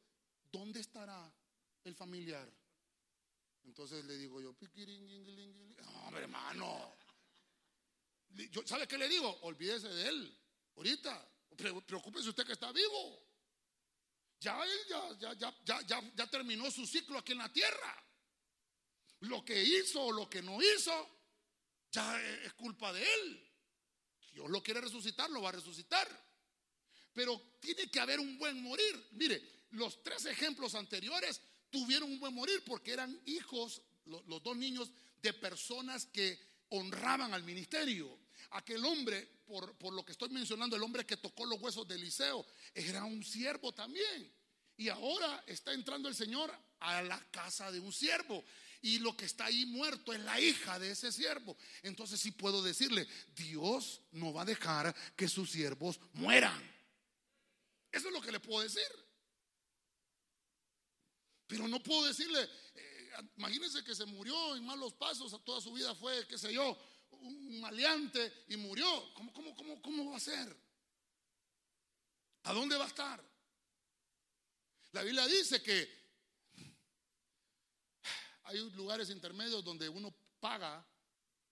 ¿dónde 0.51 0.81
estará 0.81 1.33
el 1.85 1.95
familiar? 1.95 2.53
Entonces 3.63 4.05
le 4.05 4.19
digo 4.19 4.41
yo, 4.41 4.49
hombre, 4.49 6.23
hermano. 6.23 6.97
¿Sabe 8.67 8.89
qué 8.89 8.99
le 8.99 9.09
digo? 9.09 9.29
Olvídese 9.43 9.89
de 9.91 10.09
él. 10.09 10.39
Ahorita, 10.75 11.31
preocúpese 11.87 12.31
usted 12.31 12.45
que 12.45 12.55
está 12.55 12.73
vivo. 12.73 13.25
Ya 14.41 14.63
él 14.63 14.79
ya, 14.89 15.35
ya, 15.37 15.55
ya, 15.65 16.13
ya, 16.15 16.27
terminó 16.27 16.71
su 16.71 16.87
ciclo 16.87 17.19
aquí 17.19 17.33
en 17.33 17.39
la 17.39 17.53
tierra. 17.53 18.05
Lo 19.21 19.45
que 19.45 19.63
hizo 19.63 20.03
o 20.03 20.13
lo 20.13 20.29
que 20.29 20.43
no 20.43 20.61
hizo, 20.63 21.09
ya 21.91 22.21
es 22.21 22.53
culpa 22.55 22.93
de 22.93 23.03
él. 23.03 23.51
Dios 24.33 24.51
lo 24.51 24.63
quiere 24.63 24.81
resucitar, 24.81 25.31
lo 25.31 25.41
va 25.41 25.49
a 25.49 25.53
resucitar. 25.53 26.09
Pero 27.15 27.41
tiene 27.61 27.91
que 27.91 28.01
haber 28.01 28.21
un 28.21 28.37
buen 28.39 28.61
morir. 28.63 29.09
Mire, 29.13 29.41
los 29.71 30.03
tres 30.03 30.27
ejemplos 30.27 30.75
anteriores 30.75 31.41
tuvieron 31.71 32.11
un 32.11 32.19
buen 32.19 32.35
morir 32.35 32.63
porque 32.65 32.93
eran 32.93 33.21
hijos, 33.27 33.83
los, 34.07 34.43
dos 34.43 34.57
niños, 34.57 34.91
de 35.23 35.33
personas 35.33 36.07
que 36.07 36.39
honraban 36.71 37.33
al 37.33 37.45
ministerio. 37.45 38.19
Aquel 38.55 38.85
hombre, 38.85 39.43
por, 39.47 39.77
por, 39.77 39.93
lo 39.93 40.05
que 40.05 40.13
estoy 40.13 40.29
mencionando, 40.29 40.77
el 40.77 40.83
hombre 40.83 41.05
que 41.05 41.17
tocó 41.17 41.45
los 41.45 41.61
huesos 41.61 41.87
de 41.89 41.97
Eliseo, 41.97 42.47
era 42.73 43.05
un 43.05 43.25
siervo 43.25 43.73
también. 43.73 44.33
Y 44.77 44.89
ahora 44.89 45.43
está 45.47 45.73
entrando 45.73 46.09
el 46.09 46.15
Señor 46.15 46.53
a 46.81 47.03
la 47.03 47.19
casa 47.31 47.71
de 47.71 47.81
un 47.81 47.93
siervo. 47.93 48.45
Y 48.81 48.99
lo 48.99 49.17
que 49.17 49.25
está 49.25 49.47
ahí 49.47 49.67
muerto 49.67 50.13
es 50.13 50.21
la 50.21 50.39
hija 50.39 50.79
de 50.79 50.91
ese 50.91 51.11
siervo. 51.11 51.57
Entonces 51.83 52.21
sí 52.21 52.33
puedo 52.33 52.63
decirle, 52.63 53.09
Dios 53.35 54.03
no 54.13 54.33
va 54.33 54.43
a 54.43 54.45
dejar 54.47 54.95
que 55.17 55.29
sus 55.29 55.51
siervos 55.51 55.99
mueran. 56.13 56.63
Eso 57.91 58.09
es 58.09 58.15
lo 58.15 58.21
que 58.21 58.33
le 58.33 58.41
puedo 58.41 58.63
decir. 58.63 58.83
Pero 61.47 61.67
no 61.67 61.81
puedo 61.81 62.05
decirle, 62.07 62.43
eh, 62.75 63.17
imagínense 63.37 63.85
que 63.85 63.95
se 63.95 64.05
murió 64.07 64.57
en 64.57 64.65
malos 64.65 64.93
pasos, 64.95 65.43
toda 65.45 65.61
su 65.61 65.73
vida 65.73 65.95
fue, 65.95 66.27
qué 66.27 66.37
sé 66.37 66.53
yo, 66.53 66.77
un 67.25 67.61
maleante 67.61 68.45
y 68.49 68.57
murió. 68.57 69.13
¿Cómo, 69.15 69.33
cómo, 69.33 69.57
cómo, 69.57 69.83
cómo 69.83 70.11
va 70.11 70.17
a 70.17 70.21
ser? 70.21 70.57
¿A 72.45 72.53
dónde 72.53 72.77
va 72.77 72.85
a 72.85 72.89
estar? 72.89 73.25
La 74.93 75.03
Biblia 75.03 75.27
dice 75.27 75.63
que 75.63 76.05
hay 78.45 78.59
lugares 78.73 79.11
intermedios 79.11 79.65
donde 79.65 79.89
uno 79.89 80.15
paga 80.39 80.87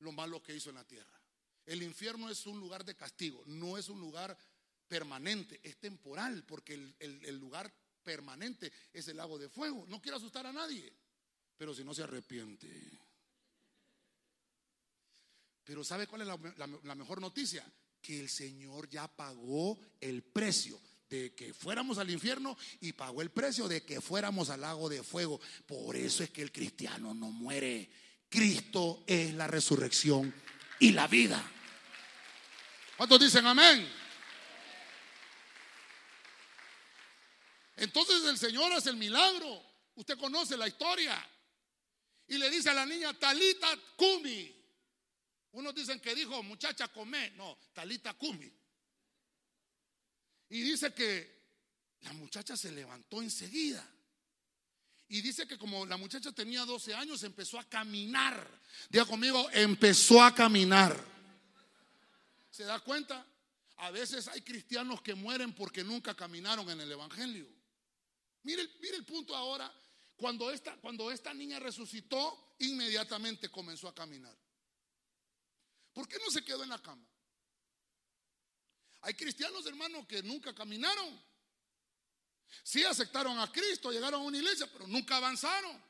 lo 0.00 0.12
malo 0.12 0.42
que 0.42 0.54
hizo 0.54 0.70
en 0.70 0.76
la 0.76 0.84
tierra. 0.84 1.18
El 1.64 1.82
infierno 1.82 2.28
es 2.28 2.46
un 2.46 2.60
lugar 2.60 2.84
de 2.84 2.94
castigo, 2.94 3.42
no 3.46 3.78
es 3.78 3.88
un 3.88 4.00
lugar 4.00 4.36
permanente, 4.86 5.60
es 5.62 5.78
temporal, 5.78 6.44
porque 6.44 6.74
el, 6.74 6.94
el 7.00 7.36
lugar 7.38 7.72
permanente 8.02 8.70
es 8.92 9.08
el 9.08 9.16
lago 9.16 9.38
de 9.38 9.48
fuego. 9.48 9.86
No 9.88 10.02
quiero 10.02 10.18
asustar 10.18 10.46
a 10.46 10.52
nadie, 10.52 10.92
pero 11.56 11.74
si 11.74 11.84
no 11.84 11.94
se 11.94 12.02
arrepiente. 12.02 12.68
Pero 15.64 15.84
¿sabe 15.84 16.06
cuál 16.06 16.22
es 16.22 16.28
la, 16.56 16.94
mejor 16.94 17.20
noticia? 17.20 17.64
que 18.02 18.18
el 18.18 18.28
Señor 18.28 18.90
ya 18.90 19.06
pagó 19.06 19.78
el 20.00 20.24
precio 20.24 20.78
de 21.08 21.34
que 21.34 21.54
fuéramos 21.54 21.98
al 21.98 22.10
infierno 22.10 22.58
y 22.80 22.92
pagó 22.92 23.22
el 23.22 23.30
precio 23.30 23.68
de 23.68 23.84
que 23.84 24.00
fuéramos 24.00 24.50
al 24.50 24.62
lago 24.62 24.88
de 24.88 25.04
fuego. 25.04 25.40
Por 25.66 25.94
eso 25.94 26.24
es 26.24 26.30
que 26.30 26.42
el 26.42 26.50
cristiano 26.50 27.14
no 27.14 27.30
muere. 27.30 27.88
Cristo 28.28 29.04
es 29.06 29.34
la 29.34 29.46
resurrección 29.46 30.34
y 30.80 30.90
la 30.90 31.06
vida. 31.06 31.40
¿Cuántos 32.96 33.20
dicen 33.20 33.46
amén? 33.46 33.88
Entonces 37.76 38.24
el 38.24 38.38
Señor 38.38 38.72
hace 38.72 38.90
el 38.90 38.96
milagro. 38.96 39.62
Usted 39.94 40.18
conoce 40.18 40.56
la 40.56 40.66
historia. 40.66 41.24
Y 42.26 42.38
le 42.38 42.48
dice 42.50 42.70
a 42.70 42.74
la 42.74 42.86
niña, 42.86 43.12
Talita 43.18 43.68
Kumi. 43.96 44.61
Unos 45.52 45.74
dicen 45.74 46.00
que 46.00 46.14
dijo, 46.14 46.42
muchacha, 46.42 46.88
come. 46.88 47.30
No, 47.32 47.58
Talita 47.72 48.14
Kumi. 48.14 48.50
Y 50.48 50.62
dice 50.62 50.92
que 50.92 51.42
la 52.00 52.12
muchacha 52.14 52.56
se 52.56 52.72
levantó 52.72 53.22
enseguida. 53.22 53.86
Y 55.08 55.20
dice 55.20 55.46
que 55.46 55.58
como 55.58 55.84
la 55.84 55.98
muchacha 55.98 56.32
tenía 56.32 56.64
12 56.64 56.94
años, 56.94 57.22
empezó 57.22 57.58
a 57.58 57.64
caminar. 57.64 58.46
Diga 58.88 59.04
conmigo, 59.04 59.46
empezó 59.52 60.22
a 60.22 60.34
caminar. 60.34 60.98
¿Se 62.50 62.64
da 62.64 62.80
cuenta? 62.80 63.26
A 63.76 63.90
veces 63.90 64.28
hay 64.28 64.40
cristianos 64.40 65.02
que 65.02 65.14
mueren 65.14 65.54
porque 65.54 65.84
nunca 65.84 66.14
caminaron 66.14 66.68
en 66.70 66.80
el 66.80 66.92
Evangelio. 66.92 67.46
Mire, 68.44 68.68
mire 68.80 68.96
el 68.96 69.04
punto 69.04 69.36
ahora. 69.36 69.72
Cuando 70.16 70.50
esta, 70.50 70.76
cuando 70.76 71.10
esta 71.10 71.34
niña 71.34 71.58
resucitó, 71.58 72.54
inmediatamente 72.60 73.50
comenzó 73.50 73.88
a 73.88 73.94
caminar. 73.94 74.36
¿Por 75.92 76.08
qué 76.08 76.18
no 76.18 76.30
se 76.30 76.44
quedó 76.44 76.62
en 76.62 76.70
la 76.70 76.80
cama? 76.80 77.06
Hay 79.02 79.14
cristianos, 79.14 79.66
hermanos, 79.66 80.06
que 80.06 80.22
nunca 80.22 80.54
caminaron. 80.54 81.20
Sí 82.62 82.84
aceptaron 82.84 83.38
a 83.38 83.50
Cristo, 83.50 83.90
llegaron 83.90 84.20
a 84.20 84.24
una 84.24 84.38
iglesia, 84.38 84.70
pero 84.72 84.86
nunca 84.86 85.16
avanzaron 85.16 85.82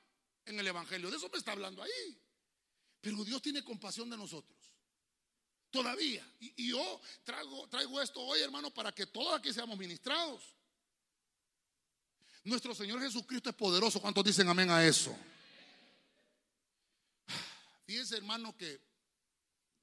en 0.46 0.59
el 0.59 0.66
Evangelio. 0.66 1.11
De 1.11 1.16
eso 1.16 1.28
me 1.28 1.38
está 1.38 1.53
hablando 1.53 1.82
ahí. 1.82 2.18
Pero 3.00 3.24
Dios 3.24 3.42
tiene 3.42 3.62
compasión 3.62 4.09
de 4.09 4.16
nosotros. 4.16 4.57
Todavía. 5.70 6.26
Y, 6.40 6.70
yo 6.70 7.00
traigo, 7.24 7.68
traigo 7.68 8.00
esto 8.00 8.20
hoy, 8.20 8.40
hermano, 8.40 8.70
para 8.70 8.92
que 8.92 9.07
todos 9.07 9.38
aquí 9.38 9.53
seamos 9.53 9.78
ministrados. 9.78 10.42
Nuestro 12.44 12.74
Señor 12.74 13.00
Jesucristo 13.00 13.50
es 13.50 13.57
poderoso. 13.57 14.00
¿Cuántos 14.00 14.24
dicen 14.24 14.48
amén 14.48 14.70
a 14.70 14.84
eso? 14.86 15.16
Fíjense, 17.86 18.16
hermano, 18.16 18.57
que 18.57 18.80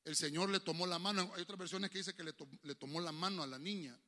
el 0.06 0.16
Señor 0.16 0.50
le 0.50 0.60
tomó 0.60 0.88
la 0.88 1.00
mano. 1.00 1.32
Hay 1.36 1.42
otras 1.42 1.60
versiones 1.60 1.90
que 1.90 2.00
dice 2.00 2.16
que 2.16 2.24
le, 2.24 2.76
tomó 2.76 3.00
la 3.02 3.12
mano 3.12 3.44
a 3.44 3.48
la 3.48 3.60
niña. 3.60 4.00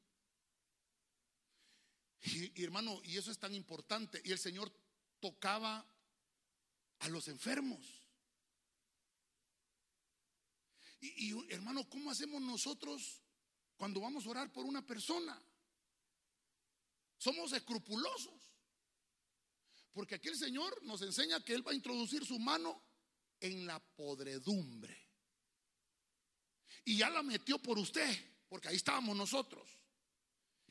Y, 2.24 2.64
hermano, 2.64 3.02
y 3.04 3.18
eso 3.18 3.32
es 3.32 3.40
tan 3.40 3.54
importante. 3.54 4.22
Y 4.24 4.32
el 4.32 4.40
Señor 4.40 4.72
tocaba 5.20 5.86
a 7.00 7.10
los 7.10 7.28
enfermos. 7.28 7.86
Y, 11.00 11.32
y, 11.32 11.54
hermano, 11.54 11.88
¿cómo 11.90 12.12
hacemos 12.12 12.42
nosotros 12.42 13.22
cuando 13.76 14.00
vamos 14.00 14.26
a 14.26 14.30
orar 14.30 14.52
por 14.52 14.66
una 14.66 14.86
persona? 14.86 15.40
Somos 17.18 17.52
escrupulosos. 17.54 18.52
Porque 19.94 20.16
aquí 20.16 20.30
el 20.30 20.38
Señor 20.38 20.82
nos 20.84 21.02
enseña 21.02 21.44
que 21.44 21.54
Él 21.54 21.68
va 21.68 21.72
a 21.72 21.76
introducir 21.76 22.26
su 22.26 22.40
mano 22.40 22.82
en 23.40 23.66
la 23.66 23.80
podredumbre. 23.80 25.11
Y 26.86 26.98
ya 26.98 27.10
la 27.10 27.24
metió 27.24 27.60
por 27.60 27.78
usted, 27.78 28.44
porque 28.50 28.70
ahí 28.70 28.76
estábamos 28.76 29.16
nosotros. 29.16 29.70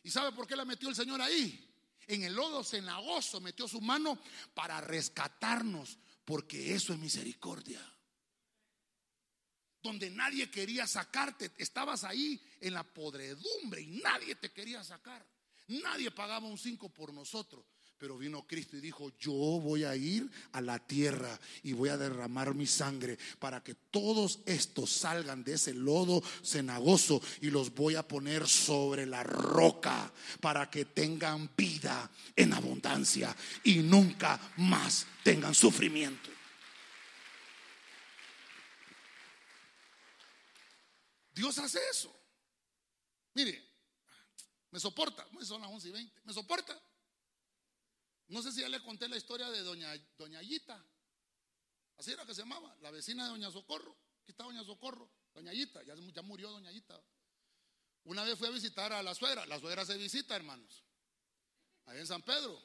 ¿Y 0.02 0.10
sabe 0.10 0.32
por 0.32 0.46
qué 0.46 0.56
la 0.56 0.64
metió 0.64 0.88
el 0.88 0.94
Señor 0.94 1.20
ahí? 1.20 1.66
En 2.06 2.22
el 2.22 2.34
lodo 2.34 2.64
cenagoso 2.64 3.40
metió 3.40 3.68
su 3.68 3.80
mano 3.80 4.18
para 4.54 4.80
rescatarnos, 4.80 5.98
porque 6.24 6.74
eso 6.74 6.92
es 6.92 6.98
misericordia. 6.98 7.80
Donde 9.82 10.10
nadie 10.10 10.50
quería 10.50 10.86
sacarte, 10.86 11.52
estabas 11.56 12.04
ahí 12.04 12.40
en 12.60 12.74
la 12.74 12.82
podredumbre 12.84 13.80
y 13.80 14.00
nadie 14.02 14.34
te 14.34 14.52
quería 14.52 14.82
sacar. 14.84 15.26
Nadie 15.68 16.10
pagaba 16.10 16.46
un 16.48 16.58
cinco 16.58 16.88
por 16.88 17.14
nosotros. 17.14 17.64
Pero 18.00 18.16
vino 18.16 18.46
Cristo 18.46 18.78
y 18.78 18.80
dijo, 18.80 19.12
yo 19.18 19.32
voy 19.32 19.84
a 19.84 19.94
ir 19.94 20.26
a 20.52 20.62
la 20.62 20.78
tierra 20.78 21.38
y 21.62 21.74
voy 21.74 21.90
a 21.90 21.98
derramar 21.98 22.54
mi 22.54 22.66
sangre 22.66 23.18
para 23.38 23.62
que 23.62 23.74
todos 23.74 24.40
estos 24.46 24.90
salgan 24.90 25.44
de 25.44 25.52
ese 25.52 25.74
lodo 25.74 26.22
cenagoso 26.42 27.20
y 27.42 27.50
los 27.50 27.74
voy 27.74 27.96
a 27.96 28.08
poner 28.08 28.48
sobre 28.48 29.04
la 29.04 29.22
roca 29.22 30.10
para 30.40 30.70
que 30.70 30.86
tengan 30.86 31.50
vida 31.54 32.10
en 32.34 32.54
abundancia 32.54 33.36
y 33.64 33.80
nunca 33.80 34.40
más 34.56 35.06
tengan 35.22 35.54
sufrimiento. 35.54 36.30
Dios 41.34 41.58
hace 41.58 41.80
eso. 41.90 42.18
Mire, 43.34 43.62
me 44.70 44.80
soporta, 44.80 45.28
son 45.42 45.60
las 45.60 45.70
11 45.70 45.88
y 45.88 45.92
20, 45.92 46.20
me 46.24 46.32
soporta. 46.32 46.80
No 48.30 48.42
sé 48.42 48.52
si 48.52 48.60
ya 48.60 48.68
le 48.68 48.80
conté 48.80 49.08
la 49.08 49.16
historia 49.16 49.50
de 49.50 49.60
doña, 49.62 49.92
doña. 50.16 50.40
Así 51.96 52.12
era 52.12 52.24
que 52.24 52.32
se 52.32 52.42
llamaba, 52.42 52.76
la 52.80 52.92
vecina 52.92 53.24
de 53.24 53.30
doña 53.30 53.50
Socorro. 53.50 53.96
Aquí 54.22 54.30
está 54.30 54.44
doña 54.44 54.62
Socorro, 54.62 55.10
doña 55.34 55.50
Ayita, 55.50 55.82
ya, 55.82 55.94
ya 55.96 56.22
murió 56.22 56.50
doña 56.50 56.70
Ayita. 56.70 57.02
Una 58.04 58.22
vez 58.22 58.38
fui 58.38 58.46
a 58.46 58.52
visitar 58.52 58.92
a 58.92 59.02
la 59.02 59.16
suegra, 59.16 59.44
la 59.46 59.58
suegra 59.58 59.84
se 59.84 59.96
visita, 59.98 60.36
hermanos, 60.36 60.84
ahí 61.86 61.98
en 61.98 62.06
San 62.06 62.22
Pedro. 62.22 62.62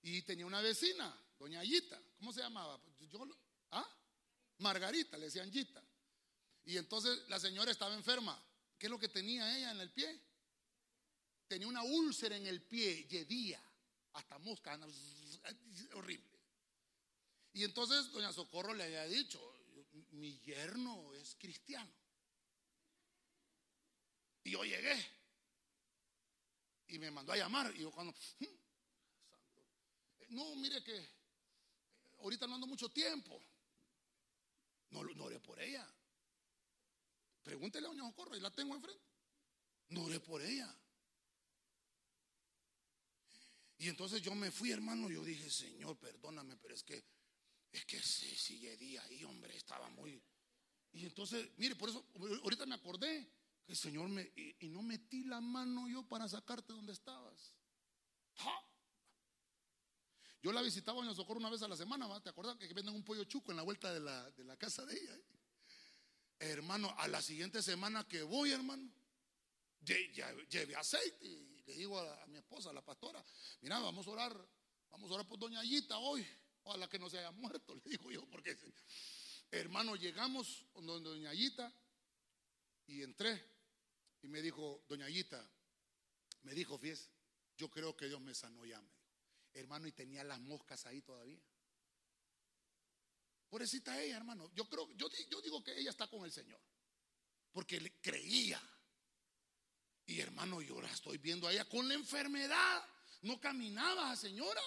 Y 0.00 0.22
tenía 0.22 0.46
una 0.46 0.62
vecina, 0.62 1.14
doña 1.38 1.60
Ayita, 1.60 2.00
¿cómo 2.16 2.32
se 2.32 2.40
llamaba? 2.40 2.80
Yo, 3.10 3.28
¿ah? 3.70 3.86
Margarita, 4.58 5.18
le 5.18 5.26
decían 5.26 5.52
Yita. 5.52 5.84
Y 6.64 6.78
entonces 6.78 7.28
la 7.28 7.38
señora 7.38 7.70
estaba 7.70 7.94
enferma. 7.94 8.42
¿Qué 8.78 8.86
es 8.86 8.90
lo 8.90 8.98
que 8.98 9.08
tenía 9.08 9.58
ella 9.58 9.72
en 9.72 9.80
el 9.80 9.92
pie? 9.92 10.22
Tenía 11.46 11.68
una 11.68 11.82
úlcera 11.82 12.34
en 12.34 12.46
el 12.46 12.62
pie, 12.62 13.06
yedía 13.06 13.62
hasta 14.14 14.38
mosca, 14.38 14.78
horrible. 15.94 16.34
Y 17.52 17.64
entonces 17.64 18.10
doña 18.10 18.32
Socorro 18.32 18.74
le 18.74 18.84
había 18.84 19.04
dicho, 19.04 19.40
mi 20.12 20.38
yerno 20.40 21.12
es 21.14 21.36
cristiano. 21.36 21.92
Y 24.44 24.50
yo 24.50 24.64
llegué. 24.64 24.96
Y 26.88 26.98
me 26.98 27.10
mandó 27.10 27.32
a 27.32 27.36
llamar. 27.36 27.72
Y 27.74 27.80
yo 27.80 27.90
cuando, 27.90 28.12
hmm, 28.40 28.46
no, 30.30 30.56
mire 30.56 30.82
que 30.82 31.08
ahorita 32.18 32.46
no 32.46 32.56
ando 32.56 32.66
mucho 32.66 32.88
tiempo. 32.90 33.40
No, 34.90 35.02
no 35.02 35.24
oré 35.24 35.40
por 35.40 35.60
ella. 35.60 35.86
Pregúntele 37.42 37.86
a 37.86 37.90
doña 37.90 38.04
Socorro 38.04 38.36
y 38.36 38.40
la 38.40 38.50
tengo 38.50 38.74
enfrente. 38.74 39.02
No 39.88 40.04
oré 40.04 40.20
por 40.20 40.42
ella. 40.42 40.74
Y 43.84 43.90
entonces 43.90 44.22
yo 44.22 44.34
me 44.34 44.50
fui, 44.50 44.72
hermano, 44.72 45.10
yo 45.10 45.22
dije, 45.22 45.50
Señor, 45.50 45.98
perdóname, 45.98 46.56
pero 46.56 46.74
es 46.74 46.82
que, 46.82 47.04
es 47.70 47.84
que 47.84 48.00
sí, 48.00 48.34
sigue 48.34 48.78
día 48.78 49.02
ahí, 49.02 49.22
hombre, 49.24 49.54
estaba 49.54 49.90
muy... 49.90 50.22
Y 50.92 51.04
entonces, 51.04 51.50
mire, 51.58 51.76
por 51.76 51.90
eso, 51.90 52.02
ahorita 52.44 52.64
me 52.64 52.76
acordé 52.76 53.30
que 53.62 53.72
el 53.72 53.76
Señor 53.76 54.08
me... 54.08 54.22
Y, 54.36 54.70
no 54.70 54.80
metí 54.80 55.24
la 55.24 55.42
mano 55.42 55.86
yo 55.86 56.02
para 56.08 56.26
sacarte 56.26 56.72
donde 56.72 56.94
estabas. 56.94 57.52
Yo 60.40 60.50
la 60.50 60.62
visitaba 60.62 61.04
en 61.04 61.14
Socorro 61.14 61.40
una 61.40 61.50
vez 61.50 61.60
a 61.60 61.68
la 61.68 61.76
semana, 61.76 62.08
¿te 62.22 62.30
acuerdas 62.30 62.56
que 62.56 62.72
venden 62.72 62.94
un 62.94 63.04
pollo 63.04 63.24
chuco 63.24 63.50
en 63.50 63.58
la 63.58 63.64
vuelta 63.64 63.92
de 63.92 64.00
la, 64.00 64.30
de 64.30 64.44
la 64.44 64.56
casa 64.56 64.86
de 64.86 64.98
ella? 64.98 65.20
Hermano, 66.38 66.94
a 66.96 67.06
la 67.06 67.20
siguiente 67.20 67.62
semana 67.62 68.08
que 68.08 68.22
voy, 68.22 68.50
hermano, 68.50 68.90
lleve 69.82 70.74
aceite 70.74 71.53
le 71.66 71.74
digo 71.74 71.98
a, 71.98 72.26
mi 72.26 72.38
esposa, 72.38 72.70
a 72.70 72.72
la 72.72 72.84
pastora, 72.84 73.24
mira, 73.60 73.78
vamos 73.78 74.06
a 74.06 74.10
orar, 74.10 74.48
vamos 74.90 75.10
a 75.10 75.14
orar 75.14 75.26
por 75.26 75.38
doña 75.38 75.60
Ayita 75.60 75.98
hoy, 75.98 76.26
ojalá 76.62 76.88
que 76.88 76.98
no 76.98 77.08
se 77.08 77.18
haya 77.18 77.30
muerto, 77.32 77.74
le 77.84 77.90
digo 77.90 78.10
yo, 78.10 78.26
porque 78.30 78.56
hermano, 79.50 79.96
llegamos 79.96 80.66
donde 80.74 81.10
doña 81.10 81.30
Ayita 81.30 81.72
y 82.86 83.02
entré 83.02 83.42
y 84.22 84.28
me 84.28 84.42
dijo, 84.42 84.84
doña 84.88 85.06
Ayita, 85.06 85.48
me 86.42 86.54
dijo, 86.54 86.78
fíjese, 86.78 87.10
yo 87.56 87.70
creo 87.70 87.96
que 87.96 88.06
Dios 88.06 88.20
me 88.20 88.34
sanó 88.34 88.64
ya, 88.64 88.82
hermano, 89.52 89.86
y 89.86 89.92
tenía 89.92 90.24
las 90.24 90.40
moscas 90.40 90.84
ahí 90.86 91.00
todavía. 91.02 91.40
Pobrecita 93.54 94.02
ella, 94.02 94.16
hermano. 94.16 94.50
Yo 94.52 94.68
creo, 94.68 94.90
yo, 94.96 95.06
yo 95.30 95.40
digo 95.40 95.62
que 95.62 95.78
ella 95.78 95.90
está 95.90 96.08
con 96.08 96.24
el 96.24 96.32
Señor. 96.32 96.60
Porque 97.52 98.00
creía. 98.00 98.60
Y 100.06 100.20
hermano, 100.20 100.60
yo 100.60 100.80
la 100.80 100.90
estoy 100.90 101.18
viendo 101.18 101.48
a 101.48 101.52
ella 101.52 101.64
con 101.64 101.88
la 101.88 101.94
enfermedad. 101.94 102.84
No 103.22 103.40
caminaba, 103.40 104.14
señora. 104.16 104.60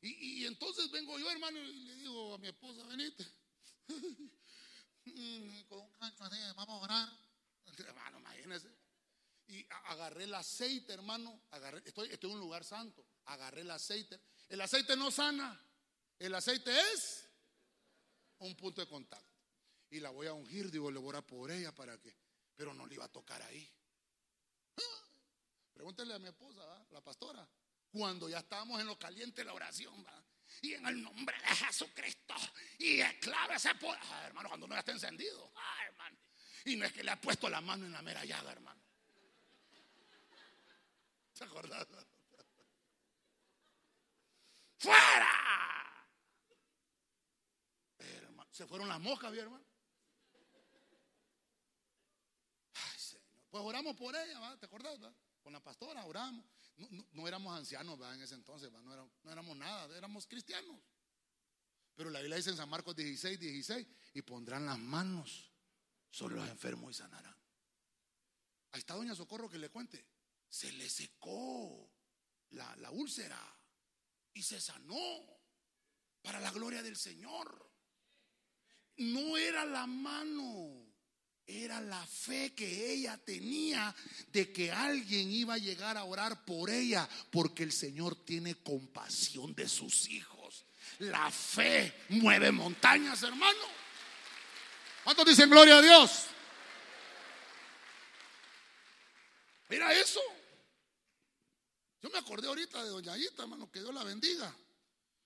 Y, 0.00 0.46
entonces 0.46 0.90
vengo 0.90 1.18
yo, 1.18 1.30
hermano, 1.30 1.58
y 1.58 1.72
le 1.84 1.96
digo 1.96 2.34
a 2.34 2.38
mi 2.38 2.48
esposa, 2.48 2.84
venite. 2.84 3.26
con 5.68 5.78
un 5.80 5.92
cancho 5.98 6.24
así, 6.24 6.36
vamos 6.54 6.68
a 6.68 6.84
orar. 6.84 7.08
Hermano, 7.78 8.18
imagínese. 8.20 8.68
Y 9.48 9.66
agarré 9.86 10.24
el 10.24 10.34
aceite, 10.34 10.92
hermano. 10.92 11.42
Agarré, 11.50 11.82
estoy, 11.84 12.10
estoy 12.10 12.30
en 12.30 12.36
un 12.36 12.42
lugar 12.42 12.64
santo. 12.64 13.04
Agarré 13.24 13.62
el 13.62 13.70
aceite. 13.70 14.20
El 14.48 14.60
aceite 14.60 14.96
no 14.96 15.10
sana. 15.10 15.58
El 16.18 16.34
aceite 16.34 16.70
es 16.92 17.28
un 18.38 18.54
punto 18.54 18.80
de 18.80 18.86
contacto. 18.86 19.26
Y 19.90 20.00
la 20.00 20.10
voy 20.10 20.26
a 20.26 20.34
ungir, 20.34 20.70
digo, 20.70 20.90
le 20.90 20.98
voy 20.98 21.16
a 21.16 21.22
por 21.22 21.50
ella 21.50 21.74
para 21.74 21.98
que. 21.98 22.14
Pero 22.54 22.74
no 22.74 22.86
le 22.86 22.94
iba 22.94 23.04
a 23.06 23.12
tocar 23.12 23.40
ahí. 23.42 23.68
Pregúntele 25.78 26.12
a 26.12 26.18
mi 26.18 26.26
esposa, 26.26 26.60
la 26.90 27.00
pastora. 27.00 27.48
Cuando 27.92 28.28
ya 28.28 28.40
estábamos 28.40 28.80
en 28.80 28.88
lo 28.88 28.98
caliente 28.98 29.44
la 29.44 29.54
oración, 29.54 30.04
¿va? 30.04 30.24
y 30.60 30.74
en 30.74 30.84
el 30.84 31.00
nombre 31.00 31.36
de 31.38 31.54
Jesucristo, 31.54 32.34
y 32.78 33.00
clave 33.20 33.54
ese 33.54 33.72
poder. 33.76 34.02
Hermano, 34.24 34.48
cuando 34.48 34.66
no 34.66 34.74
ya 34.74 34.80
está 34.80 34.90
encendido, 34.90 35.52
ah, 35.54 35.84
hermano. 35.86 36.18
Y 36.64 36.74
no 36.74 36.84
es 36.84 36.92
que 36.92 37.04
le 37.04 37.12
ha 37.12 37.20
puesto 37.20 37.48
la 37.48 37.60
mano 37.60 37.86
en 37.86 37.92
la 37.92 38.02
mera 38.02 38.24
llaga, 38.24 38.50
hermano. 38.50 38.82
¿Se 41.32 41.44
acordás? 41.44 41.86
¡Fuera! 44.78 45.48
se 48.50 48.66
fueron 48.66 48.88
las 48.88 48.98
moscas, 48.98 49.30
¿vi, 49.30 49.38
hermano? 49.38 49.64
Ay, 52.74 52.98
Señor. 52.98 53.44
Pues 53.48 53.62
oramos 53.62 53.94
por 53.94 54.16
ella, 54.16 54.40
¿va? 54.40 54.56
¿te 54.56 54.66
acordás? 54.66 54.98
Con 55.48 55.54
la 55.54 55.64
pastora 55.64 56.04
oramos. 56.04 56.44
No, 57.12 57.26
éramos 57.26 57.56
ancianos 57.56 57.98
¿va? 57.98 58.14
en 58.14 58.20
ese 58.20 58.34
entonces. 58.34 58.70
No, 58.70 58.92
éramos, 58.92 59.10
no 59.22 59.32
éramos 59.32 59.56
nada, 59.56 59.96
éramos 59.96 60.26
cristianos. 60.26 60.78
Pero 61.94 62.10
la 62.10 62.18
Biblia 62.18 62.36
dice 62.36 62.50
en 62.50 62.58
San 62.58 62.68
Marcos 62.68 62.94
16, 62.94 63.40
16, 63.40 63.86
y 64.12 64.20
pondrán 64.20 64.66
las 64.66 64.78
manos 64.78 65.50
sobre 66.10 66.34
los 66.34 66.46
enfermos 66.50 66.90
y 66.90 66.98
sanarán. 66.98 67.34
Ahí 68.72 68.80
está 68.80 68.92
Doña 68.92 69.14
Socorro 69.14 69.48
que 69.48 69.56
le 69.56 69.70
cuente. 69.70 70.06
Se 70.50 70.70
le 70.70 70.86
secó 70.90 71.94
la, 72.50 72.76
la 72.76 72.90
úlcera 72.90 73.40
y 74.34 74.42
se 74.42 74.60
sanó 74.60 75.40
para 76.20 76.40
la 76.40 76.50
gloria 76.50 76.82
del 76.82 76.98
Señor. 76.98 77.72
No 78.98 79.38
era 79.38 79.64
la 79.64 79.86
mano 79.86 80.77
era 81.48 81.80
la 81.80 82.06
fe 82.06 82.52
que 82.54 82.92
ella 82.92 83.16
tenía 83.16 83.94
de 84.30 84.52
que 84.52 84.70
alguien 84.70 85.32
iba 85.32 85.54
a 85.54 85.58
llegar 85.58 85.96
a 85.96 86.04
orar 86.04 86.44
por 86.44 86.68
ella, 86.68 87.08
porque 87.30 87.62
el 87.62 87.72
Señor 87.72 88.14
tiene 88.24 88.54
compasión 88.56 89.54
de 89.54 89.66
sus 89.66 90.10
hijos. 90.10 90.66
La 90.98 91.30
fe 91.30 92.04
mueve 92.10 92.52
montañas, 92.52 93.22
hermano. 93.22 93.58
¿Cuántos 95.02 95.24
dicen 95.24 95.48
gloria 95.48 95.78
a 95.78 95.82
Dios? 95.82 96.26
Mira 99.70 99.92
eso. 99.94 100.20
Yo 102.02 102.10
me 102.10 102.18
acordé 102.18 102.46
ahorita 102.46 102.84
de 102.84 102.90
Doña 102.90 103.14
hermano, 103.38 103.70
que 103.72 103.80
Dios 103.80 103.94
la 103.94 104.04
bendiga. 104.04 104.54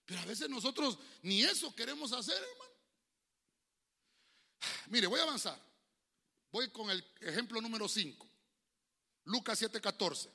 Pero 0.07 0.21
a 0.21 0.25
veces 0.25 0.49
nosotros 0.49 0.99
ni 1.23 1.43
eso 1.43 1.75
queremos 1.75 2.13
hacer, 2.13 2.37
hermano. 2.37 2.73
Mire, 4.87 5.09
voy 5.09 5.19
a 5.19 5.25
avanzar. 5.25 5.72
Voy 6.53 6.71
con 6.71 6.91
el 6.91 7.03
ejemplo 7.21 7.61
número 7.63 7.89
5. 7.89 8.29
Lucas 9.25 9.61
7:14. 9.61 10.29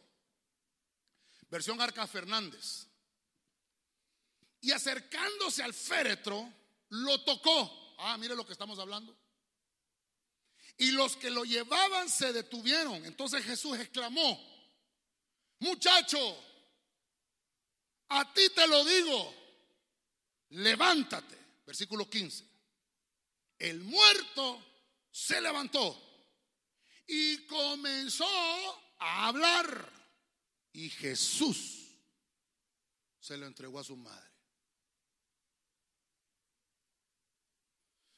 Versión 1.50 1.80
Arca 1.80 2.08
Fernández. 2.08 2.88
Y 4.60 4.72
acercándose 4.72 5.62
al 5.62 5.74
féretro, 5.74 6.52
lo 6.90 7.24
tocó. 7.24 7.96
Ah, 8.00 8.18
mire 8.18 8.36
lo 8.36 8.46
que 8.46 8.54
estamos 8.54 8.80
hablando. 8.80 9.16
Y 10.78 10.92
los 10.92 11.16
que 11.16 11.30
lo 11.30 11.46
llevaban 11.46 12.10
se 12.10 12.34
detuvieron. 12.34 13.06
Entonces 13.06 13.46
Jesús 13.46 13.80
exclamó, 13.80 14.40
muchacho, 15.60 16.18
a 18.10 18.34
ti 18.34 18.50
te 18.50 18.68
lo 18.68 18.84
digo, 18.84 19.34
levántate. 20.50 21.38
Versículo 21.66 22.10
15. 22.10 22.44
El 23.60 23.82
muerto 23.82 24.64
se 25.12 25.40
levantó 25.42 26.07
y 27.08 27.46
comenzó 27.46 28.28
a 29.00 29.28
hablar. 29.28 29.92
Y 30.74 30.90
Jesús 30.90 31.88
se 33.20 33.38
lo 33.38 33.48
entregó 33.48 33.80
a 33.80 33.84
su 33.84 33.96
madre. 33.96 34.28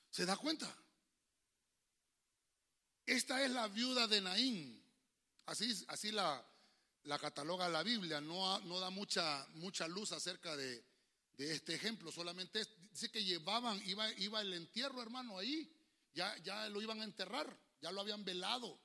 ¿Se 0.10 0.26
da 0.26 0.36
cuenta? 0.36 0.76
Esta 3.06 3.44
es 3.44 3.52
la 3.52 3.68
viuda 3.68 4.08
de 4.08 4.22
Naín. 4.22 4.84
Así, 5.46 5.74
así 5.88 6.12
la, 6.12 6.46
cataloga 7.22 7.70
la 7.70 7.84
Biblia. 7.84 8.20
No, 8.20 8.60
no 8.60 8.80
da 8.80 8.90
mucha, 8.90 9.48
mucha 9.54 9.88
luz 9.88 10.12
acerca 10.12 10.58
de, 10.58 10.84
de 11.38 11.54
este 11.54 11.76
ejemplo. 11.76 12.12
Solamente 12.12 12.66
dice 12.92 13.10
que 13.10 13.24
llevaban, 13.24 13.82
iba, 13.86 14.12
iba 14.14 14.42
el 14.42 14.54
entierro, 14.54 15.02
hermano, 15.02 15.38
ahí. 15.38 15.74
Ya, 16.14 16.36
ya 16.40 16.68
lo 16.70 16.82
iban 16.82 17.02
a 17.02 17.06
enterrar 17.06 17.69
ya 17.82 17.92
lo 17.92 18.02
habían 18.02 18.24
velado. 18.24 18.80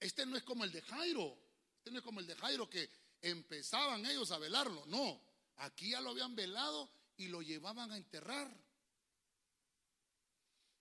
Este 0.00 0.26
no 0.26 0.36
es 0.36 0.42
como 0.42 0.64
el 0.64 0.72
de 0.72 0.82
Jairo, 0.82 1.38
este 1.78 1.90
no 1.90 1.98
es 1.98 2.04
como 2.04 2.20
el 2.20 2.26
de 2.26 2.36
Jairo 2.36 2.68
que 2.68 2.90
empezaban 3.22 4.04
ellos 4.04 4.30
a 4.30 4.38
velarlo, 4.38 4.84
no, 4.86 5.20
aquí 5.56 5.90
ya 5.90 6.00
lo 6.00 6.10
habían 6.10 6.34
velado 6.34 6.90
y 7.16 7.28
lo 7.28 7.42
llevaban 7.42 7.90
a 7.92 7.96
enterrar. 7.96 8.54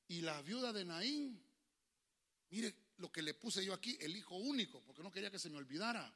Y 0.08 0.22
la 0.22 0.42
viuda 0.42 0.74
de 0.74 0.86
Naín, 0.86 1.42
mire 2.50 2.76
lo 2.98 3.12
que 3.12 3.22
le 3.22 3.34
puse 3.34 3.64
yo 3.64 3.74
aquí, 3.74 3.98
el 4.02 4.16
hijo 4.16 4.36
único, 4.36 4.82
porque 4.84 5.02
no 5.04 5.12
quería 5.12 5.32
que 5.32 5.40
se 5.40 5.50
me 5.50 5.58
olvidara. 5.58 6.14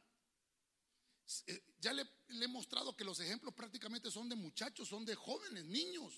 Eh, 1.47 1.63
ya 1.79 1.93
le, 1.93 2.07
le, 2.27 2.45
he 2.45 2.47
mostrado 2.47 2.95
que 2.95 3.03
los 3.03 3.19
ejemplos 3.19 3.53
prácticamente 3.53 4.11
son 4.11 4.29
de 4.29 4.35
muchachos, 4.35 4.87
son 4.87 5.05
de 5.05 5.15
jóvenes, 5.15 5.65
niños. 5.65 6.13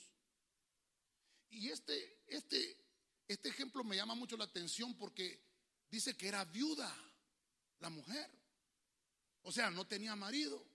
Y 1.50 1.70
este, 1.70 2.24
este, 2.28 2.78
este 3.30 3.50
ejemplo 3.50 3.84
me 3.84 3.96
llama 3.96 4.16
mucho 4.16 4.36
la 4.36 4.46
atención 4.46 4.96
porque 4.96 5.40
dice 5.92 6.18
que 6.18 6.28
era 6.28 6.44
viuda 6.46 6.92
la 7.80 7.92
mujer. 7.92 8.28
O 9.44 9.52
sea, 9.52 9.70
no 9.70 9.86
tenía 9.86 10.16
marido. 10.16 10.66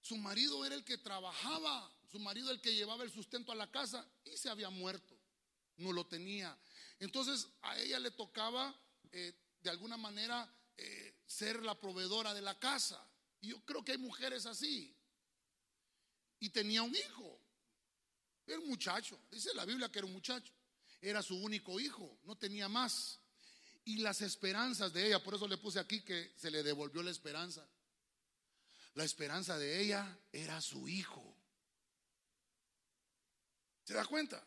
Su 0.00 0.16
marido 0.16 0.64
era 0.64 0.74
el 0.74 0.82
que 0.82 0.96
trabajaba, 0.96 1.94
su 2.10 2.18
marido 2.18 2.50
el 2.50 2.62
que 2.62 2.74
llevaba 2.74 3.04
el 3.04 3.12
sustento 3.12 3.52
a 3.52 3.54
la 3.54 3.70
casa 3.70 4.08
y 4.24 4.38
se 4.38 4.48
había 4.48 4.70
muerto. 4.70 5.14
No 5.76 5.92
lo 5.92 6.06
tenía. 6.06 6.58
Entonces 6.98 7.46
a 7.60 7.78
ella 7.78 7.98
le 7.98 8.10
tocaba 8.10 8.74
eh, 9.12 9.34
de 9.60 9.68
alguna 9.68 9.98
manera 9.98 10.50
eh, 10.78 11.14
ser 11.26 11.62
la 11.62 11.78
proveedora 11.78 12.32
de 12.32 12.40
la 12.40 12.58
casa. 12.58 13.06
Y 13.42 13.48
yo 13.48 13.62
creo 13.66 13.84
que 13.84 13.92
hay 13.92 13.98
mujeres 13.98 14.46
así. 14.46 14.96
Y 16.40 16.48
tenía 16.48 16.82
un 16.82 16.96
hijo. 16.96 17.43
Era 18.46 18.58
un 18.58 18.68
muchacho. 18.68 19.18
Dice 19.30 19.54
la 19.54 19.64
Biblia 19.64 19.90
que 19.90 19.98
era 19.98 20.06
un 20.06 20.12
muchacho. 20.12 20.52
Era 21.00 21.22
su 21.22 21.36
único 21.36 21.78
hijo, 21.80 22.18
no 22.24 22.36
tenía 22.36 22.68
más. 22.68 23.20
Y 23.84 23.98
las 23.98 24.22
esperanzas 24.22 24.92
de 24.92 25.06
ella, 25.06 25.22
por 25.22 25.34
eso 25.34 25.46
le 25.46 25.58
puse 25.58 25.78
aquí 25.78 26.00
que 26.02 26.32
se 26.36 26.50
le 26.50 26.62
devolvió 26.62 27.02
la 27.02 27.10
esperanza. 27.10 27.66
La 28.94 29.04
esperanza 29.04 29.58
de 29.58 29.80
ella 29.80 30.18
era 30.32 30.60
su 30.60 30.88
hijo. 30.88 31.36
¿Se 33.84 33.92
da 33.92 34.06
cuenta? 34.06 34.42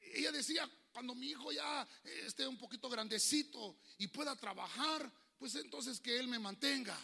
Ella 0.00 0.32
decía, 0.32 0.68
cuando 0.92 1.14
mi 1.14 1.28
hijo 1.28 1.52
ya 1.52 1.86
esté 2.04 2.46
un 2.46 2.56
poquito 2.56 2.88
grandecito 2.88 3.76
y 3.98 4.08
pueda 4.08 4.34
trabajar, 4.36 5.10
pues 5.38 5.54
entonces 5.56 6.00
que 6.00 6.18
él 6.18 6.28
me 6.28 6.38
mantenga. 6.38 6.98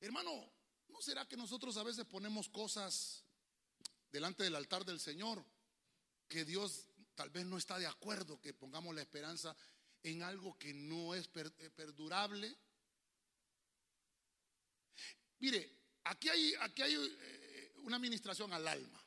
Hermano, 0.00 0.50
¿no 1.00 1.04
será 1.04 1.26
que 1.26 1.38
nosotros 1.38 1.78
a 1.78 1.82
veces 1.82 2.04
ponemos 2.04 2.50
cosas 2.50 3.24
delante 4.12 4.44
del 4.44 4.54
altar 4.54 4.84
del 4.84 5.00
Señor 5.00 5.42
que 6.28 6.44
Dios 6.44 6.90
tal 7.14 7.30
vez 7.30 7.46
no 7.46 7.56
está 7.56 7.78
de 7.78 7.86
acuerdo 7.86 8.38
que 8.38 8.52
pongamos 8.52 8.94
la 8.94 9.00
esperanza 9.00 9.56
en 10.02 10.22
algo 10.22 10.58
que 10.58 10.74
no 10.74 11.14
es 11.14 11.30
eh, 11.34 11.70
perdurable. 11.70 12.54
Mire, 15.38 15.72
aquí 16.04 16.28
hay, 16.28 16.52
aquí 16.60 16.82
hay 16.82 16.94
eh, 16.94 17.72
una 17.76 17.96
administración 17.96 18.52
al 18.52 18.68
alma. 18.68 19.02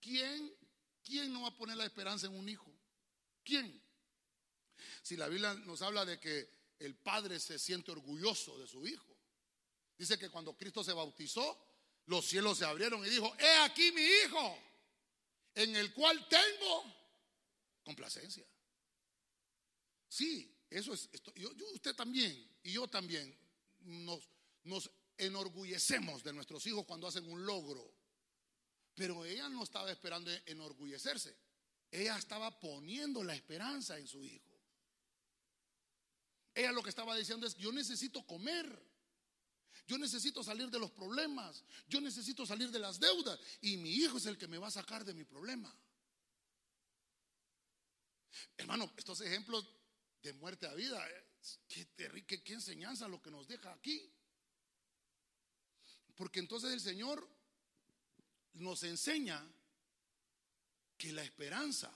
¿Quién, 0.00 0.56
¿Quién 1.04 1.30
no 1.34 1.42
va 1.42 1.48
a 1.48 1.54
poner 1.54 1.76
la 1.76 1.84
esperanza 1.84 2.28
en 2.28 2.34
un 2.34 2.48
hijo? 2.48 2.72
¿Quién? 3.44 3.78
Si 5.02 5.18
la 5.18 5.28
Biblia 5.28 5.52
nos 5.52 5.82
habla 5.82 6.06
de 6.06 6.18
que 6.18 6.50
el 6.78 6.96
padre 6.96 7.38
se 7.40 7.58
siente 7.58 7.90
orgulloso 7.90 8.58
de 8.58 8.66
su 8.66 8.86
hijo. 8.86 9.17
Dice 9.98 10.16
que 10.16 10.30
cuando 10.30 10.56
Cristo 10.56 10.84
se 10.84 10.92
bautizó, 10.92 11.58
los 12.06 12.24
cielos 12.24 12.56
se 12.56 12.64
abrieron 12.64 13.04
y 13.04 13.10
dijo, 13.10 13.34
he 13.38 13.56
aquí 13.58 13.90
mi 13.92 14.02
hijo, 14.02 14.58
en 15.54 15.74
el 15.74 15.92
cual 15.92 16.26
tengo 16.28 16.84
complacencia. 17.82 18.46
Sí, 20.08 20.56
eso 20.70 20.94
es, 20.94 21.08
esto, 21.12 21.34
yo, 21.34 21.50
usted 21.74 21.94
también 21.94 22.48
y 22.62 22.72
yo 22.72 22.86
también 22.86 23.36
nos, 23.80 24.28
nos 24.62 24.90
enorgullecemos 25.16 26.22
de 26.22 26.32
nuestros 26.32 26.64
hijos 26.66 26.86
cuando 26.86 27.08
hacen 27.08 27.28
un 27.30 27.44
logro. 27.44 27.92
Pero 28.94 29.24
ella 29.24 29.48
no 29.48 29.64
estaba 29.64 29.90
esperando 29.90 30.30
enorgullecerse. 30.46 31.36
ella 31.90 32.16
estaba 32.16 32.58
poniendo 32.58 33.22
la 33.24 33.34
esperanza 33.34 33.98
en 33.98 34.06
su 34.06 34.24
hijo. 34.24 34.48
Ella 36.54 36.72
lo 36.72 36.82
que 36.82 36.90
estaba 36.90 37.16
diciendo 37.16 37.46
es, 37.46 37.56
yo 37.56 37.72
necesito 37.72 38.24
comer. 38.26 38.87
Yo 39.86 39.96
necesito 39.96 40.44
salir 40.44 40.70
de 40.70 40.78
los 40.78 40.90
problemas. 40.90 41.64
Yo 41.88 42.00
necesito 42.00 42.44
salir 42.44 42.70
de 42.70 42.78
las 42.78 43.00
deudas. 43.00 43.38
Y 43.62 43.76
mi 43.78 43.90
hijo 43.90 44.18
es 44.18 44.26
el 44.26 44.36
que 44.36 44.46
me 44.46 44.58
va 44.58 44.68
a 44.68 44.70
sacar 44.70 45.04
de 45.04 45.14
mi 45.14 45.24
problema. 45.24 45.74
Hermano, 48.56 48.92
estos 48.96 49.20
ejemplos 49.22 49.66
de 50.22 50.32
muerte 50.34 50.66
a 50.66 50.74
vida, 50.74 51.02
qué, 51.68 51.86
qué, 52.26 52.42
qué 52.42 52.52
enseñanza 52.52 53.08
lo 53.08 53.22
que 53.22 53.30
nos 53.30 53.48
deja 53.48 53.72
aquí. 53.72 54.12
Porque 56.14 56.40
entonces 56.40 56.72
el 56.72 56.80
Señor 56.80 57.26
nos 58.54 58.82
enseña 58.82 59.42
que 60.96 61.12
la 61.12 61.22
esperanza 61.22 61.90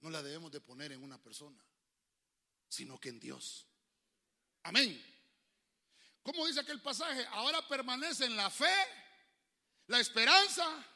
no 0.00 0.10
la 0.10 0.22
debemos 0.22 0.52
de 0.52 0.60
poner 0.60 0.92
en 0.92 1.02
una 1.02 1.20
persona, 1.20 1.62
sino 2.68 2.98
que 2.98 3.08
en 3.08 3.20
Dios. 3.20 3.66
Amén. 4.62 5.17
¿Cómo 6.28 6.46
dice 6.46 6.60
aquel 6.60 6.78
pasaje? 6.82 7.24
Ahora 7.30 7.66
permanece 7.66 8.26
en 8.26 8.36
la 8.36 8.50
fe, 8.50 8.70
la 9.86 9.98
esperanza. 9.98 10.86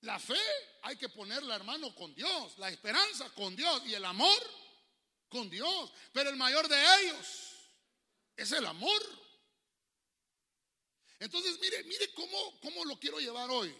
La 0.00 0.18
fe 0.18 0.40
hay 0.80 0.96
que 0.96 1.10
ponerla, 1.10 1.56
hermano, 1.56 1.94
con 1.94 2.14
Dios. 2.14 2.56
La 2.56 2.70
esperanza 2.70 3.28
con 3.34 3.54
Dios 3.54 3.82
y 3.84 3.92
el 3.92 4.02
amor 4.06 4.40
con 5.28 5.50
Dios. 5.50 5.92
Pero 6.14 6.30
el 6.30 6.36
mayor 6.36 6.66
de 6.66 6.82
ellos 7.02 7.52
es 8.36 8.50
el 8.52 8.64
amor. 8.64 9.02
Entonces, 11.18 11.60
mire, 11.60 11.84
mire 11.84 12.10
cómo, 12.14 12.58
cómo 12.62 12.86
lo 12.86 12.98
quiero 12.98 13.18
llevar 13.18 13.50
hoy. 13.50 13.76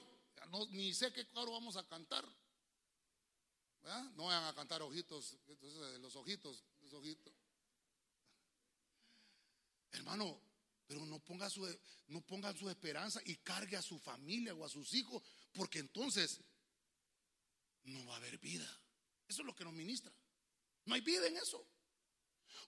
ni 0.73 0.93
sé 0.93 1.15
qué 1.15 1.27
coro 1.29 1.53
vamos 1.53 1.79
a 1.79 1.89
cantar. 1.89 2.27
No 4.17 4.25
vayan 4.25 4.45
a 4.45 4.55
cantar 4.55 4.83
ojitos, 4.83 5.39
los 5.99 6.15
ojitos, 6.15 6.63
los 6.83 6.93
ojitos. 6.93 7.40
Hermano, 9.93 10.41
pero 10.87 11.05
no 11.07 11.19
ponga, 11.21 11.49
su, 11.49 11.67
no 12.09 12.21
ponga 12.23 12.53
su 12.53 12.69
esperanza 12.69 13.21
y 13.25 13.37
cargue 13.37 13.77
a 13.77 13.83
su 13.83 13.99
familia 13.99 14.55
o 14.55 14.65
a 14.65 14.69
sus 14.69 14.93
hijos, 14.95 15.23
porque 15.53 15.79
entonces 15.79 16.41
no 17.85 18.05
va 18.07 18.15
a 18.15 18.17
haber 18.17 18.39
vida. 18.39 18.69
Eso 19.29 19.43
es 19.43 19.47
lo 19.47 19.55
que 19.55 19.65
nos 19.65 19.73
ministra. 19.73 20.13
No 20.85 20.95
hay 20.95 21.01
vida 21.01 21.27
en 21.27 21.37
eso. 21.37 21.65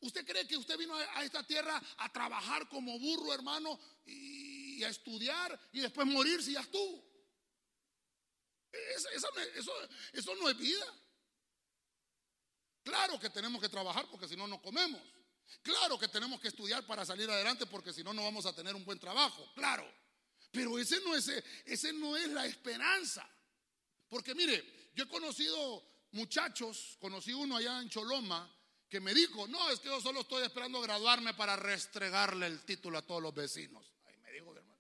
¿Usted 0.01 0.25
cree 0.25 0.47
que 0.47 0.57
usted 0.57 0.77
vino 0.79 0.95
a 0.95 1.25
esta 1.25 1.45
tierra 1.47 1.81
a 1.99 2.13
trabajar 2.13 2.69
como 2.69 2.99
burro, 2.99 3.33
hermano, 3.33 3.79
y 4.05 4.83
a 4.83 4.89
estudiar 4.89 5.59
y 5.73 5.81
después 5.81 6.07
morir 6.07 6.43
si 6.43 6.53
ya 6.53 6.61
estuvo? 6.61 7.05
Eso, 8.97 9.73
eso 10.13 10.35
no 10.37 10.49
es 10.49 10.57
vida. 10.57 10.87
Claro 12.83 13.19
que 13.19 13.31
tenemos 13.31 13.61
que 13.61 13.69
trabajar 13.69 14.09
porque 14.11 14.29
si 14.29 14.37
no, 14.37 14.47
no 14.47 14.61
comemos. 14.61 15.03
Claro 15.63 15.99
que 15.99 16.09
tenemos 16.09 16.41
que 16.41 16.49
estudiar 16.49 16.87
para 16.87 17.05
salir 17.05 17.31
adelante 17.31 17.67
porque 17.67 17.93
si 17.93 18.03
no, 18.03 18.13
no 18.13 18.25
vamos 18.25 18.47
a 18.47 18.55
tener 18.55 18.75
un 18.75 18.85
buen 18.85 18.99
trabajo. 18.99 19.51
Claro. 19.55 19.89
Pero 20.51 20.79
ese 20.79 21.01
no 21.01 21.15
es, 21.15 21.29
ese 21.65 21.93
no 21.93 22.17
es 22.17 22.29
la 22.29 22.47
esperanza. 22.47 23.29
Porque 24.09 24.35
mire, 24.35 24.91
yo 24.95 25.05
he 25.05 25.09
conocido 25.09 25.83
muchachos, 26.13 26.97
conocí 27.01 27.33
uno 27.33 27.57
allá 27.57 27.81
en 27.81 27.89
Choloma 27.89 28.51
que 28.89 29.01
me 29.01 29.15
dijo, 29.15 29.49
no, 29.49 29.71
es 29.71 29.81
que 29.81 29.89
yo 29.89 30.03
solo 30.03 30.21
estoy 30.21 30.45
esperando 30.45 30.79
graduarme 30.83 31.33
para 31.33 31.57
restregarle 31.57 32.47
el 32.47 32.63
título 32.63 32.99
a 32.99 33.03
todos 33.03 33.23
los 33.23 33.35
vecinos. 33.35 33.91
Ahí 34.05 34.19
me 34.19 34.31
dijo, 34.31 34.55
hermano. 34.55 34.79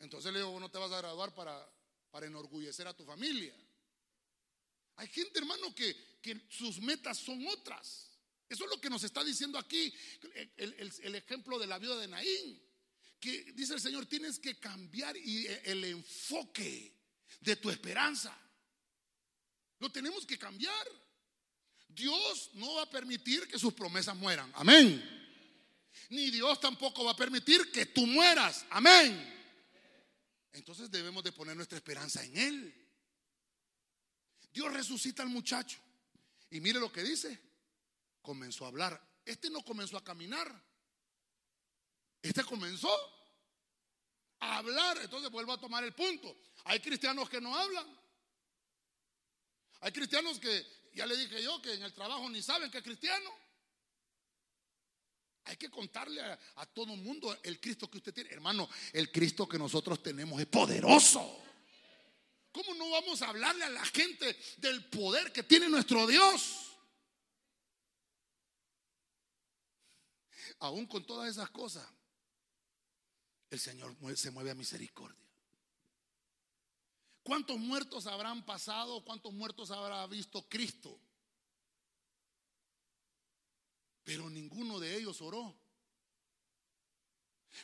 Entonces 0.00 0.32
le 0.32 0.40
digo, 0.40 0.58
no 0.58 0.68
te 0.68 0.78
vas 0.78 0.90
a 0.90 0.98
graduar 0.98 1.32
para, 1.32 1.64
para 2.10 2.26
enorgullecer 2.26 2.88
a 2.88 2.96
tu 2.96 3.04
familia. 3.04 3.54
Hay 4.96 5.06
gente, 5.06 5.38
hermano, 5.38 5.72
que, 5.76 6.18
que 6.20 6.46
sus 6.50 6.80
metas 6.80 7.18
son 7.18 7.46
otras. 7.46 8.13
Eso 8.54 8.66
es 8.66 8.70
lo 8.70 8.80
que 8.80 8.88
nos 8.88 9.02
está 9.02 9.24
diciendo 9.24 9.58
aquí 9.58 9.92
el, 10.56 11.14
ejemplo 11.16 11.58
de 11.58 11.66
la 11.66 11.80
viuda 11.80 11.96
de 11.98 12.06
Naín. 12.06 12.62
Que 13.18 13.52
dice 13.52 13.74
el 13.74 13.80
Señor, 13.80 14.06
tienes 14.06 14.38
que 14.38 14.60
cambiar 14.60 15.16
el 15.16 15.82
enfoque 15.82 16.94
de 17.40 17.56
tu 17.56 17.68
esperanza. 17.68 18.32
Lo 19.80 19.90
tenemos 19.90 20.24
que 20.24 20.38
cambiar. 20.38 20.86
Dios 21.88 22.50
no 22.54 22.74
va 22.74 22.82
a 22.82 22.90
permitir 22.90 23.48
que 23.48 23.58
sus 23.58 23.74
promesas 23.74 24.16
mueran. 24.16 24.52
Amén. 24.54 25.02
Ni 26.10 26.30
Dios 26.30 26.60
tampoco 26.60 27.02
va 27.02 27.10
a 27.10 27.16
permitir 27.16 27.72
que 27.72 27.86
tú 27.86 28.06
mueras. 28.06 28.64
Amén. 28.70 29.32
Entonces 30.52 30.92
debemos 30.92 31.24
de 31.24 31.32
poner 31.32 31.56
nuestra 31.56 31.76
esperanza 31.76 32.22
en 32.22 32.38
Él. 32.38 32.88
Dios 34.52 34.72
resucita 34.72 35.24
al 35.24 35.28
muchacho. 35.28 35.76
Y 36.50 36.60
mire 36.60 36.78
lo 36.78 36.92
que 36.92 37.02
dice 37.02 37.53
comenzó 38.24 38.64
a 38.64 38.68
hablar. 38.68 39.00
Este 39.24 39.50
no 39.50 39.62
comenzó 39.62 39.96
a 39.98 40.02
caminar. 40.02 40.50
Este 42.22 42.42
comenzó 42.42 42.90
a 44.40 44.56
hablar. 44.56 44.98
Entonces 45.02 45.30
vuelvo 45.30 45.52
a 45.52 45.60
tomar 45.60 45.84
el 45.84 45.94
punto. 45.94 46.36
Hay 46.64 46.80
cristianos 46.80 47.28
que 47.28 47.40
no 47.40 47.54
hablan. 47.54 47.86
Hay 49.80 49.92
cristianos 49.92 50.40
que, 50.40 50.66
ya 50.94 51.04
le 51.06 51.16
dije 51.16 51.42
yo, 51.42 51.60
que 51.60 51.74
en 51.74 51.82
el 51.82 51.92
trabajo 51.92 52.28
ni 52.30 52.42
saben 52.42 52.70
que 52.70 52.78
es 52.78 52.84
cristiano. 52.84 53.30
Hay 55.44 55.58
que 55.58 55.70
contarle 55.70 56.22
a, 56.22 56.66
todo 56.72 56.94
el 56.94 57.02
mundo 57.02 57.38
el 57.42 57.60
Cristo 57.60 57.90
que 57.90 57.98
usted 57.98 58.14
tiene. 58.14 58.30
Hermano, 58.30 58.66
el 58.94 59.12
Cristo 59.12 59.46
que 59.46 59.58
nosotros 59.58 60.02
tenemos 60.02 60.40
es 60.40 60.46
poderoso. 60.46 61.42
¿Cómo 62.50 62.72
no 62.74 62.88
vamos 62.88 63.20
a 63.20 63.28
hablarle 63.28 63.64
a 63.64 63.68
la 63.68 63.84
gente 63.84 64.34
del 64.56 64.86
poder 64.86 65.30
que 65.30 65.42
tiene 65.42 65.68
nuestro 65.68 66.06
Dios? 66.06 66.63
Aún 70.60 70.86
con 70.86 71.04
todas 71.04 71.30
esas 71.30 71.50
cosas, 71.50 71.86
el 73.50 73.58
Señor 73.58 73.96
se 74.16 74.30
mueve 74.30 74.50
a 74.50 74.54
misericordia. 74.54 75.24
¿Cuántos 77.22 77.58
muertos 77.58 78.06
habrán 78.06 78.44
pasado? 78.44 79.02
¿Cuántos 79.02 79.32
muertos 79.32 79.70
habrá 79.70 80.06
visto 80.06 80.46
Cristo? 80.48 81.00
Pero 84.04 84.28
ninguno 84.28 84.78
de 84.78 84.96
ellos 84.96 85.22
oró. 85.22 85.56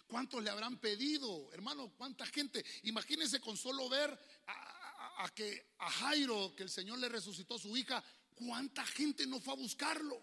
¿Cuántos 0.06 0.42
le 0.42 0.50
habrán 0.50 0.78
pedido? 0.78 1.52
Hermano, 1.52 1.92
¿cuánta 1.96 2.24
gente? 2.26 2.64
Imagínense 2.84 3.40
con 3.40 3.56
solo 3.56 3.88
ver 3.88 4.18
a, 4.46 5.28
que 5.34 5.74
a 5.78 5.90
Jairo, 5.90 6.54
que 6.56 6.62
el 6.62 6.70
Señor 6.70 6.98
le 6.98 7.08
resucitó 7.08 7.58
su 7.58 7.76
hija, 7.76 8.02
¿cuánta 8.34 8.86
gente 8.86 9.26
no 9.26 9.40
fue 9.40 9.52
a 9.52 9.56
buscarlo? 9.56 10.22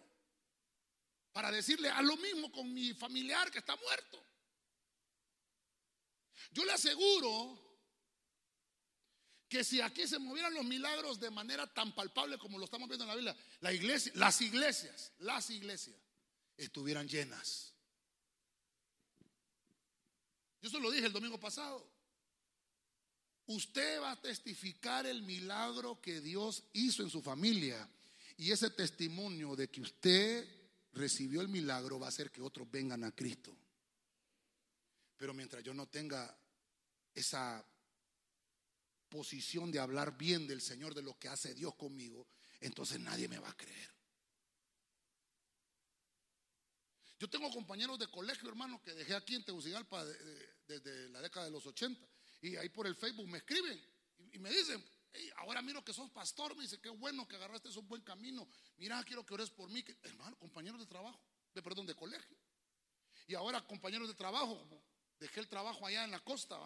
Para 1.37 1.51
decirle 1.51 1.87
a 1.87 2.01
lo 2.01 2.17
mismo 2.17 2.51
con 2.51 2.73
mi 2.73 2.95
familiar 2.95 3.51
que 3.51 3.59
está 3.59 3.75
muerto. 3.75 4.25
Yo 6.49 6.65
le 6.65 6.71
aseguro 6.71 7.77
que 9.47 9.63
si 9.63 9.79
aquí 9.79 10.07
se 10.07 10.17
movieran 10.17 10.55
los 10.55 10.65
milagros 10.65 11.19
de 11.19 11.29
manera 11.29 11.71
tan 11.71 11.93
palpable 11.93 12.39
como 12.39 12.57
lo 12.57 12.65
estamos 12.65 12.89
viendo 12.89 13.03
en 13.03 13.09
la 13.09 13.13
Biblia, 13.13 13.37
las 13.59 14.41
iglesias, 14.41 15.11
las 15.19 15.51
iglesias 15.51 15.95
estuvieran 16.57 17.07
llenas. 17.07 17.71
Yo 20.59 20.71
se 20.71 20.79
lo 20.79 20.89
dije 20.89 21.05
el 21.05 21.13
domingo 21.13 21.39
pasado. 21.39 21.87
Usted 23.45 24.01
va 24.01 24.13
a 24.13 24.21
testificar 24.23 25.05
el 25.05 25.21
milagro 25.21 26.01
que 26.01 26.19
Dios 26.19 26.63
hizo 26.73 27.03
en 27.03 27.11
su 27.11 27.21
familia 27.21 27.87
y 28.37 28.51
ese 28.51 28.71
testimonio 28.71 29.55
de 29.55 29.69
que 29.69 29.81
usted 29.81 30.56
recibió 30.97 31.41
el 31.41 31.47
milagro 31.47 31.99
va 31.99 32.07
a 32.07 32.09
hacer 32.09 32.31
que 32.31 32.41
otros 32.41 32.69
vengan 32.69 33.03
a 33.03 33.11
Cristo. 33.13 33.55
Pero 35.15 35.33
mientras 35.33 35.63
yo 35.63 35.73
no 35.73 35.87
tenga 35.87 36.37
esa 37.13 37.65
posición 39.09 39.71
de 39.71 39.79
hablar 39.79 40.17
bien 40.17 40.45
del 40.47 40.61
Señor, 40.61 40.93
de 40.93 41.01
lo 41.01 41.17
que 41.17 41.29
hace 41.29 41.53
Dios 41.53 41.75
conmigo, 41.75 42.27
entonces 42.59 42.99
nadie 42.99 43.27
me 43.27 43.39
va 43.39 43.49
a 43.49 43.57
creer. 43.57 43.89
Yo 47.19 47.27
tengo 47.29 47.49
compañeros 47.49 47.97
de 47.97 48.07
colegio, 48.07 48.47
hermano, 48.47 48.81
que 48.83 48.93
dejé 48.93 49.15
aquí 49.15 49.35
en 49.35 49.43
Tegucigalpa 49.43 50.05
desde 50.67 51.09
la 51.09 51.21
década 51.21 51.45
de 51.45 51.51
los 51.51 51.65
80. 51.65 52.07
Y 52.41 52.55
ahí 52.57 52.69
por 52.69 52.85
el 52.85 52.95
Facebook 52.95 53.27
me 53.27 53.39
escriben 53.39 53.81
y 54.33 54.37
me 54.37 54.51
dicen, 54.51 54.83
ahora 55.37 55.61
miro 55.61 55.83
que 55.83 55.93
sos 55.93 56.09
pastor, 56.11 56.55
me 56.55 56.63
dice, 56.63 56.79
qué 56.79 56.89
bueno 56.89 57.27
que 57.27 57.35
agarraste 57.35 57.69
un 57.77 57.87
buen 57.87 58.01
camino. 58.01 58.47
Mira, 58.77 59.03
quiero 59.03 59.25
que 59.25 59.33
ores 59.33 59.49
por 59.49 59.69
mí. 59.69 59.83
hermano, 60.03 60.37
compañeros 60.37 60.79
de 60.79 60.85
trabajo, 60.85 61.19
de 61.53 61.61
perdón, 61.61 61.85
de 61.85 61.95
colegio. 61.95 62.37
Y 63.27 63.35
ahora 63.35 63.65
compañeros 63.65 64.07
de 64.07 64.13
trabajo, 64.13 64.65
dejé 65.19 65.39
el 65.39 65.47
trabajo 65.47 65.85
allá 65.85 66.03
en 66.03 66.11
la 66.11 66.19
costa, 66.19 66.57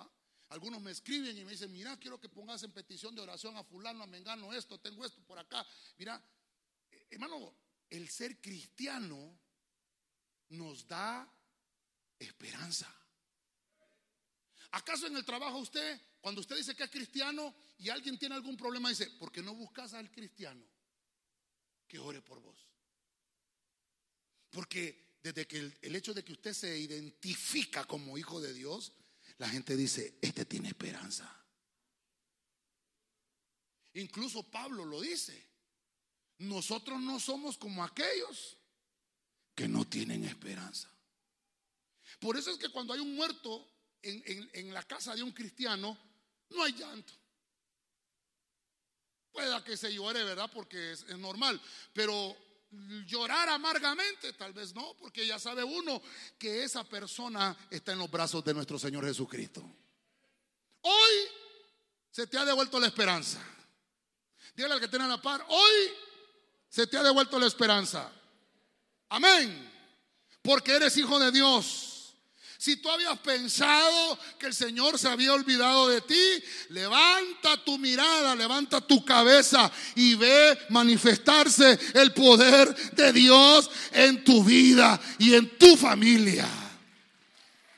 Algunos 0.49 0.81
me 0.81 0.91
escriben 0.91 1.37
y 1.37 1.45
me 1.45 1.51
dicen, 1.51 1.71
mira, 1.71 1.97
quiero 1.97 2.19
que 2.19 2.27
pongas 2.27 2.61
en 2.63 2.73
petición 2.73 3.15
de 3.15 3.21
oración 3.21 3.55
a 3.55 3.63
fulano, 3.63 4.03
a 4.03 4.07
mengano 4.07 4.51
esto, 4.51 4.77
tengo 4.81 5.05
esto 5.05 5.21
por 5.23 5.39
acá. 5.39 5.65
Mira, 5.97 6.21
hermano, 7.09 7.55
el 7.89 8.09
ser 8.09 8.41
cristiano 8.41 9.39
nos 10.49 10.85
da 10.85 11.25
esperanza. 12.19 12.93
¿Acaso 14.71 15.07
en 15.07 15.17
el 15.17 15.25
trabajo 15.25 15.57
usted 15.57 15.99
cuando 16.21 16.41
usted 16.41 16.55
dice 16.55 16.75
que 16.75 16.83
es 16.83 16.91
cristiano 16.91 17.53
y 17.77 17.89
alguien 17.89 18.17
tiene 18.17 18.35
algún 18.35 18.55
problema, 18.55 18.89
dice, 18.89 19.09
¿por 19.11 19.31
qué 19.31 19.41
no 19.41 19.53
buscas 19.53 19.93
al 19.93 20.11
cristiano 20.11 20.65
que 21.87 21.99
ore 21.99 22.21
por 22.21 22.39
vos? 22.39 22.67
Porque 24.49 25.17
desde 25.21 25.45
que 25.47 25.57
el, 25.57 25.77
el 25.81 25.95
hecho 25.95 26.13
de 26.13 26.23
que 26.23 26.33
usted 26.33 26.53
se 26.53 26.77
identifica 26.77 27.85
como 27.85 28.17
hijo 28.17 28.39
de 28.39 28.53
Dios, 28.53 28.93
la 29.37 29.49
gente 29.49 29.75
dice, 29.75 30.17
este 30.21 30.45
tiene 30.45 30.69
esperanza. 30.69 31.41
Incluso 33.93 34.43
Pablo 34.43 34.85
lo 34.85 35.01
dice. 35.01 35.49
Nosotros 36.37 36.99
no 37.01 37.19
somos 37.19 37.57
como 37.57 37.83
aquellos 37.83 38.57
que 39.53 39.67
no 39.67 39.85
tienen 39.85 40.23
esperanza. 40.23 40.89
Por 42.19 42.37
eso 42.37 42.51
es 42.51 42.57
que 42.57 42.69
cuando 42.69 42.93
hay 42.93 42.99
un 42.99 43.15
muerto 43.15 43.67
en, 44.03 44.73
la 44.73 44.83
casa 44.83 45.15
de 45.15 45.23
un 45.23 45.31
cristiano, 45.31 45.97
no 46.49 46.63
hay 46.63 46.73
llanto. 46.73 47.13
Pueda 49.31 49.63
que 49.63 49.77
se 49.77 49.93
llore, 49.93 50.23
¿verdad? 50.23 50.49
Porque 50.53 50.91
es, 50.91 51.03
es 51.03 51.17
normal. 51.17 51.61
Pero 51.93 52.35
llorar 53.05 53.49
amargamente, 53.49 54.33
tal 54.33 54.53
vez 54.53 54.73
no, 54.73 54.95
porque 54.99 55.25
ya 55.25 55.39
sabe 55.39 55.63
uno 55.63 56.01
que 56.37 56.63
esa 56.63 56.83
persona 56.83 57.55
está 57.69 57.91
en 57.93 57.99
los 57.99 58.09
brazos 58.09 58.43
de 58.43 58.53
nuestro 58.53 58.79
Señor 58.79 59.05
Jesucristo. 59.05 59.61
Hoy 60.81 61.13
se 62.11 62.27
te 62.27 62.37
ha 62.37 62.45
devuelto 62.45 62.79
la 62.79 62.87
esperanza. 62.87 63.39
Dígale 64.55 64.75
al 64.75 64.79
que 64.79 64.87
tiene 64.87 65.07
la 65.07 65.21
par, 65.21 65.45
hoy 65.47 65.91
se 66.69 66.87
te 66.87 66.97
ha 66.97 67.03
devuelto 67.03 67.39
la 67.39 67.47
esperanza. 67.47 68.11
Amén. 69.09 69.69
Porque 70.41 70.75
eres 70.75 70.95
hijo 70.97 71.19
de 71.19 71.31
Dios. 71.31 71.90
Si 72.61 72.75
tú 72.75 72.91
habías 72.91 73.17
pensado 73.17 74.19
que 74.37 74.45
el 74.45 74.53
Señor 74.53 74.99
se 74.99 75.07
había 75.07 75.33
olvidado 75.33 75.89
de 75.89 75.99
ti, 76.01 76.43
levanta 76.69 77.57
tu 77.65 77.79
mirada, 77.79 78.35
levanta 78.35 78.79
tu 78.79 79.03
cabeza 79.03 79.71
y 79.95 80.13
ve 80.13 80.59
manifestarse 80.69 81.79
el 81.95 82.13
poder 82.13 82.71
de 82.91 83.13
Dios 83.13 83.71
en 83.93 84.23
tu 84.23 84.43
vida 84.43 85.01
y 85.17 85.33
en 85.33 85.57
tu 85.57 85.75
familia. 85.75 86.47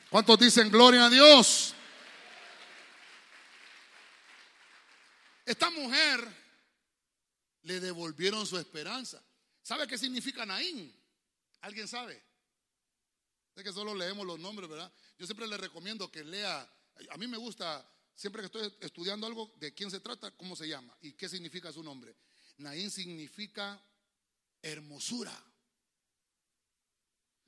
¿Cuántos 0.10 0.38
dicen 0.38 0.70
gloria 0.70 1.06
a 1.06 1.10
Dios? 1.10 1.74
Esta 5.46 5.70
mujer 5.70 6.28
le 7.62 7.80
devolvieron 7.80 8.46
su 8.46 8.58
esperanza. 8.58 9.24
¿Sabe 9.62 9.88
qué 9.88 9.98
significa 9.98 10.46
Naín? 10.46 10.94
¿Alguien 11.62 11.88
sabe? 11.88 12.33
Es 13.56 13.64
que 13.64 13.72
solo 13.72 13.94
leemos 13.94 14.26
los 14.26 14.40
nombres, 14.40 14.70
¿verdad? 14.70 14.92
Yo 15.18 15.26
siempre 15.26 15.48
le 15.48 15.58
recomiendo 15.58 16.12
que 16.12 16.24
lea, 16.24 16.68
a 17.10 17.18
mí 17.18 17.28
me 17.28 17.38
gusta, 17.38 17.88
siempre 18.16 18.42
que 18.42 18.46
estoy 18.48 18.74
estudiando 18.82 19.28
algo, 19.28 19.54
de 19.58 19.74
quién 19.74 19.92
se 19.92 20.00
trata, 20.00 20.32
cómo 20.32 20.56
se 20.56 20.68
llama 20.68 20.96
y 21.02 21.14
qué 21.14 21.30
significa 21.30 21.72
su 21.72 21.84
nombre. 21.84 22.16
Naín 22.58 22.90
significa 22.90 23.82
hermosura, 24.62 25.38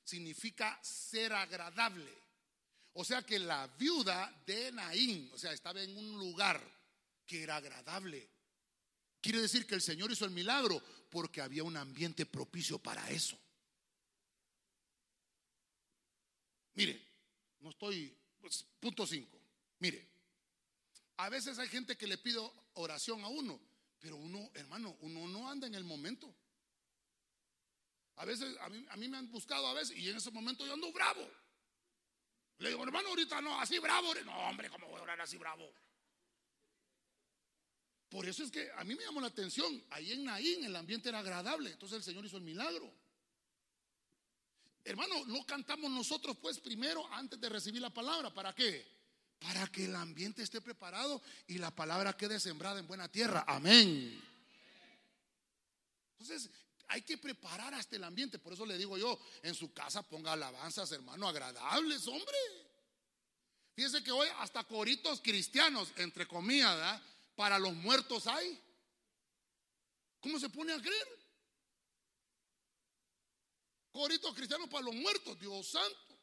significa 0.04 0.80
ser 0.84 1.34
agradable. 1.34 2.14
O 2.94 3.04
sea 3.04 3.24
que 3.24 3.40
la 3.40 3.68
viuda 3.68 4.44
de 4.46 4.72
Naín, 4.72 5.30
o 5.34 5.38
sea, 5.38 5.54
estaba 5.54 5.82
en 5.82 5.98
un 5.98 6.18
lugar 6.18 6.62
que 7.26 7.44
era 7.44 7.58
agradable. 7.58 8.30
Quiere 9.20 9.42
decir 9.42 9.66
que 9.66 9.76
el 9.76 9.82
Señor 9.82 10.12
hizo 10.12 10.24
el 10.26 10.32
milagro 10.32 10.82
porque 11.10 11.42
había 11.42 11.64
un 11.64 11.78
ambiente 11.78 12.26
propicio 12.26 12.78
para 12.78 13.10
eso. 13.10 13.38
Mire, 16.76 17.02
no 17.62 17.70
estoy, 17.70 18.16
pues, 18.40 18.66
punto 18.80 19.08
5. 19.08 19.38
Mire, 19.80 20.08
a 21.18 21.30
veces 21.30 21.58
hay 21.60 21.68
gente 21.68 21.98
que 21.98 22.08
le 22.08 22.18
pide 22.18 22.40
oración 22.74 23.24
a 23.24 23.28
uno, 23.28 23.60
pero 24.00 24.18
uno, 24.18 24.52
hermano, 24.54 24.96
uno 25.02 25.28
no 25.28 25.50
anda 25.50 25.68
en 25.68 25.76
el 25.76 25.84
momento. 25.84 26.34
A 28.18 28.26
veces, 28.26 28.56
a 28.62 28.70
mí, 28.70 28.86
a 28.90 28.98
mí 28.98 29.08
me 29.08 29.18
han 29.18 29.32
buscado 29.32 29.68
a 29.68 29.74
veces 29.74 29.98
y 29.98 30.10
en 30.10 30.18
ese 30.18 30.32
momento 30.32 30.66
yo 30.66 30.74
ando 30.74 30.92
bravo. 30.92 31.28
Le 32.60 32.70
digo, 32.70 32.84
hermano, 32.84 33.10
ahorita 33.10 33.42
no, 33.42 33.60
así 33.60 33.80
bravo. 33.80 34.14
No, 34.24 34.38
hombre, 34.50 34.70
¿cómo 34.70 34.88
voy 34.88 35.00
a 35.00 35.04
orar 35.04 35.20
así 35.22 35.38
bravo? 35.38 35.70
Por 38.10 38.26
eso 38.26 38.44
es 38.44 38.52
que 38.52 38.72
a 38.72 38.84
mí 38.86 38.96
me 38.96 39.04
llamó 39.04 39.20
la 39.20 39.28
atención. 39.28 39.84
Ahí 39.90 40.14
en 40.14 40.24
Naín 40.24 40.64
el 40.64 40.76
ambiente 40.76 41.10
era 41.10 41.20
agradable. 41.20 41.72
Entonces 41.72 41.98
el 41.98 42.04
Señor 42.04 42.26
hizo 42.26 42.38
el 42.38 42.44
milagro. 42.44 42.94
Hermano, 44.86 45.26
no 45.26 45.44
cantamos 45.48 45.90
nosotros 45.90 46.38
pues 46.40 46.60
primero 46.60 47.12
antes 47.12 47.42
de 47.42 47.50
recibir 47.50 47.82
la 47.82 47.90
palabra. 47.90 48.32
¿Para 48.32 48.54
qué? 48.54 48.86
Para 49.40 49.66
que 49.68 49.86
el 49.86 49.96
ambiente 49.96 50.44
esté 50.44 50.62
preparado 50.62 51.22
y 51.48 51.58
la 51.58 51.72
palabra 51.72 52.16
quede 52.16 52.40
sembrada 52.40 52.80
en 52.80 52.86
buena 52.86 53.12
tierra. 53.12 53.44
Amén. 53.48 54.24
Entonces, 56.20 56.52
hay 56.88 57.02
que 57.02 57.18
preparar 57.18 57.74
hasta 57.74 57.96
el 57.96 58.04
ambiente. 58.04 58.38
Por 58.38 58.54
eso 58.54 58.64
le 58.64 58.78
digo 58.78 58.96
yo, 58.96 59.20
en 59.42 59.56
su 59.56 59.74
casa 59.74 60.04
ponga 60.04 60.34
alabanzas, 60.34 60.92
hermano, 60.92 61.28
agradables, 61.28 62.08
hombre. 62.08 62.38
Fíjese 63.74 64.04
que 64.04 64.12
hoy 64.12 64.28
hasta 64.38 64.64
coritos 64.66 65.20
cristianos, 65.20 65.92
entre 65.98 66.28
comillas, 66.28 67.02
para 67.36 67.58
los 67.58 67.74
muertos 67.74 68.28
hay. 68.28 68.62
¿Cómo 70.20 70.40
se 70.40 70.50
pone 70.50 70.74
a 70.74 70.80
creer? 70.80 71.25
Coritos 73.96 74.36
cristianos 74.36 74.68
para 74.68 74.84
los 74.84 74.94
muertos, 74.94 75.40
Dios 75.40 75.68
santo. 75.68 76.20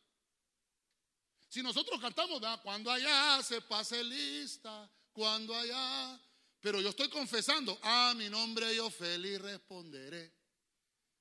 Si 1.49 1.63
nosotros 1.63 1.99
cantamos, 1.99 2.39
cuando 2.63 2.91
allá 2.91 3.43
se 3.43 3.63
pase 3.63 4.05
lista, 4.05 4.91
cuando 5.11 5.57
allá. 5.57 6.21
Pero 6.61 6.83
yo 6.83 6.91
estoy 6.91 7.09
confesando, 7.09 7.79
a 7.83 8.13
mi 8.15 8.29
nombre 8.29 8.77
yo 8.77 8.91
feliz 8.91 9.41
responderé. 9.41 10.35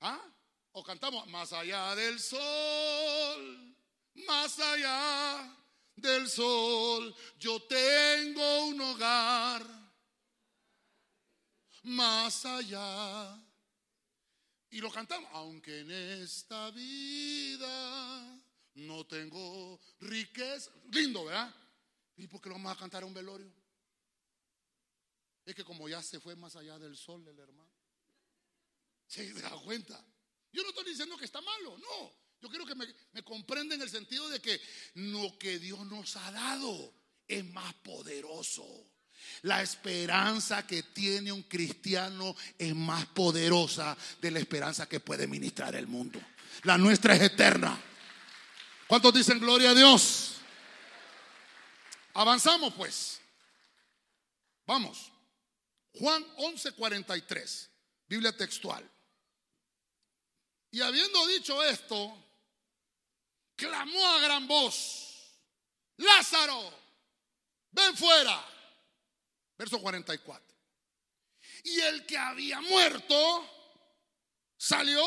¿Ah? 0.02 0.22
O 0.74 0.84
cantamos, 0.84 1.26
más 1.28 1.54
allá 1.54 1.96
del 1.96 2.20
sol, 2.20 3.74
más 4.28 4.60
allá 4.60 5.58
del 5.96 6.30
sol, 6.30 7.16
yo 7.40 7.62
tengo 7.62 8.66
un 8.66 8.82
hogar. 8.82 9.66
Más 11.84 12.46
allá 12.46 13.42
y 14.72 14.80
lo 14.80 14.92
cantamos, 14.92 15.30
aunque 15.34 15.82
en 15.82 15.92
esta 15.92 16.72
vida 16.72 18.42
no 18.76 19.06
tengo 19.06 19.80
riqueza. 20.00 20.72
Lindo, 20.92 21.26
¿verdad? 21.26 21.54
¿Y 22.18 22.28
por 22.28 22.42
qué 22.42 22.50
lo 22.50 22.56
vamos 22.56 22.72
a 22.72 22.80
cantar 22.80 23.04
a 23.04 23.06
un 23.06 23.14
velorio? 23.14 23.52
Es 25.46 25.56
que 25.56 25.66
como 25.66 25.90
ya 25.90 26.02
se 26.02 26.22
fue 26.22 26.36
más 26.38 26.56
allá 26.56 26.80
del 26.80 26.96
sol 26.96 27.28
el 27.28 27.38
hermano. 27.38 27.70
¿Se 29.08 29.34
da 29.34 29.50
cuenta? 29.60 30.02
Yo 30.54 30.64
no 30.64 30.70
estoy 30.70 30.86
diciendo 30.86 31.18
que 31.18 31.26
está 31.26 31.42
malo, 31.42 31.78
no. 31.78 32.14
Yo 32.42 32.50
quiero 32.50 32.66
que 32.66 32.76
me, 32.76 32.88
me 33.12 33.24
comprenda 33.24 33.76
en 33.76 33.82
el 33.82 33.90
sentido 33.90 34.30
de 34.30 34.42
que 34.42 34.60
lo 34.96 35.38
que 35.38 35.60
Dios 35.60 35.86
nos 35.86 36.16
ha 36.16 36.32
dado 36.32 36.94
es 37.28 37.44
más 37.52 37.74
poderoso. 37.76 38.91
La 39.44 39.62
esperanza 39.62 40.66
que 40.66 40.84
tiene 40.84 41.32
un 41.32 41.44
cristiano 41.44 42.36
es 42.58 42.76
más 42.76 43.06
poderosa 43.08 43.98
de 44.22 44.32
la 44.32 44.40
esperanza 44.40 44.88
que 44.88 45.00
puede 45.00 45.28
ministrar 45.28 45.76
el 45.76 45.88
mundo. 45.88 46.22
La 46.64 46.78
nuestra 46.78 47.16
es 47.16 47.22
eterna. 47.22 47.80
¿Cuántos 48.88 49.14
dicen 49.14 49.40
gloria 49.40 49.72
a 49.72 49.76
Dios? 49.76 50.34
Avanzamos 52.14 52.74
pues. 52.74 53.20
Vamos. 54.66 55.12
Juan 55.94 56.26
11:43, 56.38 57.70
Biblia 58.08 58.36
textual. 58.36 58.90
Y 60.72 60.82
habiendo 60.82 61.28
dicho 61.28 61.62
esto, 61.64 62.18
clamó 63.56 64.08
a 64.08 64.20
gran 64.20 64.48
voz, 64.48 65.36
Lázaro, 65.98 66.74
ven 67.72 67.96
fuera. 67.98 68.51
Verso 69.62 69.80
44. 69.80 70.58
Y 71.66 71.82
el 71.82 72.04
que 72.08 72.18
había 72.18 72.60
muerto 72.62 73.48
salió 74.58 75.04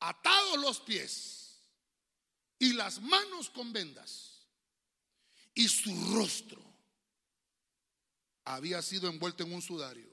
atados 0.00 0.58
los 0.60 0.80
pies 0.80 1.60
y 2.58 2.72
las 2.72 3.02
manos 3.02 3.50
con 3.50 3.74
vendas 3.74 4.48
y 5.52 5.68
su 5.68 6.14
rostro 6.14 6.64
había 8.46 8.80
sido 8.80 9.10
envuelto 9.10 9.44
en 9.44 9.52
un 9.52 9.60
sudario. 9.60 10.10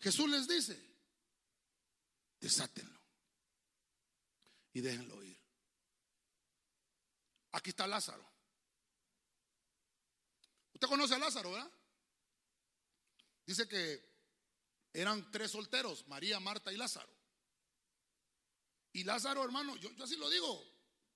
Jesús 0.00 0.28
les 0.28 0.46
dice, 0.46 0.78
desátenlo 2.40 3.00
y 4.74 4.82
déjenlo 4.82 5.24
ir. 5.24 5.40
Aquí 7.52 7.70
está 7.70 7.86
Lázaro. 7.86 8.33
Conoce 10.86 11.14
a 11.14 11.18
Lázaro, 11.18 11.52
¿verdad? 11.52 11.70
Dice 13.46 13.68
que 13.68 14.14
eran 14.92 15.30
tres 15.30 15.50
solteros, 15.50 16.06
María, 16.08 16.40
Marta 16.40 16.72
y 16.72 16.76
Lázaro. 16.76 17.12
Y 18.92 19.04
Lázaro, 19.04 19.44
hermano, 19.44 19.76
yo, 19.76 19.90
así 20.02 20.16
lo 20.16 20.30
digo, 20.30 20.64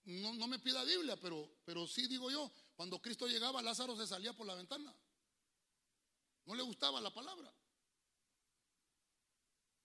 no, 0.04 0.46
me 0.48 0.58
pida 0.58 0.82
Biblia, 0.84 1.16
pero, 1.16 1.48
pero 1.64 1.86
sí 1.86 2.06
digo 2.06 2.30
yo, 2.30 2.50
Cuando 2.74 3.00
Cristo 3.00 3.26
llegaba, 3.26 3.60
Lázaro 3.60 3.96
se 3.96 4.06
salía 4.06 4.32
por 4.32 4.46
la 4.46 4.54
ventana. 4.54 4.94
No 6.44 6.54
le 6.54 6.62
gustaba 6.62 7.00
la 7.00 7.12
palabra. 7.12 7.52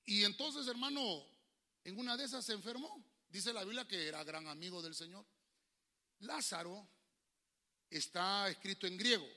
Y 0.06 0.24
entonces, 0.24 0.68
hermano, 0.68 1.26
en 1.84 1.98
una 1.98 2.16
de 2.16 2.26
esas 2.26 2.46
se 2.46 2.54
enfermó. 2.54 3.04
Dice 3.30 3.52
la 3.52 3.64
Biblia 3.64 3.88
que 3.88 4.08
era 4.08 4.24
gran 4.24 4.48
amigo 4.48 4.82
del 4.82 4.94
Señor. 4.94 5.26
Lázaro 6.20 6.88
está 7.90 8.50
escrito 8.50 8.86
en 8.88 8.98
griego, 8.98 9.28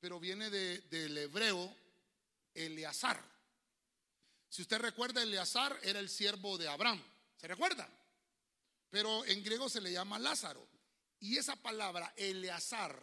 pero 0.00 0.20
viene 0.20 0.50
del 0.50 1.18
hebreo 1.18 1.74
Eleazar. 2.54 3.22
Si 4.48 4.62
usted 4.62 4.78
recuerda, 4.78 5.22
Eleazar 5.22 5.78
era 5.82 5.98
el 5.98 6.08
siervo 6.08 6.56
de 6.58 6.68
Abraham. 6.68 7.02
¿Se 7.36 7.46
recuerda? 7.46 7.88
Pero 8.90 9.24
en 9.26 9.42
griego 9.44 9.68
se 9.68 9.80
le 9.80 9.92
llama 9.92 10.18
Lázaro. 10.18 10.66
Y 11.20 11.36
esa 11.36 11.56
palabra, 11.56 12.12
Eleazar, 12.16 13.00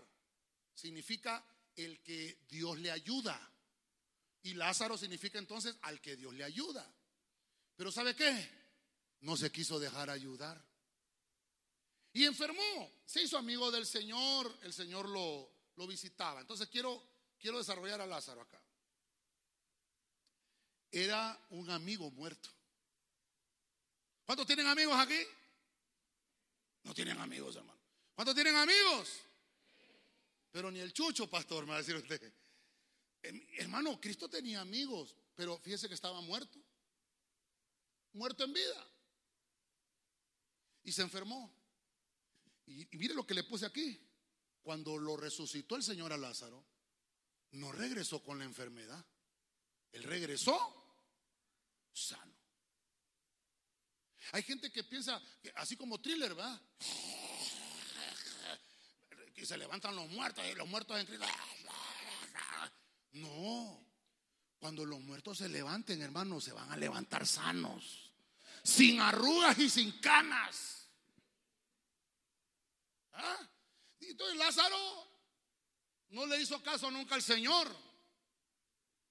significa 0.73 1.45
el 1.75 2.01
que 2.01 2.39
Dios 2.49 2.79
le 2.79 2.91
ayuda. 2.91 3.39
Y 4.43 4.53
Lázaro 4.53 4.97
significa 4.97 5.37
entonces 5.37 5.75
al 5.81 6.01
que 6.01 6.15
Dios 6.15 6.33
le 6.33 6.43
ayuda. 6.43 6.85
Pero 7.75 7.91
¿sabe 7.91 8.15
qué? 8.15 8.49
No 9.21 9.35
se 9.35 9.51
quiso 9.51 9.79
dejar 9.79 10.09
ayudar. 10.09 10.63
Y 12.13 12.25
enfermó. 12.25 12.91
Se 13.05 13.21
hizo 13.21 13.37
amigo 13.37 13.71
del 13.71 13.85
Señor. 13.85 14.57
El 14.63 14.73
Señor 14.73 15.09
lo, 15.09 15.54
lo 15.75 15.87
visitaba. 15.87 16.41
Entonces 16.41 16.67
quiero, 16.67 17.01
quiero 17.37 17.57
desarrollar 17.57 18.01
a 18.01 18.05
Lázaro 18.05 18.41
acá. 18.41 18.61
Era 20.91 21.37
un 21.49 21.69
amigo 21.69 22.09
muerto. 22.11 22.49
¿Cuántos 24.25 24.47
tienen 24.47 24.67
amigos 24.67 24.97
aquí? 24.97 25.19
No 26.83 26.93
tienen 26.93 27.17
amigos, 27.19 27.55
hermano. 27.55 27.79
¿Cuántos 28.13 28.33
tienen 28.33 28.55
amigos? 28.55 29.21
Pero 30.51 30.71
ni 30.71 30.79
el 30.79 30.93
chucho, 30.93 31.29
pastor, 31.29 31.65
me 31.65 31.71
va 31.71 31.75
a 31.75 31.79
decir 31.79 31.95
usted. 31.95 32.33
Hermano, 33.57 33.99
Cristo 33.99 34.29
tenía 34.29 34.61
amigos, 34.61 35.15
pero 35.35 35.59
fíjese 35.59 35.87
que 35.87 35.95
estaba 35.95 36.21
muerto. 36.21 36.59
Muerto 38.13 38.45
en 38.45 38.53
vida. 38.53 38.87
Y 40.83 40.91
se 40.91 41.01
enfermó. 41.01 41.53
Y, 42.67 42.87
mire 42.97 43.13
lo 43.13 43.27
que 43.27 43.33
le 43.33 43.43
puse 43.43 43.65
aquí. 43.65 43.99
Cuando 44.65 44.97
lo 44.97 45.15
resucitó 45.15 45.75
el 45.75 45.83
Señor 45.83 46.11
a 46.11 46.17
Lázaro, 46.17 46.65
no 47.51 47.71
regresó 47.71 48.23
con 48.23 48.39
la 48.39 48.45
enfermedad. 48.45 49.05
Él 49.91 50.01
regresó 50.01 50.57
sano. 51.93 52.35
Hay 54.31 54.41
gente 54.41 54.71
que 54.71 54.83
piensa, 54.83 55.21
así 55.53 55.77
como 55.77 56.01
thriller, 56.01 56.33
¿verdad? 56.33 56.59
Que 59.35 59.45
se 59.45 59.55
levantan 59.55 59.95
los 59.95 60.09
muertos 60.09 60.43
y 60.51 60.55
los 60.55 60.67
muertos 60.67 60.99
en 60.99 61.05
Cristo. 61.05 61.27
No, 63.11 63.85
cuando 64.57 64.83
los 64.83 64.99
muertos 64.99 65.37
se 65.37 65.47
levanten, 65.47 66.01
hermanos, 66.01 66.43
se 66.43 66.53
van 66.53 66.71
a 66.71 66.75
levantar 66.75 67.27
sanos, 67.27 68.11
sin 68.63 68.99
arrugas 68.99 69.59
y 69.59 69.69
sin 69.69 69.91
canas. 69.99 70.89
¿Ah? 73.11 73.51
Y 73.99 74.07
entonces 74.07 74.37
Lázaro 74.37 75.07
no 76.09 76.25
le 76.25 76.41
hizo 76.41 76.61
caso 76.61 76.89
nunca 76.91 77.15
al 77.15 77.21
Señor. 77.21 77.73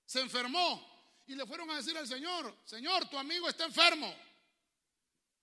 Se 0.06 0.20
enfermó 0.20 0.94
y 1.26 1.34
le 1.34 1.46
fueron 1.46 1.70
a 1.70 1.76
decir 1.76 1.96
al 1.96 2.06
Señor, 2.06 2.56
Señor, 2.64 3.08
tu 3.08 3.18
amigo 3.18 3.48
está 3.48 3.64
enfermo. 3.64 4.14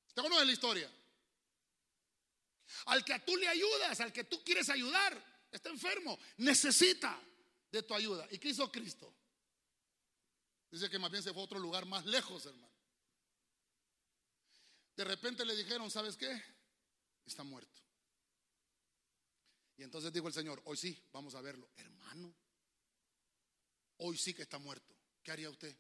¿Usted 0.08 0.22
conoce 0.22 0.46
la 0.46 0.52
historia? 0.52 0.92
Al 2.86 3.04
que 3.04 3.20
tú 3.20 3.36
le 3.38 3.48
ayudas, 3.48 4.00
al 4.00 4.14
que 4.14 4.24
tú 4.24 4.44
quieres 4.44 4.70
ayudar, 4.70 5.48
está 5.52 5.70
enfermo, 5.70 6.18
necesita 6.38 7.20
de 7.72 7.84
tu 7.84 7.94
ayuda. 7.94 8.28
¿Y 8.32 8.38
qué 8.38 8.50
hizo 8.50 8.72
Cristo? 8.72 9.14
Dice 10.70 10.90
que 10.90 11.00
más 11.00 11.12
bien 11.12 11.24
se 11.24 11.34
fue 11.34 11.42
a 11.42 11.46
otro 11.46 11.60
lugar 11.60 11.86
más 11.86 12.06
lejos, 12.06 12.46
hermano. 12.46 12.72
De 14.96 15.04
repente 15.04 15.46
le 15.46 15.56
dijeron, 15.56 15.90
¿sabes 15.90 16.16
qué? 16.16 16.42
Está 17.26 17.44
muerto. 17.44 17.82
Y 19.78 19.84
entonces 19.84 20.12
dijo 20.12 20.28
el 20.28 20.34
Señor, 20.34 20.62
hoy 20.66 20.78
sí, 20.78 21.02
vamos 21.12 21.36
a 21.36 21.42
verlo. 21.42 21.70
Hermano, 21.76 22.36
hoy 23.98 24.18
sí 24.18 24.34
que 24.34 24.44
está 24.44 24.60
muerto. 24.60 24.96
¿Qué 25.24 25.32
haría 25.32 25.50
usted? 25.50 25.76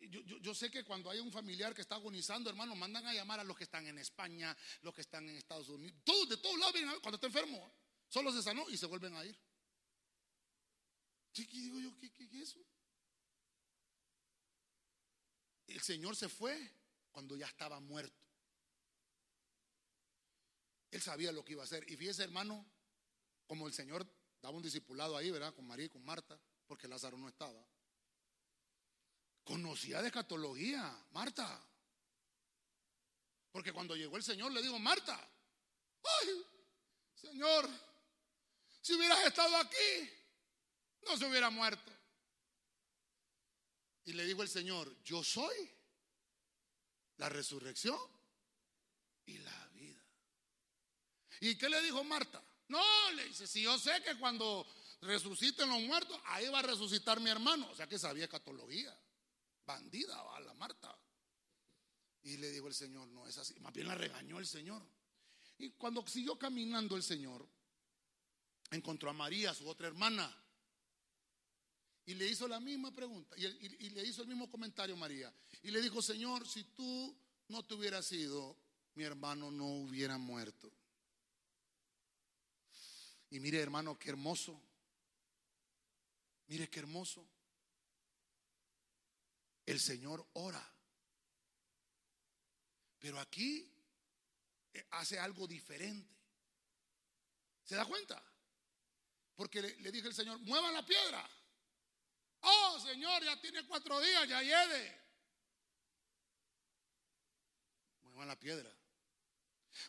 Yo, 0.00 0.54
sé 0.54 0.70
que 0.70 0.84
cuando 0.84 1.10
hay 1.10 1.18
un 1.18 1.32
familiar 1.32 1.74
que 1.74 1.80
está 1.80 1.94
agonizando, 1.94 2.50
hermano, 2.50 2.74
mandan 2.74 3.06
a 3.06 3.14
llamar 3.14 3.40
a 3.40 3.44
los 3.44 3.56
que 3.56 3.64
están 3.64 3.86
en 3.86 3.98
España, 3.98 4.56
los 4.82 4.94
que 4.94 5.00
están 5.00 5.28
en 5.28 5.36
Estados 5.36 5.68
Unidos, 5.68 5.96
de 6.28 6.36
todos 6.36 6.58
lados 6.58 6.74
vienen 6.74 7.00
cuando 7.00 7.16
está 7.16 7.26
enfermo. 7.26 7.72
Solo 8.08 8.32
se 8.32 8.42
sanó 8.42 8.68
y 8.68 8.76
se 8.76 8.86
vuelven 8.86 9.14
a 9.14 9.24
ir. 9.24 9.38
¿Qué, 11.32 11.46
digo 11.46 11.80
yo? 11.80 11.96
¿Qué, 11.96 12.12
qué, 12.12 12.24
es 12.24 12.32
eso? 12.34 12.60
El 15.66 15.80
Señor 15.80 16.14
se 16.14 16.28
fue 16.28 16.70
cuando 17.10 17.36
ya 17.36 17.46
estaba 17.46 17.80
muerto. 17.80 18.21
Él 20.92 21.00
sabía 21.02 21.32
lo 21.32 21.44
que 21.44 21.52
iba 21.52 21.62
a 21.62 21.64
hacer. 21.64 21.90
Y 21.90 21.96
fíjese, 21.96 22.22
hermano, 22.22 22.64
como 23.46 23.66
el 23.66 23.72
Señor 23.72 24.06
daba 24.40 24.56
un 24.56 24.62
discipulado 24.62 25.16
ahí, 25.16 25.30
¿verdad? 25.30 25.54
Con 25.54 25.66
María 25.66 25.86
y 25.86 25.88
con 25.88 26.04
Marta, 26.04 26.38
porque 26.66 26.86
Lázaro 26.86 27.16
no 27.16 27.28
estaba. 27.28 27.66
Conocía 29.42 30.02
de 30.02 30.08
escatología, 30.08 31.04
Marta. 31.10 31.66
Porque 33.50 33.72
cuando 33.72 33.96
llegó 33.96 34.16
el 34.16 34.22
Señor 34.22 34.52
le 34.52 34.62
digo, 34.62 34.78
Marta, 34.78 35.18
ay, 36.20 36.46
Señor, 37.14 37.68
si 38.82 38.94
hubieras 38.94 39.24
estado 39.26 39.56
aquí, 39.56 40.10
no 41.06 41.16
se 41.16 41.26
hubiera 41.26 41.48
muerto. 41.48 41.90
Y 44.04 44.12
le 44.12 44.26
dijo 44.26 44.42
el 44.42 44.48
Señor, 44.48 44.94
yo 45.04 45.24
soy 45.24 45.70
la 47.16 47.30
resurrección 47.30 47.98
y 49.24 49.38
la. 49.38 49.61
¿Y 51.42 51.56
qué 51.56 51.68
le 51.68 51.82
dijo 51.82 52.04
Marta? 52.04 52.40
No, 52.68 52.80
le 53.16 53.24
dice, 53.24 53.48
si 53.48 53.62
yo 53.62 53.76
sé 53.76 54.00
que 54.04 54.16
cuando 54.16 54.64
resuciten 55.00 55.68
los 55.68 55.82
muertos, 55.82 56.16
ahí 56.26 56.46
va 56.48 56.60
a 56.60 56.62
resucitar 56.62 57.18
mi 57.18 57.30
hermano. 57.30 57.68
O 57.68 57.74
sea 57.74 57.88
que 57.88 57.98
sabía 57.98 58.24
escatología 58.24 58.96
bandida 59.66 60.16
a 60.36 60.38
la 60.38 60.54
Marta. 60.54 60.96
Y 62.22 62.36
le 62.36 62.48
dijo 62.52 62.68
el 62.68 62.74
Señor, 62.74 63.08
no 63.08 63.26
es 63.26 63.38
así. 63.38 63.58
Más 63.58 63.72
bien 63.72 63.88
la 63.88 63.96
regañó 63.96 64.38
el 64.38 64.46
Señor. 64.46 64.86
Y 65.58 65.70
cuando 65.70 66.06
siguió 66.06 66.38
caminando 66.38 66.94
el 66.94 67.02
Señor, 67.02 67.44
encontró 68.70 69.10
a 69.10 69.12
María, 69.12 69.52
su 69.52 69.68
otra 69.68 69.88
hermana. 69.88 70.32
Y 72.06 72.14
le 72.14 72.28
hizo 72.28 72.46
la 72.46 72.60
misma 72.60 72.94
pregunta. 72.94 73.34
Y, 73.36 73.46
y 73.46 73.90
le 73.90 74.04
hizo 74.04 74.22
el 74.22 74.28
mismo 74.28 74.48
comentario 74.48 74.96
María. 74.96 75.34
Y 75.64 75.72
le 75.72 75.82
dijo, 75.82 76.00
Señor, 76.02 76.46
si 76.46 76.62
tú 76.62 77.18
no 77.48 77.64
te 77.64 77.74
hubieras 77.74 78.12
ido, 78.12 78.56
mi 78.94 79.02
hermano 79.02 79.50
no 79.50 79.66
hubiera 79.66 80.18
muerto. 80.18 80.72
Y 83.32 83.40
mire, 83.40 83.60
hermano, 83.60 83.98
qué 83.98 84.10
hermoso. 84.10 84.60
Mire 86.48 86.68
qué 86.68 86.80
hermoso 86.80 87.26
el 89.64 89.80
Señor 89.80 90.28
ora. 90.34 90.62
Pero 92.98 93.18
aquí 93.18 93.66
eh, 94.74 94.86
hace 94.90 95.18
algo 95.18 95.46
diferente. 95.46 96.14
¿Se 97.64 97.74
da 97.74 97.86
cuenta? 97.86 98.22
Porque 99.34 99.62
le, 99.62 99.90
dije 99.90 100.08
al 100.08 100.14
Señor, 100.14 100.38
mueva 100.40 100.70
la 100.70 100.84
piedra. 100.84 101.26
Oh, 102.42 102.78
Señor, 102.80 103.24
ya 103.24 103.40
tiene 103.40 103.66
cuatro 103.66 103.98
días, 104.02 104.28
ya 104.28 104.42
lleve. 104.42 105.00
Mueva 108.02 108.26
la 108.26 108.38
piedra. 108.38 108.70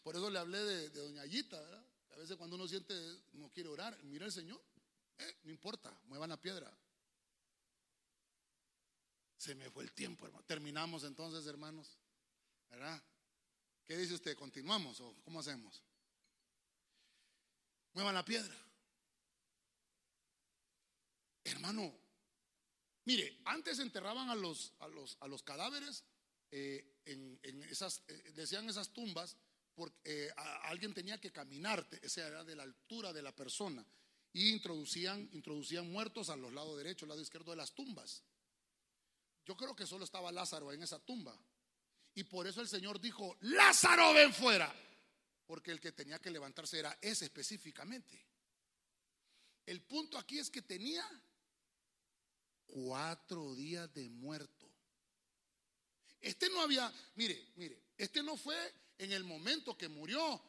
Por 0.02 0.16
eso 0.16 0.30
le 0.30 0.40
hablé 0.40 0.60
de, 0.60 0.90
Doña 0.92 1.24
Ayita, 1.24 1.60
¿verdad? 1.60 1.93
A 2.14 2.16
veces 2.18 2.38
cuando 2.38 2.56
uno 2.56 2.68
siente, 2.68 2.94
no 3.34 3.52
quiere 3.52 3.70
orar, 3.70 4.02
mira 4.04 4.26
al 4.26 4.32
Señor. 4.32 4.62
Eh, 5.18 5.38
no 5.44 5.52
importa, 5.52 5.92
muevan 6.06 6.30
la 6.30 6.40
piedra. 6.40 6.72
Se 9.38 9.56
me 9.56 9.70
fue 9.70 9.84
el 9.84 9.92
tiempo, 9.92 10.26
hermano. 10.26 10.46
Terminamos 10.46 11.04
entonces, 11.04 11.46
hermanos. 11.48 11.98
¿Verdad? 12.70 13.02
¿Qué 13.86 13.98
dice 13.98 14.14
usted? 14.14 14.36
¿Continuamos 14.36 15.00
o 15.02 15.16
cómo 15.24 15.40
hacemos? 15.40 15.84
Muevan 17.94 18.16
la 18.16 18.26
piedra. 18.26 18.56
Hermano, 21.44 21.94
mire, 23.06 23.38
antes 23.46 23.80
enterraban 23.80 24.30
a 24.30 24.36
los, 24.36 24.74
a 24.80 24.88
los, 24.88 25.18
a 25.20 25.28
los 25.28 25.44
cadáveres 25.44 26.04
eh, 26.52 26.86
en, 27.06 27.64
esas, 27.64 28.04
eh, 28.08 28.32
decían 28.36 28.70
esas 28.70 28.90
tumbas, 28.90 29.36
porque 29.76 30.28
eh, 30.28 30.32
alguien 30.64 30.94
tenía 30.94 31.20
que 31.20 31.32
caminar, 31.32 31.88
esa 32.02 32.28
era 32.28 32.44
de 32.44 32.56
la 32.56 32.64
altura 32.64 33.12
de 33.12 33.22
la 33.22 33.36
persona, 33.36 33.86
y 34.34 34.50
introducían, 34.50 35.30
introducían 35.34 35.92
muertos 35.92 36.30
a 36.30 36.36
los 36.36 36.54
lados 36.54 36.78
derecho, 36.78 37.06
al 37.06 37.10
lado 37.10 37.22
izquierdo 37.22 37.52
de 37.52 37.58
las 37.58 37.74
tumbas. 37.74 38.24
Yo 39.46 39.56
creo 39.56 39.76
que 39.76 39.86
solo 39.86 40.06
estaba 40.06 40.32
Lázaro 40.32 40.72
en 40.72 40.82
esa 40.82 41.00
tumba. 41.00 41.38
Y 42.16 42.24
por 42.24 42.48
eso 42.48 42.62
el 42.62 42.68
Señor 42.68 43.00
dijo, 43.02 43.36
Lázaro, 43.42 44.14
ven 44.14 44.34
fuera. 44.34 44.74
porque 45.46 45.72
el 45.72 45.80
que 45.82 45.92
tenía 45.92 46.20
que 46.20 46.32
levantarse 46.32 46.80
era 46.80 46.98
ese 47.02 47.26
específicamente. 47.26 48.26
El 49.66 49.82
punto 49.82 50.18
aquí 50.18 50.40
es 50.40 50.50
que 50.50 50.62
tenía 50.62 51.06
cuatro 52.66 53.54
días 53.54 53.94
de 53.94 54.10
muerto. 54.10 54.70
Este 56.20 56.50
no 56.50 56.62
había, 56.62 56.92
mire, 57.16 57.52
mire, 57.56 57.84
este 57.98 58.24
no 58.24 58.38
fue 58.38 58.56
en 58.98 59.12
el 59.12 59.24
momento 59.24 59.78
que 59.78 59.88
murió 59.88 60.42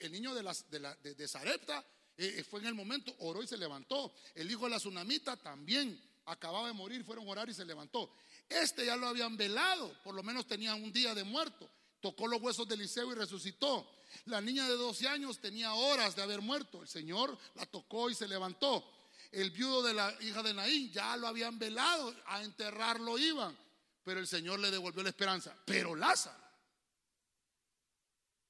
el 0.00 0.12
niño 0.12 0.34
de, 0.34 0.42
las, 0.42 0.70
de, 0.70 0.80
la, 0.80 0.94
de, 0.96 1.28
Zarepta, 1.28 1.84
eh, 2.16 2.36
eh, 2.38 2.44
fue 2.44 2.60
en 2.60 2.66
el 2.66 2.74
momento, 2.74 3.14
oró 3.20 3.42
y 3.42 3.46
se 3.46 3.56
levantó. 3.56 4.14
El 4.34 4.50
hijo 4.50 4.64
de 4.64 4.70
la 4.70 4.78
tsunamita 4.78 5.36
también 5.36 6.00
acababa 6.26 6.68
de 6.68 6.72
morir, 6.72 7.04
fueron 7.04 7.26
a 7.26 7.30
orar 7.30 7.48
y 7.48 7.54
se 7.54 7.64
levantó. 7.64 8.12
Este 8.48 8.86
ya 8.86 8.96
lo 8.96 9.08
habían 9.08 9.36
velado, 9.36 9.92
por 10.02 10.14
lo 10.14 10.22
menos 10.22 10.46
tenía 10.46 10.74
un 10.74 10.92
día 10.92 11.14
de 11.14 11.24
muerto. 11.24 11.68
Tocó 12.00 12.26
los 12.26 12.40
huesos 12.40 12.68
de 12.68 12.74
Eliseo 12.74 13.10
y 13.12 13.14
resucitó. 13.14 13.90
La 14.26 14.40
niña 14.40 14.68
de 14.68 14.76
12 14.76 15.08
años 15.08 15.40
tenía 15.40 15.74
horas 15.74 16.14
de 16.14 16.22
haber 16.22 16.40
muerto. 16.40 16.82
El 16.82 16.88
Señor 16.88 17.36
la 17.54 17.66
tocó 17.66 18.08
y 18.08 18.14
se 18.14 18.28
levantó. 18.28 18.84
El 19.32 19.50
viudo 19.50 19.82
de 19.82 19.92
la 19.92 20.14
hija 20.20 20.42
de 20.42 20.54
Naín 20.54 20.90
ya 20.92 21.16
lo 21.16 21.26
habían 21.26 21.58
velado, 21.58 22.14
a 22.26 22.42
enterrarlo 22.42 23.18
iban. 23.18 23.56
Pero 24.04 24.20
el 24.20 24.26
Señor 24.26 24.60
le 24.60 24.70
devolvió 24.70 25.02
la 25.02 25.08
esperanza. 25.08 25.54
Pero 25.64 25.96
Lázaro, 25.96 26.45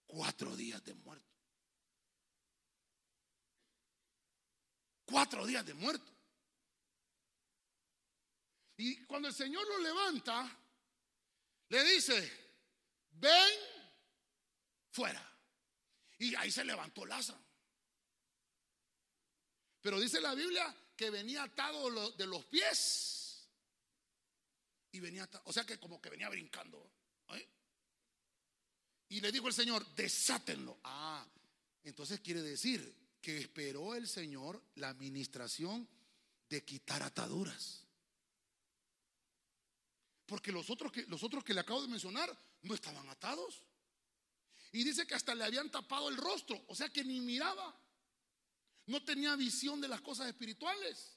cuatro 0.07 0.57
días 0.57 0.83
de 0.85 0.95
muerto. 0.95 1.27
Cuatro 5.05 5.47
días 5.47 5.65
de 5.65 5.75
muerto. 5.75 6.13
Y 8.79 9.05
cuando 9.05 9.29
el 9.29 9.35
Señor 9.35 9.67
lo 9.67 9.79
levanta, 9.79 10.59
le 11.69 11.85
dice, 11.85 12.33
ven 13.13 13.55
fuera. 14.91 15.23
Y 16.19 16.35
ahí 16.35 16.51
se 16.51 16.65
levantó 16.65 17.07
Lázaro. 17.07 17.43
Pero 19.81 20.01
dice 20.01 20.21
la 20.21 20.35
Biblia 20.35 20.75
que 20.97 21.11
venía 21.11 21.45
atado 21.45 22.11
de 22.13 22.27
los 22.27 22.45
pies. 22.47 23.49
Y 24.93 25.01
venía 25.01 25.25
atado, 25.25 25.45
o 25.47 25.53
sea 25.53 25.65
que 25.65 25.79
como 25.79 26.01
que 26.01 26.11
venía 26.11 26.29
brincando. 26.29 26.91
¿eh? 27.31 27.49
Y 29.09 29.21
le 29.21 29.31
dijo 29.31 29.49
el 29.49 29.55
Señor, 29.55 29.87
desátenlo. 29.95 30.79
Ah, 30.85 31.27
entonces 31.85 32.21
quiere 32.21 32.43
decir 32.43 32.95
que 33.21 33.39
esperó 33.39 33.95
el 33.95 34.09
Señor 34.09 34.63
la 34.77 34.89
administración 34.89 35.89
de 36.49 36.65
quitar 36.65 37.03
ataduras. 37.03 37.85
Porque 40.27 40.51
los 40.51 40.69
otros 40.71 40.91
que, 40.91 41.07
los 41.07 41.23
otros 41.23 41.45
que 41.45 41.55
le 41.55 41.61
acabo 41.61 41.83
de 41.83 41.89
mencionar 41.89 42.37
no 42.63 42.75
estaban 42.75 43.09
atados. 43.09 43.63
Y 44.73 44.83
dice 44.83 45.07
que 45.07 45.15
hasta 45.15 45.35
le 45.35 45.45
habían 45.45 45.71
tapado 45.71 46.09
el 46.09 46.17
rostro, 46.17 46.63
o 46.67 46.75
sea 46.75 46.89
que 46.89 47.05
ni 47.05 47.21
miraba. 47.21 47.75
No 48.87 49.03
tenía 49.05 49.35
visión 49.37 49.81
de 49.81 49.89
las 49.89 50.01
cosas 50.01 50.29
espirituales. 50.29 51.17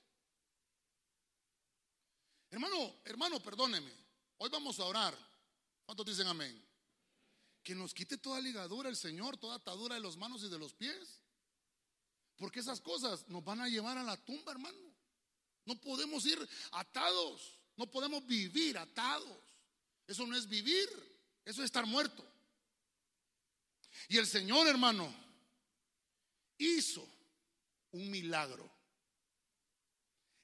Hermano, 2.52 3.02
hermano, 3.06 3.40
perdóneme. 3.40 3.92
Hoy 4.38 4.50
vamos 4.50 4.80
a 4.80 4.86
orar. 4.86 5.18
¿Cuántos 5.86 6.06
dicen 6.06 6.28
amén? 6.28 6.69
Que 7.64 7.76
nos 7.76 7.94
quite 7.94 8.18
toda 8.18 8.40
ligadura 8.40 8.90
el 8.90 8.96
Señor, 8.96 9.38
toda 9.38 9.56
atadura 9.56 9.96
de 9.96 10.02
los 10.02 10.18
manos 10.18 10.44
y 10.44 10.50
de 10.50 10.58
los 10.58 10.74
pies. 10.74 11.22
Porque 12.38 12.62
esas 12.62 12.82
cosas 12.82 13.28
nos 13.28 13.44
van 13.44 13.62
a 13.62 13.68
llevar 13.68 13.98
a 13.98 14.04
la 14.04 14.18
tumba, 14.18 14.52
hermano. 14.52 14.78
No 15.66 15.80
podemos 15.80 16.26
ir 16.26 16.40
atados. 16.72 17.60
No 17.76 17.90
podemos 17.90 18.26
vivir 18.26 18.78
atados. 18.78 19.44
Eso 20.06 20.26
no 20.26 20.36
es 20.36 20.50
vivir, 20.50 20.90
eso 21.46 21.62
es 21.62 21.66
estar 21.66 21.86
muerto. 21.86 22.28
Y 24.08 24.18
el 24.18 24.26
Señor, 24.26 24.68
hermano, 24.68 25.14
hizo 26.58 27.08
un 27.92 28.10
milagro. 28.10 28.70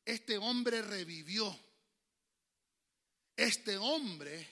Este 0.05 0.37
hombre 0.37 0.81
revivió. 0.81 1.59
Este 3.35 3.77
hombre 3.77 4.47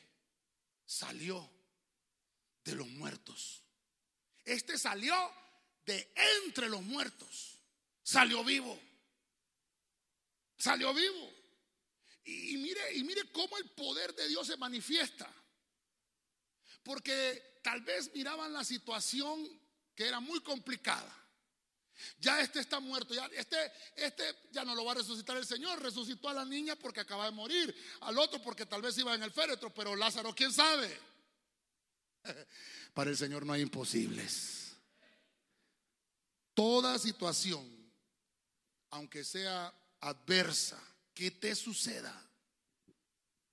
salió 0.86 1.50
de 2.64 2.76
los 2.76 2.88
muertos. 2.88 3.64
Este 4.44 4.78
salió 4.78 5.16
de 5.86 6.14
entre 6.44 6.70
los 6.70 6.82
muertos. 6.82 7.60
Salió 8.02 8.44
vivo. 8.44 8.80
Salió 10.58 10.94
vivo. 10.94 11.34
Y, 12.26 12.58
mire, 12.58 12.96
y 12.96 13.04
mire 13.04 13.30
cómo 13.32 13.58
el 13.58 13.70
poder 13.72 14.14
de 14.16 14.28
Dios 14.28 14.48
se 14.48 14.58
manifiesta. 14.58 15.30
Porque 16.84 17.60
tal 17.64 17.82
vez 17.82 18.14
miraban 18.14 18.54
la 18.54 18.64
situación 18.64 19.48
que 19.96 20.08
era 20.08 20.20
muy 20.20 20.40
complicada. 20.42 21.20
Ya 22.18 22.42
este 22.42 22.60
está 22.60 22.80
muerto, 22.80 23.14
ya 23.14 23.28
este, 23.28 23.72
este 23.96 24.24
ya 24.52 24.66
no 24.66 24.74
lo 24.74 24.84
va 24.84 24.94
a 24.94 24.96
resucitar 24.96 25.38
el 25.38 25.46
Señor. 25.46 25.82
Resucitó 25.82 26.28
a 26.30 26.34
la 26.34 26.46
niña 26.46 26.76
porque 26.76 27.02
acaba 27.02 27.26
de 27.26 27.32
morir, 27.32 27.76
al 28.02 28.18
otro 28.18 28.42
porque 28.42 28.66
tal 28.66 28.82
vez 28.82 28.98
iba 28.98 29.14
en 29.14 29.24
el 29.24 29.32
féretro, 29.32 29.74
pero 29.74 29.96
Lázaro, 29.96 30.34
¿quién 30.34 30.52
sabe? 30.52 31.00
Para 32.94 33.10
el 33.10 33.18
Señor 33.18 33.46
no 33.46 33.54
hay 33.54 33.62
imposibles. 33.62 34.76
Toda 36.54 37.00
situación, 37.00 37.66
aunque 38.92 39.24
sea 39.24 39.74
adversa, 40.02 40.80
que 41.14 41.32
te 41.32 41.56
suceda. 41.56 42.14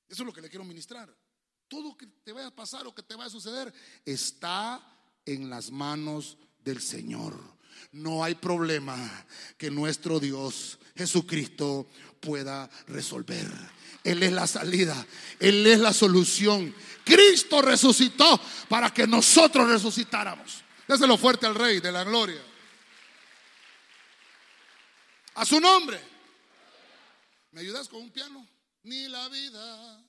Eso 0.08 0.22
es 0.22 0.26
lo 0.26 0.32
que 0.32 0.42
le 0.42 0.50
quiero 0.50 0.64
ministrar. 0.64 1.14
Todo 1.68 1.96
que 1.96 2.06
te 2.06 2.32
vaya 2.32 2.48
a 2.48 2.54
pasar 2.54 2.86
o 2.86 2.94
que 2.94 3.02
te 3.02 3.14
vaya 3.14 3.28
a 3.28 3.30
suceder 3.30 3.72
está 4.04 4.82
en 5.24 5.48
las 5.48 5.70
manos 5.70 6.36
del 6.58 6.82
Señor. 6.82 7.38
No 7.92 8.24
hay 8.24 8.34
problema 8.34 8.98
que 9.56 9.70
nuestro 9.70 10.20
Dios 10.20 10.78
Jesucristo 10.96 11.88
pueda 12.20 12.68
resolver. 12.88 13.48
Él 14.02 14.22
es 14.22 14.32
la 14.32 14.46
salida, 14.46 15.06
Él 15.38 15.66
es 15.66 15.78
la 15.78 15.92
solución. 15.92 16.74
Cristo 17.04 17.60
resucitó 17.60 18.40
para 18.68 18.92
que 18.92 19.06
nosotros 19.06 19.68
resucitáramos. 19.68 20.62
Déselo 20.86 21.16
fuerte 21.16 21.46
al 21.46 21.54
Rey 21.54 21.80
de 21.80 21.92
la 21.92 22.04
Gloria. 22.04 22.42
A 25.34 25.44
su 25.44 25.60
nombre. 25.60 26.00
¿Me 27.52 27.60
ayudas 27.60 27.88
con 27.88 28.02
un 28.02 28.10
piano? 28.10 28.46
Ni 28.82 29.08
la 29.08 29.28
vida. 29.28 30.04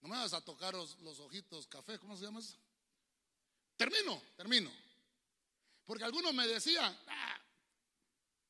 No 0.00 0.08
me 0.08 0.16
vas 0.16 0.34
a 0.34 0.40
tocar 0.40 0.74
los, 0.74 0.96
ojitos 1.20 1.66
café, 1.66 1.98
¿cómo 1.98 2.16
se 2.16 2.24
llama 2.24 2.40
eso? 2.40 2.58
Termino, 3.76 4.22
termino. 4.36 4.70
Porque 5.86 6.04
algunos 6.04 6.34
me 6.34 6.46
decían, 6.46 6.96
ah, 7.08 7.40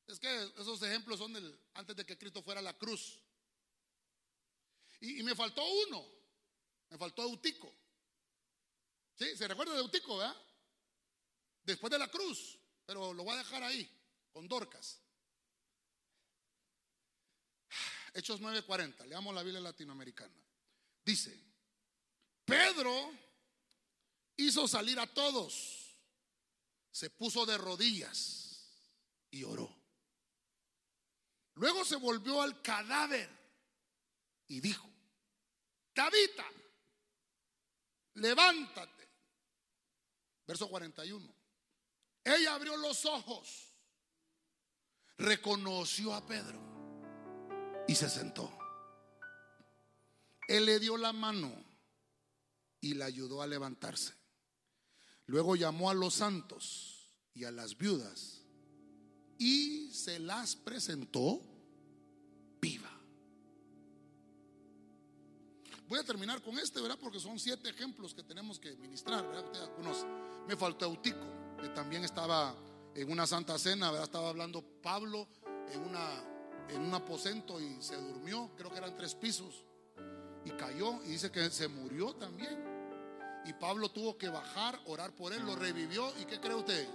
es 0.07 0.19
que 0.19 0.51
esos 0.57 0.81
ejemplos 0.83 1.19
son 1.19 1.33
del, 1.33 1.57
antes 1.73 1.95
de 1.95 2.05
que 2.05 2.17
Cristo 2.17 2.43
fuera 2.43 2.59
a 2.59 2.63
la 2.63 2.77
cruz. 2.77 3.19
Y, 5.01 5.23
me 5.23 5.35
faltó 5.35 5.63
uno, 5.87 6.05
me 6.89 6.97
faltó 6.97 7.23
Eutico. 7.23 7.73
¿Sí? 9.15 9.35
¿Se 9.35 9.47
recuerda 9.47 9.73
de 9.73 9.79
Eutico, 9.79 10.17
verdad? 10.17 10.35
Después 11.63 11.91
de 11.91 11.99
la 11.99 12.09
cruz, 12.09 12.59
pero 12.85 13.13
lo 13.13 13.23
voy 13.23 13.33
a 13.33 13.37
dejar 13.37 13.63
ahí, 13.63 13.89
con 14.31 14.47
Dorcas. 14.47 15.01
Hechos 18.13 18.39
9:40, 18.39 19.05
leamos 19.07 19.35
la 19.35 19.43
Biblia 19.43 19.59
latinoamericana. 19.59 20.35
Dice, 21.03 21.37
Pedro 22.45 23.11
hizo 24.37 24.67
salir 24.67 24.99
a 24.99 25.07
todos, 25.07 25.97
se 26.91 27.09
puso 27.09 27.45
de 27.45 27.57
rodillas 27.57 28.69
y 29.31 29.43
oró. 29.43 29.75
Luego 31.55 31.83
se 31.83 31.95
volvió 31.95 32.41
al 32.41 32.61
cadáver 32.61 33.29
y 34.47 34.59
dijo, 34.59 34.89
Tabita, 35.93 36.45
levántate. 38.15 39.09
Verso 40.45 40.67
41. 40.69 41.33
Ella 42.23 42.55
abrió 42.55 42.75
los 42.77 43.05
ojos, 43.05 43.73
reconoció 45.17 46.13
a 46.13 46.25
Pedro 46.25 46.59
y 47.87 47.95
se 47.95 48.09
sentó. 48.09 48.51
Él 50.47 50.65
le 50.65 50.79
dio 50.79 50.97
la 50.97 51.13
mano 51.13 51.51
y 52.81 52.95
la 52.95 53.05
ayudó 53.05 53.41
a 53.41 53.47
levantarse. 53.47 54.13
Luego 55.27 55.55
llamó 55.55 55.89
a 55.89 55.93
los 55.93 56.15
santos 56.15 57.15
y 57.33 57.45
a 57.45 57.51
las 57.51 57.77
viudas 57.77 58.43
y 59.37 59.91
se 59.91 60.19
las 60.19 60.55
presentó 60.55 61.54
Voy 65.87 65.99
a 65.99 66.03
terminar 66.03 66.41
con 66.41 66.57
este, 66.57 66.81
¿verdad? 66.81 66.97
Porque 66.99 67.19
son 67.19 67.39
siete 67.39 67.69
ejemplos 67.69 68.13
que 68.13 68.23
tenemos 68.23 68.59
que 68.59 68.75
ministrar, 68.77 69.27
¿verdad? 69.27 69.45
Me 70.47 70.55
faltó 70.55 70.85
Eutico, 70.85 71.25
que 71.61 71.69
también 71.69 72.03
estaba 72.03 72.55
en 72.95 73.11
una 73.11 73.27
santa 73.27 73.57
cena, 73.59 73.91
¿verdad? 73.91 74.05
Estaba 74.05 74.29
hablando 74.29 74.63
Pablo 74.81 75.27
en 75.71 75.81
una 75.81 76.35
en 76.69 76.81
un 76.81 76.93
aposento 76.93 77.59
y 77.61 77.81
se 77.81 77.95
durmió, 77.95 78.49
creo 78.57 78.71
que 78.71 78.77
eran 78.77 78.95
tres 78.95 79.15
pisos, 79.15 79.63
y 80.43 80.51
cayó 80.51 81.01
y 81.03 81.09
dice 81.09 81.31
que 81.31 81.49
se 81.49 81.67
murió 81.67 82.13
también. 82.15 82.73
Y 83.45 83.53
Pablo 83.53 83.89
tuvo 83.89 84.17
que 84.17 84.29
bajar, 84.29 84.79
orar 84.87 85.13
por 85.15 85.33
él, 85.33 85.43
lo 85.45 85.55
revivió. 85.55 86.11
¿Y 86.19 86.25
qué 86.25 86.39
cree 86.39 86.55
usted? 86.55 86.87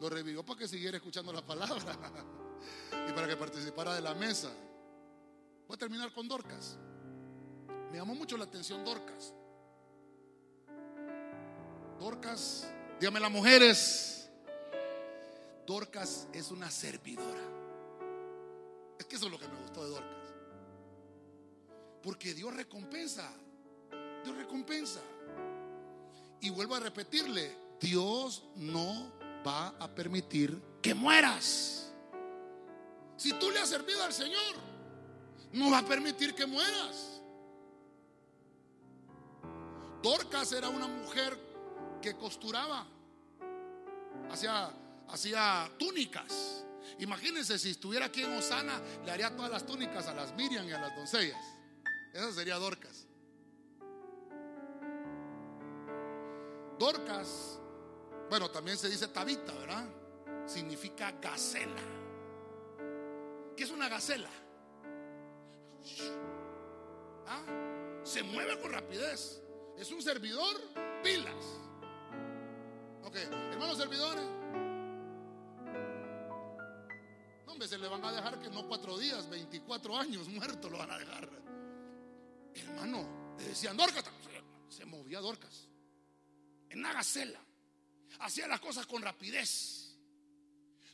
Lo 0.00 0.08
revivió 0.08 0.44
para 0.44 0.58
que 0.58 0.68
siguiera 0.68 0.96
escuchando 0.96 1.32
la 1.32 1.44
palabra 1.44 1.96
y 3.08 3.12
para 3.12 3.28
que 3.28 3.36
participara 3.36 3.94
de 3.94 4.00
la 4.00 4.14
mesa. 4.14 4.50
Voy 5.66 5.74
a 5.74 5.78
terminar 5.78 6.12
con 6.12 6.26
Dorcas. 6.26 6.76
Me 7.90 7.98
llamó 7.98 8.14
mucho 8.14 8.36
la 8.36 8.44
atención 8.44 8.84
Dorcas. 8.84 9.32
Dorcas, 11.98 12.68
dígame 13.00 13.20
las 13.20 13.30
mujeres. 13.30 14.30
Dorcas 15.66 16.28
es 16.32 16.50
una 16.50 16.70
servidora. 16.70 17.40
Es 18.98 19.06
que 19.06 19.16
eso 19.16 19.26
es 19.26 19.32
lo 19.32 19.38
que 19.38 19.48
me 19.48 19.60
gustó 19.60 19.84
de 19.84 19.90
Dorcas. 19.90 20.34
Porque 22.02 22.34
Dios 22.34 22.54
recompensa. 22.54 23.30
Dios 24.24 24.36
recompensa. 24.36 25.00
Y 26.40 26.50
vuelvo 26.50 26.74
a 26.76 26.80
repetirle, 26.80 27.56
Dios 27.80 28.44
no 28.54 29.12
va 29.46 29.68
a 29.78 29.88
permitir 29.88 30.60
que 30.82 30.94
mueras. 30.94 31.92
Si 33.16 33.32
tú 33.32 33.50
le 33.50 33.58
has 33.58 33.68
servido 33.68 34.02
al 34.04 34.12
Señor, 34.12 34.54
no 35.52 35.70
va 35.70 35.78
a 35.78 35.84
permitir 35.84 36.34
que 36.34 36.46
mueras. 36.46 37.17
Dorcas 40.02 40.52
era 40.52 40.68
una 40.68 40.86
mujer 40.86 41.36
que 42.00 42.16
costuraba, 42.16 42.86
hacía, 44.30 44.70
hacía 45.08 45.70
túnicas. 45.78 46.64
Imagínense 47.00 47.58
si 47.58 47.70
estuviera 47.70 48.06
aquí 48.06 48.22
en 48.22 48.32
Osana, 48.36 48.80
le 49.04 49.10
haría 49.10 49.34
todas 49.34 49.50
las 49.50 49.66
túnicas 49.66 50.06
a 50.06 50.14
las 50.14 50.34
Miriam 50.34 50.66
y 50.68 50.72
a 50.72 50.80
las 50.80 50.94
doncellas. 50.96 51.44
Esa 52.12 52.32
sería 52.32 52.56
Dorcas. 52.56 53.06
Dorcas, 56.78 57.58
bueno, 58.30 58.50
también 58.50 58.78
se 58.78 58.88
dice 58.88 59.08
tabita, 59.08 59.52
¿verdad? 59.52 59.84
Significa 60.46 61.12
gacela. 61.20 61.82
¿Qué 63.56 63.64
es 63.64 63.70
una 63.70 63.88
gacela? 63.88 64.30
¿Ah? 67.26 67.42
Se 68.04 68.22
mueve 68.22 68.60
con 68.60 68.72
rapidez. 68.72 69.42
Es 69.78 69.92
un 69.92 70.02
servidor, 70.02 70.60
pilas. 71.04 71.34
Ok, 73.04 73.14
hermanos 73.14 73.78
servidores. 73.78 74.24
No, 77.46 77.52
hombre, 77.52 77.68
se 77.68 77.78
le 77.78 77.86
van 77.86 78.04
a 78.04 78.12
dejar 78.12 78.40
que 78.40 78.50
no 78.50 78.66
cuatro 78.66 78.98
días, 78.98 79.28
24 79.30 79.96
años 79.96 80.28
muerto 80.28 80.68
lo 80.68 80.78
van 80.78 80.90
a 80.90 80.98
dejar. 80.98 81.28
Hermano, 82.54 83.36
le 83.38 83.44
decían 83.44 83.76
Dorcas, 83.76 84.04
se 84.68 84.84
movía 84.84 85.20
Dorcas 85.20 85.68
en 86.70 86.80
una 86.80 86.92
gacela. 86.92 87.40
Hacía 88.18 88.48
las 88.48 88.60
cosas 88.60 88.84
con 88.84 89.00
rapidez. 89.00 89.96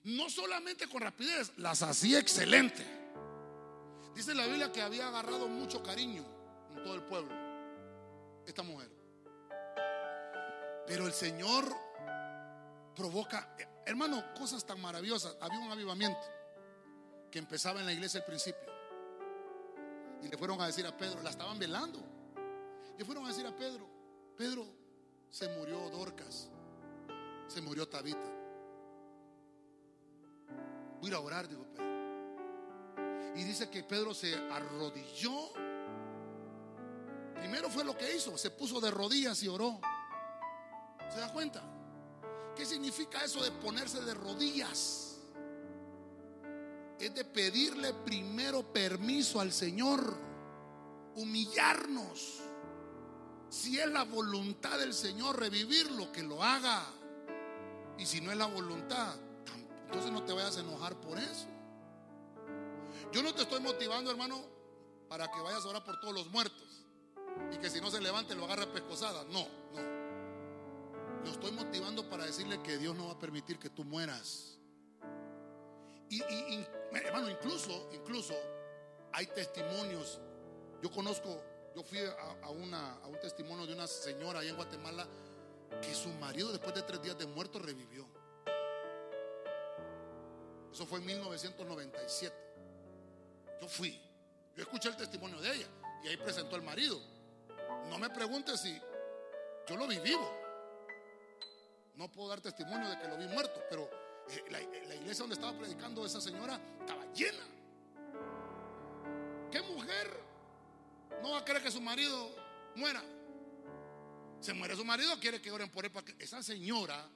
No 0.04 0.28
solamente 0.28 0.86
con 0.86 1.00
rapidez, 1.00 1.52
las 1.56 1.82
hacía 1.82 2.18
excelente. 2.18 2.84
Dice 4.14 4.34
la 4.34 4.46
Biblia 4.46 4.70
que 4.70 4.82
había 4.82 5.08
agarrado 5.08 5.48
mucho 5.48 5.82
cariño 5.82 6.22
en 6.76 6.82
todo 6.84 6.94
el 6.94 7.02
pueblo. 7.04 7.43
Esta 8.46 8.62
mujer. 8.62 8.90
Pero 10.86 11.06
el 11.06 11.12
Señor 11.12 11.64
provoca, 12.94 13.56
hermano, 13.86 14.22
cosas 14.34 14.64
tan 14.64 14.80
maravillosas. 14.80 15.36
Había 15.40 15.58
un 15.60 15.70
avivamiento 15.70 16.20
que 17.30 17.38
empezaba 17.38 17.80
en 17.80 17.86
la 17.86 17.92
iglesia 17.92 18.20
al 18.20 18.26
principio. 18.26 18.72
Y 20.22 20.28
le 20.28 20.38
fueron 20.38 20.60
a 20.60 20.66
decir 20.66 20.86
a 20.86 20.96
Pedro, 20.96 21.22
la 21.22 21.30
estaban 21.30 21.58
velando. 21.58 22.00
Le 22.96 23.04
fueron 23.04 23.24
a 23.24 23.28
decir 23.28 23.46
a 23.46 23.56
Pedro, 23.56 23.88
Pedro, 24.36 24.64
se 25.28 25.48
murió 25.48 25.90
Dorcas, 25.90 26.48
se 27.48 27.60
murió 27.60 27.88
Tabita. 27.88 28.30
Voy 31.00 31.12
a 31.12 31.18
orar, 31.18 31.48
dijo 31.48 31.64
Pedro. 31.74 33.34
Y 33.36 33.42
dice 33.42 33.68
que 33.68 33.82
Pedro 33.82 34.14
se 34.14 34.34
arrodilló. 34.34 35.52
Primero 37.34 37.68
fue 37.68 37.84
lo 37.84 37.96
que 37.96 38.14
hizo, 38.16 38.36
se 38.38 38.50
puso 38.50 38.80
de 38.80 38.90
rodillas 38.90 39.42
y 39.42 39.48
oró. 39.48 39.80
¿Se 41.12 41.20
da 41.20 41.32
cuenta? 41.32 41.62
¿Qué 42.56 42.64
significa 42.64 43.22
eso 43.24 43.42
de 43.42 43.50
ponerse 43.50 44.00
de 44.00 44.14
rodillas? 44.14 45.18
Es 46.98 47.14
de 47.14 47.24
pedirle 47.24 47.92
primero 47.92 48.72
permiso 48.72 49.40
al 49.40 49.52
Señor, 49.52 50.16
humillarnos 51.16 52.44
si 53.54 53.78
es 53.78 53.86
la 53.86 54.02
voluntad 54.02 54.80
del 54.80 54.92
Señor 54.92 55.38
revivirlo, 55.38 56.10
que 56.10 56.24
lo 56.24 56.42
haga. 56.42 56.84
Y 57.96 58.04
si 58.04 58.20
no 58.20 58.32
es 58.32 58.36
la 58.36 58.46
voluntad, 58.46 59.14
entonces 59.86 60.10
no 60.10 60.24
te 60.24 60.32
vayas 60.32 60.56
a 60.56 60.60
enojar 60.60 61.00
por 61.00 61.16
eso. 61.16 61.46
Yo 63.12 63.22
no 63.22 63.32
te 63.32 63.42
estoy 63.42 63.60
motivando, 63.60 64.10
hermano, 64.10 64.44
para 65.08 65.30
que 65.30 65.40
vayas 65.40 65.64
a 65.64 65.68
orar 65.68 65.84
por 65.84 66.00
todos 66.00 66.12
los 66.12 66.26
muertos. 66.32 66.73
Y 67.52 67.58
que 67.58 67.70
si 67.70 67.80
no 67.80 67.90
se 67.90 68.00
levante 68.00 68.34
lo 68.34 68.44
agarre 68.44 68.66
pescosada. 68.68 69.24
No, 69.24 69.46
no. 69.74 71.24
Lo 71.24 71.30
estoy 71.30 71.52
motivando 71.52 72.08
para 72.08 72.26
decirle 72.26 72.62
que 72.62 72.78
Dios 72.78 72.94
no 72.96 73.06
va 73.06 73.12
a 73.12 73.18
permitir 73.18 73.58
que 73.58 73.70
tú 73.70 73.84
mueras. 73.84 74.58
Y, 76.10 76.22
hermano, 76.92 77.30
incluso, 77.30 77.88
incluso 77.92 78.34
hay 79.12 79.26
testimonios. 79.26 80.20
Yo 80.82 80.90
conozco 80.90 81.42
yo 81.74 81.82
fui 81.82 81.98
a, 81.98 82.50
un 82.50 83.20
testimonio 83.20 83.66
de 83.66 83.74
una 83.74 83.88
señora 83.88 84.40
allá 84.40 84.50
en 84.50 84.56
Guatemala 84.56 85.08
que 85.82 85.92
su 85.92 86.08
marido 86.10 86.52
después 86.52 86.72
de 86.74 86.82
tres 86.82 87.02
días 87.02 87.18
de 87.18 87.26
muerto 87.26 87.58
revivió. 87.58 88.06
Eso 90.72 90.86
fue 90.86 91.00
en 91.00 91.06
1997. 91.06 92.36
Yo 93.60 93.68
fui. 93.68 94.00
Yo 94.56 94.62
escuché 94.62 94.88
el 94.88 94.96
testimonio 94.96 95.40
de 95.40 95.52
ella 95.52 95.66
y 96.04 96.08
ahí 96.08 96.16
presentó 96.16 96.54
al 96.54 96.62
marido. 96.62 97.00
No 97.88 97.98
me 97.98 98.10
pregunte 98.10 98.56
si 98.56 98.80
yo 99.68 99.76
lo 99.76 99.86
vi 99.86 99.98
vivo. 99.98 100.30
No 101.96 102.10
puedo 102.10 102.28
dar 102.28 102.40
testimonio 102.40 102.88
de 102.88 102.98
que 102.98 103.08
lo 103.08 103.16
vi 103.16 103.28
muerto, 103.28 103.62
pero 103.70 103.88
eh, 104.28 104.44
la, 104.50 104.58
la 104.88 104.94
iglesia 104.94 105.22
donde 105.22 105.34
estaba 105.34 105.56
predicando 105.56 106.04
esa 106.04 106.20
señora 106.20 106.60
estaba 106.80 107.04
llena. 107.12 107.46
¿Qué 109.50 109.62
mujer 109.62 110.24
no 111.22 111.30
va 111.30 111.38
a 111.38 111.44
querer 111.44 111.62
que 111.62 111.70
su 111.70 111.80
marido 111.80 112.30
muera. 112.76 113.02
Se 114.40 114.52
muere 114.52 114.76
su 114.76 114.84
marido, 114.84 115.18
quiere 115.18 115.40
que 115.40 115.50
oren 115.50 115.70
por 115.70 115.84
él. 115.84 115.90
Para 115.90 116.04
que... 116.04 116.22
Esa 116.22 116.42
señora 116.42 117.08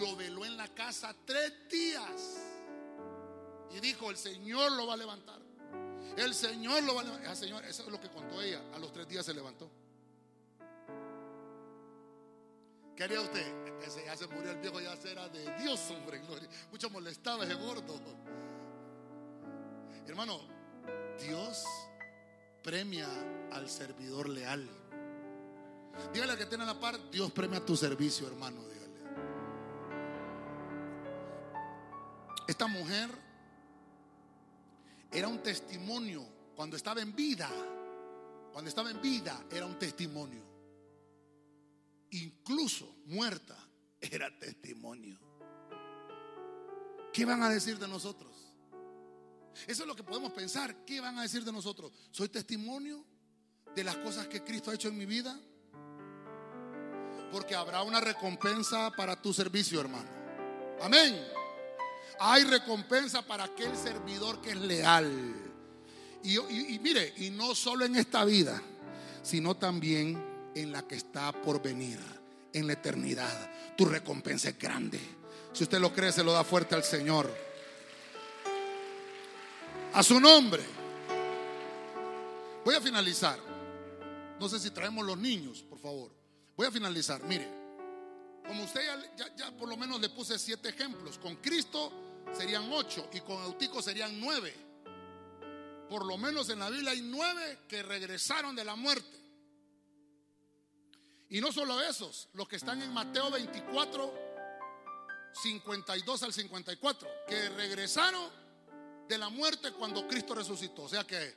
lo 0.00 0.16
veló 0.16 0.44
en 0.44 0.56
la 0.56 0.68
casa 0.68 1.14
tres 1.26 1.68
días. 1.68 2.38
Y 3.70 3.80
dijo, 3.80 4.10
el 4.10 4.16
Señor 4.16 4.72
lo 4.72 4.86
va 4.86 4.94
a 4.94 4.96
levantar. 4.96 5.40
El 6.18 6.34
Señor 6.34 6.82
lo 6.82 6.96
va 6.96 7.02
a 7.02 7.04
levantar. 7.04 7.36
Señor, 7.36 7.64
eso 7.64 7.84
es 7.84 7.88
lo 7.88 8.00
que 8.00 8.08
contó 8.08 8.42
ella. 8.42 8.60
A 8.74 8.78
los 8.78 8.92
tres 8.92 9.08
días 9.08 9.24
se 9.24 9.32
levantó. 9.32 9.70
¿Qué 12.96 13.04
haría 13.04 13.20
usted? 13.20 13.46
Ese 13.86 14.04
ya 14.04 14.16
se 14.16 14.26
murió 14.26 14.50
el 14.50 14.58
viejo, 14.58 14.80
ya 14.80 14.96
será 14.96 15.28
de 15.28 15.44
Dios, 15.58 15.80
hombre, 15.92 16.18
gloria. 16.18 16.48
Mucho 16.72 16.90
molestaba 16.90 17.44
ese 17.44 17.54
gordo. 17.54 18.00
Hermano, 20.08 20.40
Dios 21.20 21.64
premia 22.64 23.06
al 23.52 23.70
servidor 23.70 24.28
leal. 24.28 24.68
Dígale 26.12 26.36
que 26.36 26.46
tiene 26.46 26.66
la 26.66 26.80
par, 26.80 26.98
Dios 27.12 27.30
premia 27.30 27.64
tu 27.64 27.76
servicio, 27.76 28.26
hermano. 28.26 28.60
Dígale. 28.64 28.98
Esta 32.48 32.66
mujer 32.66 33.08
era 35.10 35.28
un 35.28 35.42
testimonio 35.42 36.26
cuando 36.54 36.76
estaba 36.76 37.00
en 37.00 37.14
vida. 37.14 37.48
Cuando 38.52 38.68
estaba 38.68 38.90
en 38.90 39.00
vida 39.00 39.44
era 39.50 39.66
un 39.66 39.78
testimonio. 39.78 40.42
Incluso 42.10 42.96
muerta 43.06 43.56
era 44.00 44.36
testimonio. 44.38 45.18
¿Qué 47.12 47.24
van 47.24 47.42
a 47.42 47.50
decir 47.50 47.78
de 47.78 47.88
nosotros? 47.88 48.34
Eso 49.66 49.82
es 49.82 49.88
lo 49.88 49.96
que 49.96 50.04
podemos 50.04 50.32
pensar. 50.32 50.84
¿Qué 50.84 51.00
van 51.00 51.18
a 51.18 51.22
decir 51.22 51.44
de 51.44 51.52
nosotros? 51.52 51.92
¿Soy 52.10 52.28
testimonio 52.28 53.04
de 53.74 53.84
las 53.84 53.96
cosas 53.96 54.28
que 54.28 54.44
Cristo 54.44 54.70
ha 54.70 54.74
hecho 54.74 54.88
en 54.88 54.98
mi 54.98 55.06
vida? 55.06 55.38
Porque 57.32 57.54
habrá 57.54 57.82
una 57.82 58.00
recompensa 58.00 58.90
para 58.96 59.20
tu 59.20 59.32
servicio, 59.32 59.80
hermano. 59.80 60.08
Amén. 60.80 61.37
Hay 62.20 62.44
recompensa 62.44 63.22
para 63.22 63.44
aquel 63.44 63.76
servidor 63.76 64.40
que 64.40 64.50
es 64.50 64.56
leal. 64.56 65.34
Y, 66.22 66.78
mire, 66.80 67.14
y 67.18 67.30
no 67.30 67.54
solo 67.54 67.84
en 67.84 67.96
esta 67.96 68.24
vida, 68.24 68.60
sino 69.22 69.56
también 69.56 70.22
en 70.54 70.72
la 70.72 70.86
que 70.86 70.96
está 70.96 71.32
por 71.32 71.62
venir, 71.62 71.98
en 72.52 72.66
la 72.66 72.72
eternidad. 72.72 73.50
Tu 73.76 73.84
recompensa 73.84 74.48
es 74.50 74.58
grande. 74.58 74.98
Si 75.52 75.62
usted 75.62 75.78
lo 75.78 75.92
cree, 75.92 76.12
se 76.12 76.24
lo 76.24 76.32
da 76.32 76.44
fuerte 76.44 76.74
al 76.74 76.84
Señor 76.84 77.48
a 79.92 80.02
su 80.02 80.20
nombre. 80.20 80.62
Voy 82.64 82.74
a 82.74 82.80
finalizar. 82.80 83.38
No 84.38 84.48
sé 84.48 84.58
si 84.60 84.70
traemos 84.70 85.04
los 85.04 85.18
niños, 85.18 85.62
por 85.62 85.78
favor. 85.78 86.12
Voy 86.56 86.66
a 86.66 86.70
finalizar, 86.70 87.22
mire. 87.24 87.48
Como 88.46 88.64
usted 88.64 88.80
ya, 89.16 89.34
ya, 89.36 89.56
por 89.56 89.68
lo 89.68 89.76
menos 89.76 90.00
le 90.00 90.08
puse 90.08 90.38
siete 90.38 90.68
ejemplos. 90.68 91.18
Con 91.18 91.36
Cristo 91.36 91.92
serían 92.32 92.72
ocho 92.72 93.08
y 93.12 93.20
con 93.20 93.42
Eutico 93.44 93.82
serían 93.82 94.20
nueve. 94.20 94.54
Por 95.88 96.04
lo 96.06 96.18
menos 96.18 96.48
en 96.50 96.58
la 96.58 96.68
Biblia 96.68 96.92
hay 96.92 97.00
nueve 97.02 97.60
que 97.68 97.82
regresaron 97.82 98.54
de 98.54 98.64
la 98.64 98.76
muerte. 98.76 99.18
Y 101.30 101.40
no 101.40 101.52
solo 101.52 101.80
esos, 101.82 102.28
los 102.34 102.48
que 102.48 102.56
están 102.56 102.80
en 102.82 102.92
Mateo 102.92 103.30
24, 103.30 104.14
52 105.32 106.22
al 106.22 106.32
54, 106.32 107.08
que 107.26 107.48
regresaron 107.50 108.30
de 109.08 109.18
la 109.18 109.28
muerte 109.28 109.72
cuando 109.72 110.06
Cristo 110.06 110.34
resucitó. 110.34 110.84
O 110.84 110.88
sea 110.88 111.04
que 111.04 111.34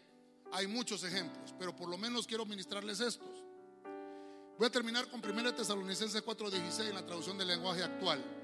hay 0.54 0.68
muchos 0.68 1.04
ejemplos, 1.04 1.54
pero 1.58 1.76
por 1.76 1.90
lo 1.90 1.98
menos 1.98 2.28
quiero 2.28 2.46
ministrarles 2.46 3.00
estos. 3.00 3.30
Voy 4.58 4.68
a 4.68 4.72
terminar 4.72 5.08
con 5.08 5.22
1 5.22 5.56
Tesalonicenses 5.56 6.24
4:16 6.24 6.90
en 6.90 6.96
la 6.96 7.06
traducción 7.06 7.38
del 7.38 7.48
lenguaje 7.48 7.84
actual. 7.84 8.41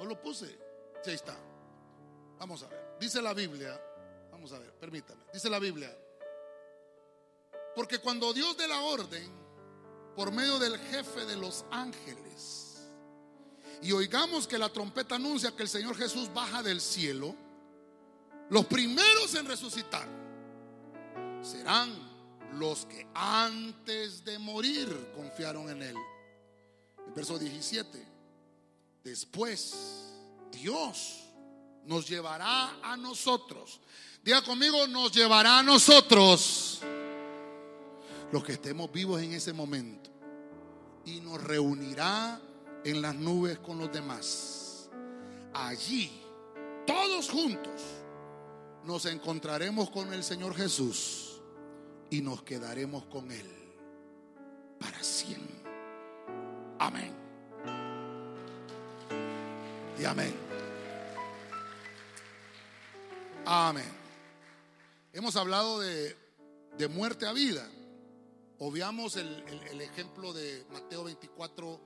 No 0.00 0.06
lo 0.06 0.18
puse. 0.18 0.46
Sí, 1.02 1.10
ahí 1.10 1.14
está. 1.14 1.36
Vamos 2.38 2.62
a 2.62 2.68
ver. 2.68 2.96
Dice 2.98 3.20
la 3.20 3.34
Biblia. 3.34 3.78
Vamos 4.32 4.50
a 4.50 4.58
ver, 4.58 4.72
permítame. 4.72 5.22
Dice 5.30 5.50
la 5.50 5.58
Biblia. 5.58 5.94
Porque 7.76 7.98
cuando 7.98 8.32
Dios 8.32 8.56
dé 8.56 8.66
la 8.66 8.80
orden, 8.80 9.30
por 10.16 10.32
medio 10.32 10.58
del 10.58 10.78
jefe 10.78 11.26
de 11.26 11.36
los 11.36 11.66
ángeles, 11.70 12.88
y 13.82 13.92
oigamos 13.92 14.48
que 14.48 14.56
la 14.56 14.70
trompeta 14.70 15.16
anuncia 15.16 15.54
que 15.54 15.64
el 15.64 15.68
Señor 15.68 15.94
Jesús 15.96 16.32
baja 16.32 16.62
del 16.62 16.80
cielo, 16.80 17.36
los 18.48 18.64
primeros 18.64 19.34
en 19.34 19.44
resucitar 19.44 20.08
serán 21.42 21.92
los 22.54 22.86
que 22.86 23.06
antes 23.12 24.24
de 24.24 24.38
morir 24.38 25.12
confiaron 25.14 25.68
en 25.68 25.82
Él. 25.82 25.96
Verso 27.14 27.38
17. 27.38 28.09
Después 29.04 30.10
Dios 30.52 31.24
nos 31.84 32.08
llevará 32.08 32.76
a 32.82 32.96
nosotros. 32.96 33.80
Diga 34.22 34.42
conmigo, 34.42 34.86
nos 34.86 35.12
llevará 35.12 35.58
a 35.58 35.62
nosotros 35.62 36.80
los 38.32 38.44
que 38.44 38.52
estemos 38.52 38.92
vivos 38.92 39.22
en 39.22 39.32
ese 39.32 39.52
momento 39.52 40.10
y 41.04 41.20
nos 41.20 41.42
reunirá 41.42 42.40
en 42.84 43.02
las 43.02 43.14
nubes 43.14 43.58
con 43.58 43.78
los 43.78 43.90
demás. 43.92 44.88
Allí, 45.54 46.10
todos 46.86 47.30
juntos, 47.30 47.80
nos 48.84 49.06
encontraremos 49.06 49.90
con 49.90 50.12
el 50.12 50.22
Señor 50.22 50.54
Jesús 50.54 51.40
y 52.10 52.20
nos 52.20 52.42
quedaremos 52.42 53.04
con 53.06 53.30
Él 53.30 53.48
para 54.78 55.02
siempre. 55.02 55.62
Amén. 56.78 57.19
Y 60.00 60.04
amén. 60.06 60.34
Amén. 63.44 63.92
Hemos 65.12 65.36
hablado 65.36 65.78
de, 65.80 66.16
de 66.78 66.88
muerte 66.88 67.26
a 67.26 67.34
vida. 67.34 67.68
Obviamos 68.60 69.16
el, 69.16 69.44
ejemplo 69.78 70.32
de 70.32 70.64
Mateo 70.72 71.04
24, 71.04 71.80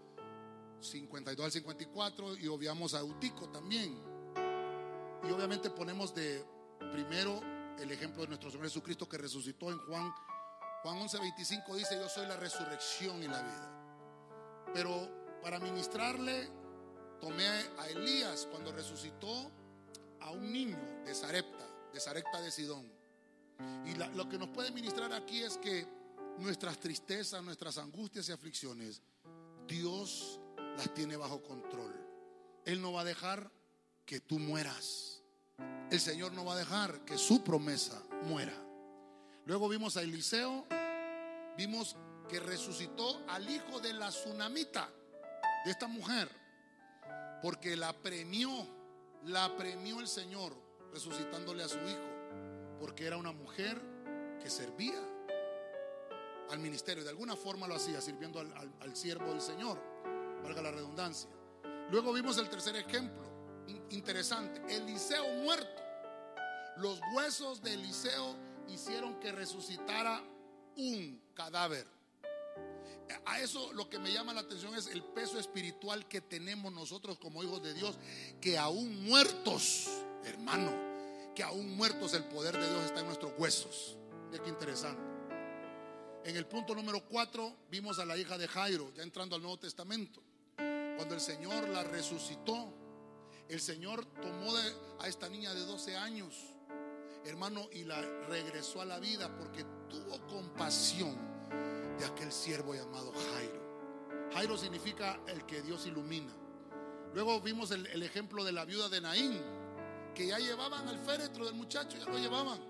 52 0.80 1.44
al 1.44 1.50
54 1.50 2.36
y 2.36 2.46
obviamos 2.46 2.94
a 2.94 3.00
Eutico 3.00 3.48
también. 3.48 4.00
Y 5.28 5.32
obviamente 5.32 5.70
ponemos 5.70 6.14
de 6.14 6.44
primero 6.92 7.40
el 7.80 7.90
ejemplo 7.90 8.22
de 8.22 8.28
nuestro 8.28 8.48
Señor 8.48 8.66
Jesucristo 8.66 9.08
que 9.08 9.18
resucitó 9.18 9.72
en 9.72 9.78
Juan. 9.88 10.14
Juan 10.84 10.98
11, 10.98 11.18
25 11.18 11.74
dice, 11.74 11.96
yo 11.96 12.08
soy 12.08 12.28
la 12.28 12.36
resurrección 12.36 13.20
y 13.24 13.26
la 13.26 13.42
vida. 13.42 14.66
Pero 14.72 15.40
para 15.42 15.58
ministrarle, 15.58 16.63
tomé 17.20 17.46
a 17.46 17.88
Elías 17.88 18.46
cuando 18.50 18.72
resucitó 18.72 19.50
a 20.20 20.30
un 20.30 20.52
niño 20.52 20.78
de 21.04 21.14
Sarepta, 21.14 21.66
de 21.92 22.00
Sarepta 22.00 22.40
de 22.40 22.50
Sidón. 22.50 22.90
Y 23.86 23.94
lo 23.94 24.28
que 24.28 24.38
nos 24.38 24.48
puede 24.48 24.70
ministrar 24.70 25.12
aquí 25.12 25.42
es 25.42 25.58
que 25.58 25.86
nuestras 26.38 26.78
tristezas, 26.78 27.42
nuestras 27.42 27.78
angustias 27.78 28.28
y 28.28 28.32
aflicciones, 28.32 29.02
Dios 29.66 30.40
las 30.76 30.92
tiene 30.94 31.16
bajo 31.16 31.42
control. 31.42 31.94
Él 32.64 32.80
no 32.80 32.92
va 32.92 33.02
a 33.02 33.04
dejar 33.04 33.50
que 34.04 34.20
tú 34.20 34.38
mueras. 34.38 35.22
El 35.90 36.00
Señor 36.00 36.32
no 36.32 36.44
va 36.44 36.54
a 36.54 36.58
dejar 36.58 37.04
que 37.04 37.18
su 37.18 37.44
promesa 37.44 38.02
muera. 38.24 38.54
Luego 39.46 39.68
vimos 39.68 39.96
a 39.96 40.02
Eliseo, 40.02 40.66
vimos 41.56 41.96
que 42.28 42.40
resucitó 42.40 43.22
al 43.28 43.48
hijo 43.48 43.80
de 43.80 43.92
la 43.92 44.08
tsunamita, 44.08 44.90
de 45.64 45.70
esta 45.70 45.86
mujer, 45.86 46.28
porque 47.44 47.76
la 47.76 47.92
premió, 47.92 48.48
la 49.24 49.54
premió 49.54 50.00
el 50.00 50.08
Señor 50.08 50.56
resucitándole 50.94 51.62
a 51.62 51.68
su 51.68 51.76
hijo, 51.76 52.78
porque 52.80 53.04
era 53.04 53.18
una 53.18 53.32
mujer 53.32 53.78
que 54.42 54.48
servía 54.48 54.98
al 56.48 56.58
ministerio. 56.58 57.04
De 57.04 57.10
alguna 57.10 57.36
forma 57.36 57.68
lo 57.68 57.74
hacía, 57.74 58.00
sirviendo 58.00 58.40
al, 58.40 58.96
siervo 58.96 59.26
del 59.26 59.42
Señor, 59.42 59.78
valga 60.42 60.62
la 60.62 60.70
redundancia. 60.70 61.28
Luego 61.90 62.14
vimos 62.14 62.38
el 62.38 62.48
tercer 62.48 62.76
ejemplo, 62.76 63.22
interesante, 63.90 64.62
Eliseo 64.74 65.28
muerto. 65.42 65.82
Los 66.78 66.98
huesos 67.14 67.62
de 67.62 67.74
Eliseo 67.74 68.36
hicieron 68.68 69.20
que 69.20 69.32
resucitara 69.32 70.24
un 70.76 71.20
cadáver. 71.34 71.93
A 73.26 73.40
eso 73.40 73.72
lo 73.72 73.89
que 73.89 73.98
me 73.98 74.12
llama 74.12 74.32
la 74.32 74.40
atención 74.40 74.74
es 74.74 74.86
el 74.86 75.02
peso 75.02 75.39
espiritual 75.39 76.06
que 76.09 76.20
tenemos 76.20 76.72
nosotros 76.72 77.18
como 77.18 77.43
hijos 77.43 77.62
de 77.62 77.74
Dios, 77.74 77.98
que 78.40 78.59
aún 78.59 79.05
muertos, 79.05 79.89
hermano, 80.24 80.72
que 81.35 81.43
aún 81.43 81.76
muertos 81.76 82.14
el 82.14 82.24
poder 82.24 82.56
de 82.56 82.68
Dios 82.68 82.85
está 82.85 83.01
en 83.01 83.06
nuestros 83.06 83.32
huesos. 83.39 83.97
Mira 84.31 84.43
qué 84.43 84.51
interesante. 84.51 85.02
En 86.24 86.36
el 86.36 86.47
punto 86.47 86.74
número 86.74 87.06
4 87.06 87.56
vimos 87.70 87.98
a 87.98 88.06
la 88.06 88.16
hija 88.16 88.39
de 88.39 88.48
Jairo, 88.48 88.93
ya 88.94 89.02
entrando 89.02 89.36
al 89.36 89.43
Nuevo 89.43 89.59
Testamento. 89.59 90.22
Cuando 90.56 91.14
el 91.14 91.20
Señor 91.20 91.68
la 91.68 91.82
resucitó, 91.85 92.72
el 93.48 93.60
Señor 93.60 94.06
tomó 94.22 94.55
a 95.01 95.09
esta 95.09 95.28
niña 95.28 95.52
de 95.52 95.60
12 95.60 95.97
años, 95.97 96.35
hermano, 97.26 97.68
y 97.72 97.85
la 97.85 98.01
regresó 98.28 98.81
a 98.81 98.86
la 98.86 98.98
vida 98.98 99.36
porque 99.36 99.64
tuvo 99.89 100.26
compasión 100.26 101.34
de 101.98 102.04
aquel 102.04 102.32
siervo 102.32 102.74
llamado 102.74 103.12
Jairo. 103.12 103.64
Jairo 104.32 104.58
significa 104.58 105.20
el 105.26 105.44
que 105.46 105.62
Dios 105.62 105.86
ilumina. 105.86 106.32
Luego 107.14 107.40
vimos 107.40 107.70
el, 107.70 108.02
ejemplo 108.02 108.42
de 108.42 108.52
la 108.52 108.64
viuda 108.64 108.88
de 108.88 109.00
Naín, 109.00 109.40
que 110.14 110.26
ya 110.26 110.38
llevaban 110.38 110.88
al 110.88 110.98
féretro 110.98 111.44
del 111.44 111.54
muchacho, 111.54 111.96
ya 111.96 112.06
lo 112.06 112.18
llevaban. 112.18 112.60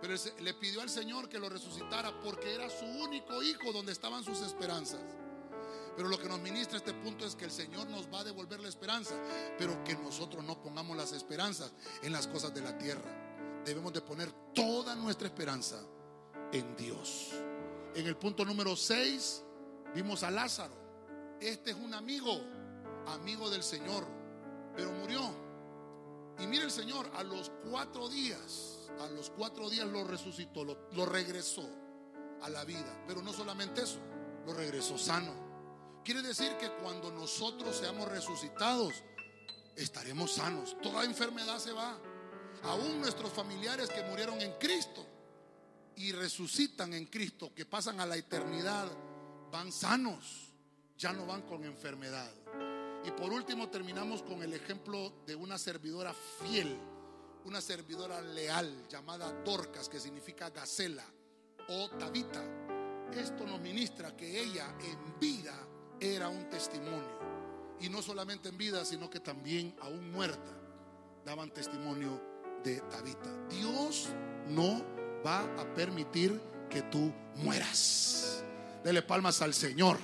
Pero 0.00 0.14
le 0.40 0.54
pidió 0.54 0.82
al 0.82 0.90
Señor 0.90 1.28
que 1.28 1.38
lo 1.38 1.48
resucitara 1.48 2.20
porque 2.20 2.54
era 2.54 2.70
su 2.70 2.84
único 2.84 3.42
hijo 3.42 3.72
donde 3.72 3.92
estaban 3.92 4.22
sus 4.22 4.40
esperanzas. 4.42 5.00
Pero 5.96 6.08
lo 6.08 6.18
que 6.18 6.28
nos 6.28 6.38
ministra 6.40 6.76
este 6.76 6.92
punto 6.92 7.26
es 7.26 7.34
que 7.34 7.46
el 7.46 7.50
Señor 7.50 7.88
nos 7.88 8.12
va 8.12 8.20
a 8.20 8.24
devolver 8.24 8.60
la 8.60 8.68
esperanza, 8.68 9.14
pero 9.58 9.82
que 9.82 9.94
nosotros 9.94 10.44
no 10.44 10.60
pongamos 10.60 10.96
las 10.96 11.12
esperanzas 11.12 11.72
en 12.02 12.12
las 12.12 12.28
cosas 12.28 12.54
de 12.54 12.60
la 12.60 12.76
tierra. 12.76 13.62
Debemos 13.64 13.92
de 13.92 14.02
poner 14.02 14.30
toda 14.54 14.94
nuestra 14.94 15.26
esperanza 15.26 15.80
en 16.52 16.76
Dios. 16.76 17.32
En 17.96 18.06
el 18.06 18.16
punto 18.16 18.44
número 18.44 18.76
6 18.76 19.42
vimos 19.94 20.22
a 20.22 20.30
Lázaro. 20.30 20.76
Este 21.40 21.70
es 21.70 21.76
un 21.76 21.94
amigo, 21.94 22.40
amigo 23.08 23.50
del 23.50 23.62
Señor, 23.62 24.06
pero 24.76 24.92
murió. 24.92 25.22
Y 26.38 26.46
mire 26.46 26.64
el 26.64 26.70
Señor, 26.70 27.10
a 27.14 27.22
los 27.24 27.50
cuatro 27.68 28.08
días 28.08 28.76
a 29.00 29.08
los 29.08 29.30
cuatro 29.30 29.68
días 29.68 29.86
lo 29.86 30.04
resucitó, 30.04 30.64
lo, 30.64 31.06
regresó 31.06 31.68
a 32.42 32.48
la 32.48 32.64
vida. 32.64 33.04
Pero 33.06 33.22
no 33.22 33.32
solamente 33.32 33.82
eso, 33.82 33.98
lo 34.46 34.54
regresó 34.54 34.96
sano. 34.98 35.32
Quiere 36.04 36.22
decir 36.22 36.56
que 36.58 36.70
cuando 36.82 37.10
nosotros 37.10 37.76
seamos 37.76 38.08
resucitados, 38.08 38.94
estaremos 39.74 40.32
sanos. 40.32 40.76
Toda 40.82 41.04
enfermedad 41.04 41.58
se 41.58 41.72
va. 41.72 41.98
Aún 42.62 43.00
nuestros 43.00 43.32
familiares 43.32 43.90
que 43.90 44.02
murieron 44.04 44.40
en 44.40 44.52
Cristo 44.58 45.04
y 45.96 46.12
resucitan 46.12 46.92
en 46.92 47.06
Cristo, 47.06 47.52
que 47.54 47.66
pasan 47.66 48.00
a 48.00 48.06
la 48.06 48.16
eternidad, 48.16 48.88
van 49.50 49.72
sanos, 49.72 50.52
ya 50.98 51.12
no 51.12 51.26
van 51.26 51.42
con 51.42 51.64
enfermedad. 51.64 52.30
Y 53.04 53.10
por 53.12 53.32
último 53.32 53.68
terminamos 53.68 54.22
con 54.22 54.42
el 54.42 54.52
ejemplo 54.52 55.12
de 55.26 55.34
una 55.34 55.58
servidora 55.58 56.14
fiel 56.14 56.78
una 57.46 57.60
servidora 57.60 58.20
leal 58.20 58.88
llamada 58.88 59.32
Dorcas, 59.44 59.88
que 59.88 60.00
significa 60.00 60.50
gacela 60.50 61.04
o 61.68 61.88
tabita. 61.90 62.42
Esto 63.12 63.46
nos 63.46 63.60
ministra 63.60 64.16
que 64.16 64.42
ella 64.42 64.74
en 64.80 65.20
vida 65.20 65.54
era 66.00 66.28
un 66.28 66.50
testimonio. 66.50 67.16
Y 67.80 67.88
no 67.88 68.02
solamente 68.02 68.48
en 68.48 68.58
vida, 68.58 68.84
sino 68.84 69.08
que 69.08 69.20
también 69.20 69.76
aún 69.80 70.10
muerta 70.10 70.52
daban 71.24 71.52
testimonio 71.52 72.20
de 72.64 72.80
Tabita. 72.80 73.46
Dios 73.48 74.08
no 74.48 74.95
va 75.26 75.40
a 75.60 75.74
permitir 75.74 76.40
que 76.70 76.82
tú 76.82 77.12
mueras. 77.36 78.44
Dele 78.84 79.02
palmas 79.02 79.42
al 79.42 79.54
Señor. 79.54 79.98